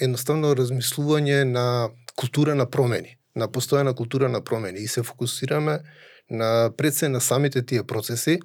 едноставно 0.00 0.54
размислување 0.54 1.44
на 1.44 1.88
култура 2.16 2.54
на 2.54 2.66
промени, 2.66 3.18
на 3.36 3.48
постојана 3.48 3.94
култура 3.94 4.28
на 4.28 4.40
промени 4.40 4.80
и 4.80 4.88
се 4.88 5.02
фокусираме 5.02 5.80
на 6.30 6.70
пред 6.76 6.94
се 6.94 7.08
на 7.08 7.20
самите 7.20 7.62
тие 7.66 7.82
процеси 7.82 8.40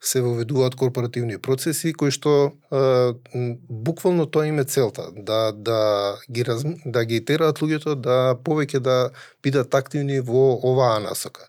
се 0.00 0.20
воведуваат 0.20 0.74
корпоративни 0.74 1.38
процеси 1.38 1.92
кои 1.92 2.10
што 2.10 2.32
е, 2.72 3.12
буквално 3.68 4.26
тоа 4.26 4.46
им 4.48 4.58
е 4.58 4.64
целта 4.64 5.10
да 5.12 5.52
да 5.52 6.16
ги 6.30 6.44
раз, 6.44 6.64
да 6.86 7.04
ги 7.04 7.24
тераат 7.24 7.60
луѓето 7.60 7.94
да 7.94 8.34
повеќе 8.44 8.80
да 8.80 9.10
бидат 9.42 9.74
активни 9.74 10.20
во 10.20 10.56
оваа 10.64 11.00
насока. 11.00 11.48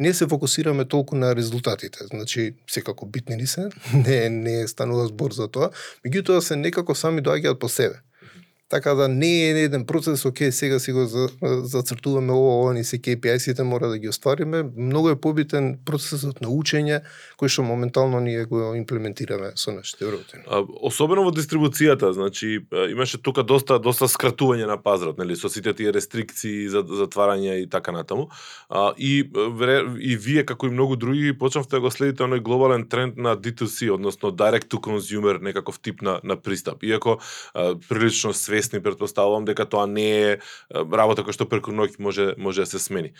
Не 0.00 0.14
се 0.14 0.26
фокусираме 0.26 0.84
толку 0.84 1.16
на 1.16 1.36
резултатите, 1.36 2.04
значи 2.04 2.54
секако 2.66 3.06
битни 3.06 3.36
ни 3.36 3.46
се, 3.46 3.68
не 3.94 4.28
не 4.30 4.68
станува 4.68 5.06
збор 5.06 5.32
за 5.32 5.48
тоа, 5.48 5.70
меѓутоа 6.06 6.40
се 6.40 6.56
некако 6.56 6.94
сами 6.94 7.20
доаѓаат 7.20 7.58
по 7.58 7.68
себе. 7.68 8.00
Така 8.70 8.94
да 8.94 9.08
не 9.08 9.26
е 9.26 9.62
еден 9.62 9.86
процес, 9.86 10.24
оке, 10.24 10.52
сега 10.52 10.78
си 10.78 10.92
го 10.92 11.06
зацртуваме 11.42 12.32
ово, 12.32 12.60
ова 12.62 12.74
ни 12.74 12.84
се 12.84 12.98
KPI-сите, 12.98 13.62
мора 13.62 13.88
да 13.88 13.98
ги 13.98 14.08
оствариме. 14.08 14.62
Многу 14.76 15.08
е 15.10 15.20
побитен 15.20 15.80
процесот 15.84 16.38
на 16.38 16.52
учење, 16.54 17.00
кој 17.34 17.50
што 17.50 17.64
моментално 17.66 18.20
ние 18.22 18.44
го 18.46 18.70
имплементираме 18.78 19.50
со 19.58 19.74
нашите 19.74 20.06
вработени. 20.06 20.46
Особено 20.86 21.24
во 21.26 21.32
дистрибуцијата, 21.34 22.12
значи 22.14 22.60
имаше 22.94 23.18
тука 23.18 23.42
доста 23.42 23.80
доста 23.82 24.06
скратување 24.06 24.70
на 24.70 24.78
пазарот, 24.78 25.18
нели, 25.18 25.34
со 25.34 25.50
сите 25.50 25.74
тие 25.74 25.90
рестрикции 25.90 26.68
за 26.70 26.84
затварање 26.86 27.58
и 27.64 27.66
така 27.66 27.90
натаму. 27.90 28.28
А, 28.70 28.94
и 28.94 29.26
и 29.98 30.14
вие 30.14 30.46
како 30.46 30.70
и 30.70 30.70
многу 30.70 30.94
други 30.94 31.34
почнавте 31.34 31.74
да 31.74 31.82
го 31.82 31.90
следите 31.90 32.22
оној 32.22 32.38
глобален 32.38 32.86
тренд 32.86 33.18
на 33.18 33.34
D2C, 33.34 33.90
односно 33.90 34.30
direct 34.30 34.70
to 34.70 34.78
consumer, 34.78 35.42
некаков 35.42 35.82
тип 35.82 36.06
на 36.06 36.20
на 36.22 36.38
пристап. 36.38 36.86
Иако 36.86 37.18
а, 37.54 37.74
прилично 37.88 38.30
све 38.32 38.59
свесни, 38.60 38.82
предпоставувам 38.82 39.44
дека 39.44 39.64
тоа 39.64 39.86
не 39.86 40.08
е 40.10 40.38
работа 40.74 41.22
која 41.24 41.34
што 41.34 41.48
преку 41.48 41.72
ноќ 41.72 41.98
може 41.98 42.34
може 42.38 42.62
да 42.62 42.66
се 42.66 42.78
смени. 42.78 43.12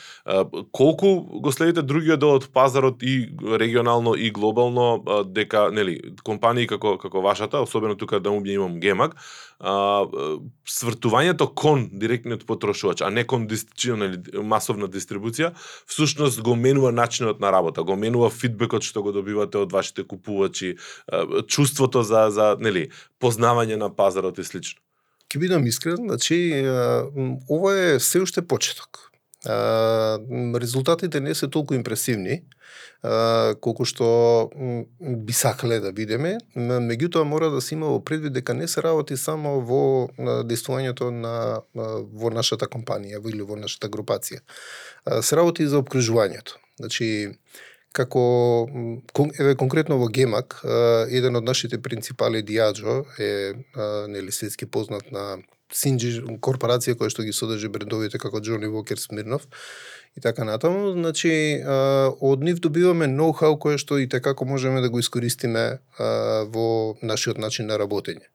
Колку 0.72 1.40
го 1.40 1.52
следите 1.52 1.82
другиот 1.82 2.20
дел 2.20 2.36
од 2.36 2.48
пазарот 2.52 3.02
и 3.02 3.30
регионално 3.58 4.14
и 4.14 4.30
глобално 4.30 5.24
дека 5.24 5.70
нели 5.72 6.14
компании 6.24 6.66
како 6.66 6.98
како 6.98 7.20
вашата, 7.20 7.60
особено 7.60 7.96
тука 7.96 8.20
да 8.20 8.30
му 8.30 8.42
имам 8.44 8.80
Гемаг, 8.80 9.16
а, 9.60 10.06
свртувањето 10.68 11.48
кон 11.54 11.88
директниот 11.92 12.46
потрошувач, 12.46 13.02
а 13.02 13.10
не 13.10 13.24
кон 13.24 13.46
нели 13.46 14.18
масовна 14.42 14.88
дистрибуција, 14.88 15.52
всушност 15.86 16.42
го 16.42 16.56
менува 16.56 16.92
начинот 16.92 17.40
на 17.40 17.52
работа, 17.52 17.82
го 17.82 17.96
менува 17.96 18.30
фидбекот 18.30 18.82
што 18.82 19.02
го 19.02 19.12
добивате 19.12 19.58
од 19.58 19.72
вашите 19.72 20.04
купувачи, 20.04 20.76
чувството 21.46 22.02
за 22.02 22.30
за 22.30 22.56
нели 22.60 22.90
познавање 23.20 23.76
на 23.76 23.90
пазарот 23.90 24.38
и 24.38 24.44
слично 24.44 24.80
ќе 25.30 25.38
бидам 25.38 25.66
искрен, 25.66 25.96
значи, 25.96 26.64
ова 27.48 27.76
е 27.78 28.00
се 28.00 28.20
уште 28.20 28.42
почеток. 28.42 29.10
резултатите 30.60 31.20
не 31.20 31.34
се 31.34 31.48
толку 31.48 31.74
импресивни, 31.74 32.42
колку 33.60 33.84
што 33.88 34.50
би 35.00 35.32
сакале 35.32 35.80
да 35.80 35.92
бидеме, 35.92 36.36
меѓутоа 36.56 37.24
мора 37.24 37.48
да 37.50 37.60
се 37.60 37.74
има 37.74 37.88
во 37.88 38.04
предвид 38.04 38.32
дека 38.32 38.54
не 38.54 38.68
се 38.68 38.82
работи 38.82 39.16
само 39.16 39.60
во 39.64 40.10
действувањето 40.44 41.08
на 41.10 41.62
во 41.72 42.30
нашата 42.30 42.68
компанија 42.68 43.22
или 43.24 43.42
во 43.42 43.56
нашата 43.56 43.88
групација. 43.88 44.44
Се 45.22 45.36
работи 45.36 45.62
и 45.62 45.66
за 45.66 45.80
обкружувањето. 45.80 46.60
Значи, 46.76 47.32
како 47.92 48.68
еве 49.38 49.56
конкретно 49.58 49.98
во 49.98 50.08
Гемак, 50.08 50.60
еден 51.10 51.36
од 51.36 51.44
нашите 51.44 51.80
принципали 51.82 52.42
Диаджо 52.42 53.04
е 53.18 53.54
нели 54.08 54.32
светски 54.32 54.66
познат 54.66 55.10
на 55.12 55.38
Синджи 55.70 56.18
корпорација 56.42 56.96
која 56.98 57.10
што 57.14 57.22
ги 57.22 57.32
содржи 57.34 57.68
брендовите 57.70 58.18
како 58.18 58.40
Джони 58.40 58.66
Вокер 58.66 58.98
Смирнов 58.98 59.46
и 60.18 60.20
така 60.20 60.44
натаму, 60.44 60.92
значи 60.92 61.62
од 61.62 62.42
нив 62.42 62.58
добиваме 62.58 63.06
ноу-хау 63.06 63.58
кое 63.58 63.78
што 63.78 63.98
и 63.98 64.08
така 64.08 64.34
можеме 64.42 64.80
да 64.80 64.90
го 64.90 64.98
искористиме 64.98 65.78
во 65.98 66.96
нашиот 67.02 67.38
начин 67.38 67.66
на 67.66 67.78
работење. 67.78 68.26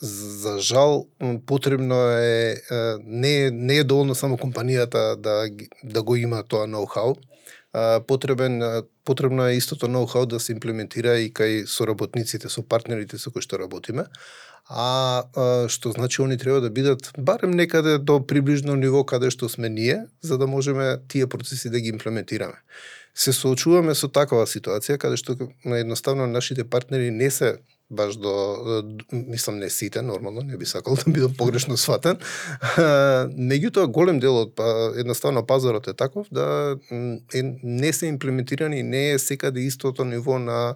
за 0.00 0.58
жал 0.58 1.08
потребно 1.46 1.96
е 2.10 2.62
не 3.02 3.50
не 3.50 3.76
е 3.76 3.84
доволно 3.84 4.14
само 4.14 4.36
компанијата 4.36 5.16
да 5.16 5.50
да 5.82 6.02
го 6.02 6.16
има 6.16 6.42
тоа 6.42 6.66
ноу-хау, 6.66 7.16
потребен 8.06 8.62
потребно 9.04 9.46
е 9.46 9.56
истото 9.56 9.88
ноу-хау 9.88 10.26
да 10.26 10.40
се 10.40 10.52
имплементира 10.52 11.18
и 11.18 11.32
кај 11.32 11.66
соработниците, 11.66 12.48
со 12.48 12.62
партнерите 12.62 13.18
со 13.18 13.30
кои 13.30 13.42
што 13.42 13.58
работиме. 13.58 14.06
А, 14.70 15.24
а 15.34 15.68
што 15.68 15.92
значи 15.92 16.22
они 16.22 16.36
треба 16.38 16.60
да 16.60 16.70
бидат 16.70 17.10
барем 17.18 17.50
некаде 17.50 17.98
до 17.98 18.20
приближно 18.20 18.76
ниво 18.76 19.04
каде 19.04 19.30
што 19.30 19.48
сме 19.48 19.68
ние, 19.68 20.06
за 20.20 20.38
да 20.38 20.46
можеме 20.46 20.98
тие 21.08 21.26
процеси 21.26 21.70
да 21.70 21.80
ги 21.80 21.88
имплементираме. 21.88 22.54
Се 23.14 23.32
соочуваме 23.32 23.94
со 23.94 24.08
такава 24.08 24.46
ситуација 24.46 24.98
каде 24.98 25.16
што 25.16 25.36
едноставно 25.64 26.26
нашите 26.26 26.64
партнери 26.64 27.10
не 27.10 27.30
се 27.30 27.58
баш 27.90 28.16
до, 28.16 28.56
мислам 29.12 29.58
не 29.58 29.70
сите, 29.70 30.02
нормално, 30.02 30.40
не 30.40 30.56
би 30.56 30.66
сакал 30.66 30.94
да 30.94 31.10
бидам 31.10 31.34
погрешно 31.38 31.76
сватен. 31.76 32.18
Меѓутоа, 32.78 33.86
голем 33.86 34.20
дел 34.20 34.36
од 34.44 34.54
па, 34.54 34.92
едноставно 34.96 35.42
пазарот 35.46 35.88
е 35.88 35.94
таков 35.94 36.26
да 36.32 36.76
е, 37.34 37.42
не 37.62 37.92
се 37.92 38.06
имплементирани, 38.06 38.82
не 38.82 39.10
е 39.10 39.18
секаде 39.18 39.60
истото 39.60 40.04
ниво 40.04 40.38
на 40.38 40.74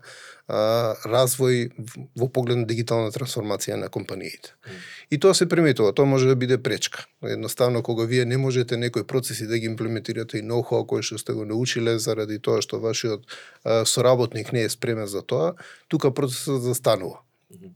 а, 0.49 0.95
развој 1.05 1.71
во 2.17 2.29
поглед 2.29 2.63
на 2.63 2.67
дигитална 2.69 3.13
трансформација 3.15 3.79
на 3.81 3.89
компаниите. 3.89 4.53
Mm. 4.53 4.81
И 5.11 5.19
тоа 5.19 5.35
се 5.35 5.49
приметува, 5.49 5.93
тоа 5.93 6.07
може 6.07 6.29
да 6.29 6.37
биде 6.37 6.59
пречка. 6.63 7.07
Едноставно, 7.23 7.83
кога 7.83 8.05
вие 8.05 8.25
не 8.25 8.37
можете 8.37 8.77
некои 8.77 9.05
процеси 9.05 9.47
да 9.47 9.59
ги 9.59 9.67
имплементирате 9.67 10.39
и 10.39 10.43
ноу-хау 10.43 10.85
кој 10.85 11.03
што 11.03 11.19
сте 11.19 11.33
го 11.33 11.45
научиле 11.45 11.99
заради 11.99 12.39
тоа 12.39 12.63
што 12.63 12.81
вашиот 12.81 13.25
а, 13.65 13.85
соработник 13.85 14.53
не 14.53 14.65
е 14.65 14.69
спремен 14.69 15.07
за 15.07 15.23
тоа, 15.23 15.55
тука 15.89 16.11
процесот 16.11 16.63
застанува. 16.63 17.25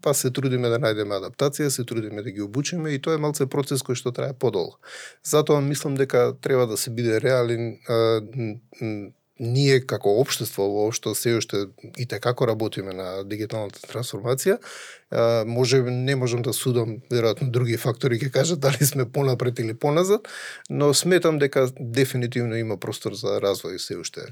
Па 0.02 0.14
се 0.14 0.30
трудиме 0.34 0.70
да 0.72 0.78
најдеме 0.82 1.18
адаптација, 1.18 1.68
се 1.70 1.84
трудиме 1.86 2.22
да 2.22 2.30
ги 2.34 2.42
обучиме 2.42 2.92
и 2.94 2.98
тоа 2.98 3.14
е 3.14 3.22
малце 3.22 3.46
процес 3.46 3.84
кој 3.86 3.98
што 4.00 4.12
трае 4.12 4.34
подолго. 4.34 4.78
Затоа 5.24 5.60
мислам 5.60 5.94
дека 5.96 6.32
треба 6.40 6.66
да 6.66 6.76
се 6.76 6.90
биде 6.90 7.20
реален 7.20 7.78
ние 9.40 9.80
како 9.86 10.16
општество 10.20 10.66
воопшто 10.68 11.14
се 11.14 11.36
уште 11.38 11.64
и 11.98 12.06
како 12.06 12.46
работиме 12.46 12.92
на 12.92 13.24
дигиталната 13.24 13.80
трансформација, 13.86 14.58
може 15.46 15.82
не 15.82 16.16
можам 16.16 16.42
да 16.42 16.52
судам 16.52 16.98
веројатно 17.10 17.50
други 17.50 17.76
фактори 17.76 18.18
ќе 18.18 18.30
кажат 18.30 18.60
дали 18.60 18.84
сме 18.84 19.08
понапред 19.08 19.58
или 19.58 19.74
поназад, 19.74 20.28
но 20.70 20.94
сметам 20.94 21.38
дека 21.38 21.68
дефинитивно 21.80 22.56
има 22.56 22.76
простор 22.76 23.14
за 23.14 23.38
развој 23.40 23.78
се 23.78 23.96
уште. 23.96 24.28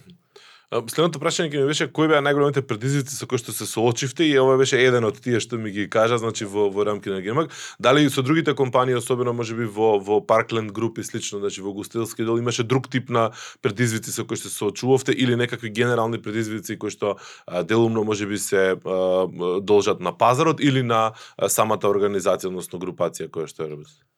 Следното 0.67 1.21
прашање 1.23 1.53
ќе 1.53 1.61
ми 1.63 1.71
беше 1.71 1.87
кои 1.95 2.09
беа 2.11 2.19
најголемите 2.27 2.65
предизвици 2.67 3.15
со 3.15 3.29
кои 3.31 3.39
што 3.39 3.53
се 3.55 3.69
соочивте 3.71 4.25
и 4.27 4.33
ова 4.43 4.57
беше 4.59 4.81
еден 4.83 5.05
од 5.07 5.21
тие 5.23 5.39
што 5.39 5.61
ми 5.63 5.71
ги 5.71 5.85
кажа, 5.87 6.19
значи 6.19 6.43
во 6.43 6.65
во 6.75 6.83
рамки 6.89 7.07
на 7.13 7.21
Гемак. 7.23 7.55
Дали 7.79 8.11
со 8.11 8.25
другите 8.27 8.55
компании, 8.59 8.99
особено 8.99 9.31
можеби 9.31 9.63
во 9.63 10.01
во 10.03 10.19
Parkland 10.19 10.75
Group 10.75 10.99
и 10.99 11.05
слично, 11.07 11.39
значи 11.39 11.63
во 11.63 11.71
гостителски 11.71 12.27
дел 12.27 12.43
имаше 12.43 12.67
друг 12.67 12.91
тип 12.91 13.15
на 13.15 13.31
предизвици 13.63 14.11
со 14.11 14.27
кои 14.27 14.35
што 14.35 14.51
се 14.51 14.59
соочувавте 14.59 15.15
или 15.15 15.39
некакви 15.39 15.71
генерални 15.71 16.19
предизвици 16.19 16.75
кои 16.75 16.91
што 16.91 17.15
делумно 17.63 18.03
можеби 18.03 18.39
се 18.39 18.75
а, 18.75 19.61
должат 19.63 20.03
на 20.03 20.19
пазарот 20.19 20.59
или 20.59 20.83
на 20.83 21.15
самата 21.47 21.87
организација, 21.87 22.51
односно 22.51 22.83
групација 22.83 23.31
која 23.31 23.47
што 23.47 23.63
ја 23.63 23.79
работите? 23.79 24.16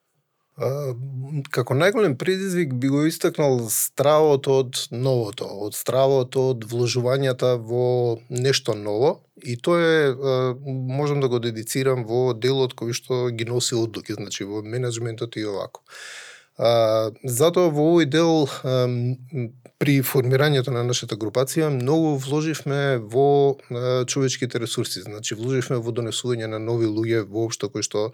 А, 0.59 0.69
како 1.55 1.75
најголем 1.77 2.17
предизвик 2.19 2.73
би 2.81 2.89
го 2.91 3.05
истакнал 3.07 3.61
стравот 3.71 4.49
од 4.51 4.81
новото, 4.91 5.47
од 5.67 5.77
стравот 5.77 6.35
од 6.35 6.65
вложувањата 6.67 7.53
во 7.63 8.17
нешто 8.27 8.75
ново 8.75 9.13
и 9.39 9.55
тоа 9.55 9.79
е 9.79 10.09
можам 10.65 11.23
да 11.23 11.29
го 11.31 11.39
дедицирам 11.39 12.03
во 12.09 12.33
делот 12.33 12.75
кој 12.75 12.91
што 12.97 13.29
ги 13.31 13.47
носи 13.47 13.77
одлуки, 13.79 14.17
значи 14.19 14.43
во 14.43 14.59
менеджментот 14.59 15.37
и 15.39 15.45
овако. 15.47 15.85
А, 16.59 17.11
затоа 17.23 17.71
во 17.71 17.93
овој 17.93 18.09
дел 18.11 18.49
а, 18.63 18.83
при 19.79 20.01
формирањето 20.03 20.73
на 20.75 20.81
нашата 20.83 21.15
групација 21.15 21.69
многу 21.71 22.17
вложивме 22.19 22.97
во 22.99 23.55
е, 23.55 23.83
човечките 24.11 24.59
ресурси, 24.59 25.05
значи 25.05 25.37
вложивме 25.39 25.79
во 25.79 25.93
донесување 25.95 26.49
на 26.51 26.59
нови 26.59 26.89
луѓе 26.89 27.21
воопшто 27.23 27.69
кои 27.71 27.85
што 27.87 28.09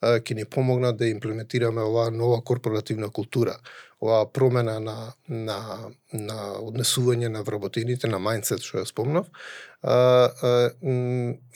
а, 0.00 0.16
ќе 0.16 0.38
ни 0.38 0.46
помогнат 0.48 0.96
да 0.96 1.10
имплементираме 1.12 1.84
оваа 1.84 2.10
нова 2.10 2.40
корпоративна 2.40 3.10
култура, 3.12 3.58
оваа 4.00 4.30
промена 4.32 4.78
на 4.80 4.96
на 5.28 5.58
на 6.12 6.38
однесување 6.64 7.28
на 7.28 7.44
вработените 7.44 8.08
на 8.08 8.16
мајндсет 8.16 8.64
што 8.64 8.80
ја 8.80 8.88
спомнав. 8.88 9.28
А, 9.82 10.28
а, 10.42 10.70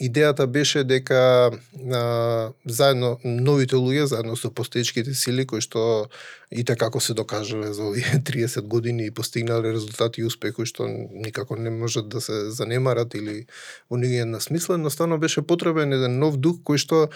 идејата 0.00 0.46
беше 0.46 0.84
дека 0.84 1.52
а, 1.52 2.52
заедно 2.64 3.18
новите 3.24 3.76
луѓе 3.76 4.06
заедно 4.08 4.36
со 4.36 4.48
постоечките 4.48 5.12
сили 5.12 5.44
кои 5.44 5.60
што 5.60 6.08
и 6.48 6.64
така 6.64 6.86
како 6.86 7.00
се 7.04 7.12
докажале 7.14 7.72
за 7.76 7.84
овие 7.84 8.20
30 8.24 8.64
години 8.64 9.06
и 9.06 9.10
постигнале 9.10 9.72
резултати 9.72 10.22
и 10.22 10.24
успех 10.24 10.54
кои 10.56 10.64
што 10.64 10.88
никако 10.88 11.56
не 11.56 11.70
можат 11.70 12.08
да 12.08 12.20
се 12.20 12.48
занемарат 12.50 13.14
или 13.14 13.44
во 13.90 14.00
нивен 14.00 14.30
на 14.30 14.40
смисла, 14.40 14.80
стано 14.90 15.18
беше 15.18 15.42
потребен 15.42 15.92
еден 15.92 16.18
нов 16.18 16.40
дух 16.40 16.64
кој 16.64 16.80
што 16.80 17.08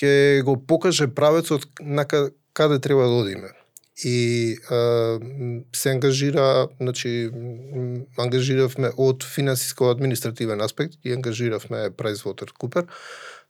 ќе 0.00 0.40
го 0.48 0.56
покаже 0.56 1.12
правецот 1.12 1.68
на 1.80 2.08
каде 2.08 2.80
треба 2.80 3.04
да 3.04 3.20
одиме 3.20 3.52
и 3.96 4.56
а, 4.70 5.20
се 5.72 5.90
ангажира, 5.90 6.68
значи 6.80 7.30
ангажиравме 8.18 8.90
од 8.96 9.22
финансиско 9.24 9.90
административен 9.90 10.60
аспект 10.60 10.94
и 11.04 11.12
ангажиравме 11.12 11.90
PricewaterhouseCoopers, 11.90 12.88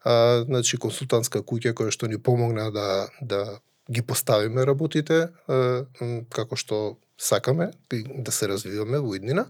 а, 0.05 0.43
значи 0.45 0.77
консултантска 0.77 1.41
куќа 1.41 1.73
која 1.73 1.91
што 1.91 2.07
ни 2.07 2.21
помогна 2.21 2.69
да 2.71 3.07
да 3.21 3.59
ги 3.91 4.01
поставиме 4.01 4.65
работите 4.65 5.27
а, 5.47 5.85
како 6.29 6.55
што 6.55 6.97
сакаме 7.17 7.71
да 7.89 8.31
се 8.31 8.47
развиваме 8.47 8.99
во 8.99 9.15
иднина. 9.15 9.47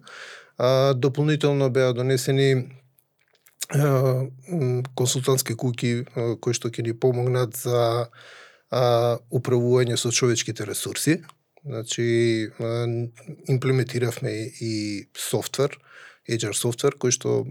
А, 0.58 0.93
дополнително 0.93 1.70
беа 1.70 1.93
донесени 1.93 2.72
а, 3.76 4.28
консултантски 4.96 5.56
куќи 5.60 6.39
кои 6.39 6.54
што 6.54 6.72
ќе 6.72 6.88
ни 6.88 6.96
помогнат 6.96 7.56
за 7.56 8.08
а, 8.76 9.17
управување 9.32 9.97
со 9.97 10.11
човечките 10.11 10.67
ресурси. 10.67 11.21
Значи, 11.65 12.51
а, 12.59 12.86
имплементиравме 13.47 14.34
и 14.61 15.07
софтвер, 15.17 15.78
HR 16.30 16.55
софтвер, 16.57 16.97
кој 16.99 17.13
што 17.15 17.41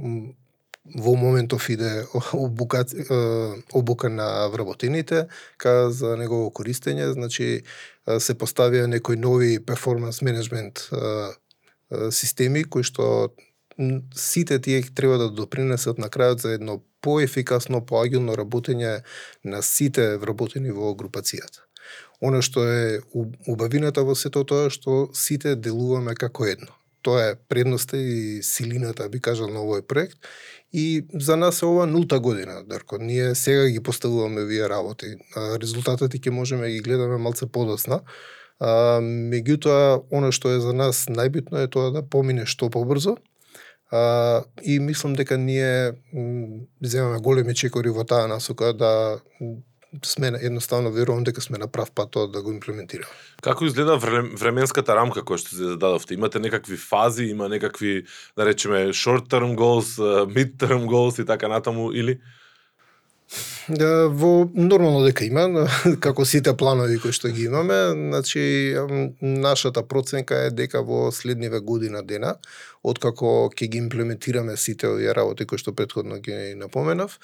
во 0.84 1.14
моментов 1.16 1.70
иде 1.70 2.04
обука, 2.32 2.84
обука 3.72 4.08
на 4.08 4.48
вработените, 4.52 5.26
ка 5.56 5.90
за 5.90 6.16
негово 6.20 6.50
користење, 6.50 7.08
значи 7.16 7.64
се 8.04 8.36
поставија 8.36 8.86
некои 8.86 9.16
нови 9.16 9.58
перформанс 9.64 10.20
менеджмент 10.22 10.90
системи 12.12 12.64
кои 12.64 12.84
што 12.84 13.32
сите 14.14 14.58
тие 14.60 14.82
треба 14.82 15.18
да 15.18 15.30
допринесат 15.30 15.98
на 15.98 16.08
крајот 16.08 16.42
за 16.44 16.54
едно 16.58 16.82
поефикасно, 17.05 17.82
поагилно 17.84 18.36
работење 18.38 19.02
на 19.44 19.61
сите 19.62 20.14
вработени 20.22 20.72
во 20.72 20.94
групацијата. 20.96 21.64
Оно 22.24 22.40
што 22.42 22.64
е 22.64 23.00
убавината 23.50 24.05
во 24.05 24.14
сето 24.16 24.44
тоа 24.48 24.70
што 24.72 25.11
сите 25.12 25.55
делуваме 25.57 26.14
како 26.16 26.48
едно. 26.48 26.72
Тоа 27.05 27.24
е 27.30 27.34
предноста 27.52 27.98
и 28.00 28.40
силината, 28.42 29.09
би 29.12 29.20
кажал, 29.20 29.50
на 29.52 29.61
овој 29.61 29.82
проект. 29.84 30.16
И 30.72 31.05
за 31.12 31.36
нас 31.36 31.61
е 31.62 31.66
ова 31.66 31.84
нулта 31.86 32.18
година, 32.20 32.62
Дарко. 32.66 32.98
Ние 32.98 33.34
сега 33.34 33.68
ги 33.68 33.80
поставуваме 33.80 34.44
вие 34.44 34.68
работи. 34.68 35.12
Резултатите 35.36 36.18
ќе 36.18 36.32
можеме 36.32 36.66
да 36.66 36.72
ги 36.72 36.80
гледаме 36.80 37.18
малце 37.20 37.46
подосна. 37.46 38.00
А, 38.59 38.98
меѓутоа, 39.05 40.00
оно 40.11 40.32
што 40.32 40.55
е 40.55 40.62
за 40.64 40.72
нас 40.72 41.05
најбитно 41.11 41.61
е 41.61 41.68
тоа 41.68 41.92
да 41.92 42.02
помине 42.02 42.46
што 42.46 42.70
побрзо, 42.72 43.18
А, 43.95 44.42
и 44.62 44.80
мислам 44.80 45.12
дека 45.14 45.38
ние 45.38 45.92
земаме 46.82 47.18
големи 47.22 47.55
чекори 47.55 47.92
во 47.95 48.03
таа 48.03 48.26
насока 48.26 48.72
да 48.74 49.20
сме 50.03 50.32
едноставно 50.42 50.90
верувам 50.90 51.22
дека 51.24 51.40
сме 51.40 51.59
на 51.59 51.68
прав 51.70 51.92
пат 51.95 52.11
тоа 52.11 52.26
да 52.26 52.42
го 52.42 52.51
имплементираме. 52.51 53.07
Како 53.42 53.68
изгледа 53.70 53.95
временската 54.34 54.97
рамка 54.99 55.22
која 55.22 55.38
што 55.38 55.55
се 55.55 55.70
зададовте? 55.76 56.18
Имате 56.18 56.42
некакви 56.42 56.74
фази, 56.74 57.30
има 57.30 57.47
некакви, 57.49 58.03
да 58.34 58.47
речеме, 58.51 58.90
short 58.90 59.30
term 59.30 59.55
goals, 59.55 59.95
mid 60.26 60.59
term 60.59 60.90
goals 60.90 61.22
и 61.22 61.26
така 61.26 61.49
натаму 61.49 61.92
или 61.95 62.18
во 64.10 64.50
нормално 64.54 65.04
дека 65.06 65.24
има, 65.24 65.66
како 66.04 66.24
сите 66.24 66.52
планови 66.56 66.98
кои 67.00 67.12
што 67.12 67.30
ги 67.32 67.46
имаме, 67.48 67.78
значи 67.92 68.76
нашата 69.20 69.82
проценка 69.82 70.46
е 70.46 70.50
дека 70.50 70.82
во 70.82 71.10
следниве 71.12 71.60
година 71.60 72.02
дена, 72.04 72.36
откако 72.84 73.48
ќе 73.48 73.68
ги 73.68 73.78
имплементираме 73.78 74.56
сите 74.56 74.88
овие 74.88 75.14
работи 75.16 75.46
кои 75.46 75.58
што 75.58 75.72
претходно 75.72 76.20
ги 76.20 76.54
напоменав, 76.60 77.16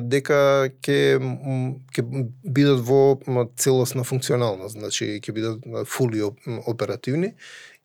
дека 0.00 0.70
ќе 0.86 1.18
ќе 1.18 2.06
бидат 2.44 2.84
во 2.86 3.18
целосна 3.56 4.04
функционалност, 4.04 4.78
значи 4.78 5.18
ќе 5.18 5.34
бидат 5.34 5.88
фули 5.90 6.22
оперативни 6.66 7.34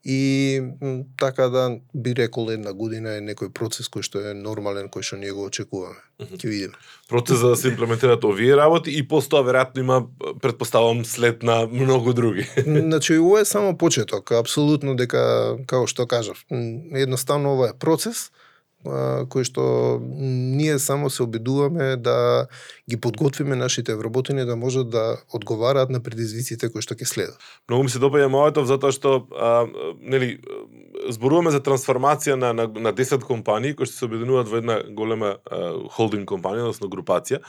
и 0.06 0.62
така 1.20 1.49
да 1.49 1.78
би 1.95 2.16
рекол 2.16 2.51
една 2.51 2.74
година 2.74 3.16
е 3.16 3.22
некој 3.24 3.54
процес 3.56 3.88
кој 3.88 4.04
што 4.04 4.20
е 4.20 4.34
нормален, 4.36 4.89
кој 4.91 5.06
што 5.06 5.20
ние 5.22 5.32
го 5.32 5.47
очекуваме. 5.47 5.95
Ќе 6.20 6.47
видиме. 6.47 6.76
процес 7.10 7.38
за 7.39 7.49
да 7.49 7.56
се 7.56 7.70
имплементираат 7.70 8.24
овие 8.24 8.56
работи 8.56 8.91
и 8.91 9.08
постоја 9.08 9.47
веројатно 9.47 9.80
има 9.80 10.04
предпоставам 10.41 11.06
след 11.06 11.43
на 11.43 11.68
многу 11.68 12.14
други. 12.14 12.45
Значи, 12.68 13.18
ова 13.18 13.41
е 13.41 13.45
само 13.45 13.78
почеток, 13.78 14.32
апсолутно 14.32 14.95
дека, 14.95 15.58
како 15.68 15.88
што 15.88 16.08
кажав, 16.08 16.45
едноставно 16.51 17.56
ова 17.56 17.70
е 17.70 17.80
процес, 17.80 18.32
кои 18.84 19.43
кој 19.43 19.47
што 19.47 19.63
ние 20.03 20.79
само 20.79 21.09
се 21.09 21.23
обидуваме 21.23 21.95
да 21.95 22.47
ги 22.89 22.97
подготвиме 22.97 23.55
нашите 23.55 23.95
вработени 23.95 24.45
да 24.45 24.55
можат 24.55 24.89
да 24.89 25.17
одговараат 25.34 25.89
на 25.89 25.99
предизвиците 25.99 26.69
кои 26.69 26.81
што 26.81 26.95
ќе 26.95 27.05
следат. 27.05 27.38
Многу 27.69 27.84
ми 27.84 27.89
се 27.89 27.99
допаѓа 27.99 28.27
моето 28.27 28.65
затоа 28.65 28.91
што 28.91 29.27
а, 29.36 29.67
нели 29.99 30.39
зборуваме 31.09 31.51
за 31.51 31.59
трансформација 31.59 32.36
на 32.36 32.53
на, 32.53 32.67
на 32.67 32.93
10 32.93 33.23
компании 33.23 33.75
кои 33.75 33.86
што 33.86 33.97
се 33.97 34.05
обединуваат 34.05 34.47
во 34.47 34.57
една 34.63 34.81
голема 34.89 35.38
а, 35.43 35.75
холдинг 35.91 36.29
компанија, 36.29 36.69
односно 36.69 36.91
групација 36.91 37.43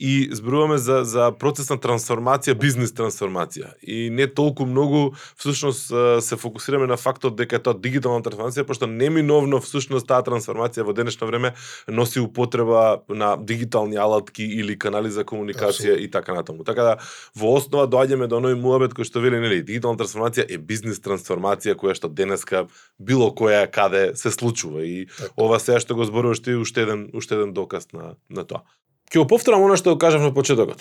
и 0.00 0.28
зборуваме 0.32 0.78
за 0.78 1.04
за 1.04 1.28
процес 1.32 1.68
на 1.70 1.76
трансформација, 1.76 2.54
бизнис 2.56 2.92
трансформација. 2.96 3.74
И 3.82 4.08
не 4.10 4.26
толку 4.26 4.64
многу 4.66 5.12
всушност 5.36 5.92
се 6.20 6.36
фокусираме 6.36 6.86
на 6.86 6.96
фактот 6.96 7.36
дека 7.36 7.56
е 7.56 7.62
тоа 7.62 7.76
дигитална 7.76 8.24
трансформација, 8.24 8.64
пошто 8.64 8.88
неминовно 8.88 9.60
всушност 9.60 10.08
таа 10.08 10.24
трансформација 10.24 10.86
во 10.88 10.94
денешно 10.96 11.28
време 11.28 11.52
носи 11.88 12.20
употреба 12.20 13.02
на 13.08 13.36
дигитални 13.36 13.96
алатки 14.00 14.44
или 14.44 14.78
канали 14.78 15.10
за 15.10 15.24
комуникација 15.24 15.92
Апсолутно. 15.92 16.04
и 16.04 16.10
така 16.10 16.34
натаму. 16.34 16.64
Така 16.64 16.82
да 16.82 16.96
во 17.36 17.52
основа 17.60 17.84
доаѓаме 17.84 18.26
до 18.26 18.40
оној 18.40 18.56
муабет 18.56 18.96
кој 18.96 19.04
што 19.04 19.20
вели 19.20 19.36
нели 19.36 19.60
дигитална 19.62 20.00
трансформација 20.00 20.48
е 20.48 20.56
бизнис 20.58 21.00
трансформација 21.04 21.76
која 21.76 21.94
што 21.94 22.08
денеска 22.08 22.66
било 22.98 23.28
која 23.36 23.68
каде 23.70 24.16
се 24.16 24.30
случува 24.30 24.80
и 24.80 25.06
Така. 25.06 25.32
ова 25.36 25.60
сега 25.60 25.80
што 25.80 25.94
го 25.94 26.04
зборуваш 26.04 26.40
ти 26.40 26.56
уште 26.56 26.88
еден 26.88 27.10
уште 27.12 27.34
еден 27.34 27.52
доказ 27.52 27.92
на 27.92 28.16
на 28.30 28.44
тоа. 28.44 28.64
Ќе 29.10 29.18
го 29.18 29.26
повторам 29.26 29.64
она 29.66 29.74
што 29.74 29.96
го 29.96 29.98
кажав 29.98 30.22
на 30.22 30.30
почетокот. 30.30 30.78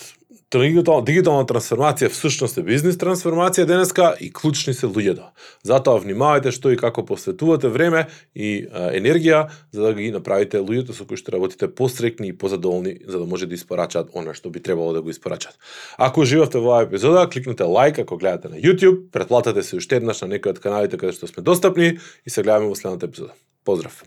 Дигитална, 0.53 1.01
дигитална 1.05 1.45
трансформација 1.49 2.11
всушност 2.13 2.57
е 2.57 2.63
бизнис 2.65 2.97
трансформација 3.01 3.65
денеска 3.69 4.11
и 4.21 4.31
клучни 4.33 4.73
се 4.73 4.85
луѓето. 4.85 5.15
Да. 5.17 5.47
Затоа 5.65 6.01
внимавајте 6.01 6.53
што 6.53 6.69
и 6.69 6.77
како 6.77 7.01
посветувате 7.05 7.69
време 7.73 8.03
и 8.33 8.67
а, 8.69 8.91
енергија 8.97 9.47
за 9.73 9.81
да 9.87 9.93
ги 9.97 10.11
направите 10.13 10.61
луѓето 10.61 10.93
со 10.97 11.07
кои 11.09 11.17
што 11.17 11.33
работите 11.37 11.69
посрекни 11.69 12.29
и 12.29 12.37
позадоволни 12.37 12.99
за 13.07 13.17
да 13.17 13.25
може 13.25 13.49
да 13.49 13.57
испорачаат 13.57 14.13
она 14.13 14.37
што 14.37 14.53
би 14.53 14.61
требало 14.61 14.93
да 14.93 15.01
го 15.01 15.09
испорачат. 15.09 15.57
Ако 15.97 16.21
уживавте 16.21 16.61
во 16.61 16.69
оваа 16.69 16.85
епизода, 16.85 17.25
кликнете 17.29 17.65
лайк 17.65 17.97
ако 17.97 18.17
гледате 18.17 18.53
на 18.53 18.61
YouTube, 18.61 19.09
претплатете 19.09 19.65
се 19.65 19.81
уште 19.81 19.97
еднаш 19.97 20.21
на 20.21 20.33
некој 20.37 20.53
од 20.53 20.61
каналите 20.61 21.01
каде 21.01 21.17
што 21.17 21.25
сме 21.25 21.41
достапни 21.41 21.97
и 21.97 22.29
се 22.29 22.45
гледаме 22.45 22.69
во 22.69 22.77
следната 22.77 23.09
епизода. 23.09 23.33
Поздрав! 23.65 24.05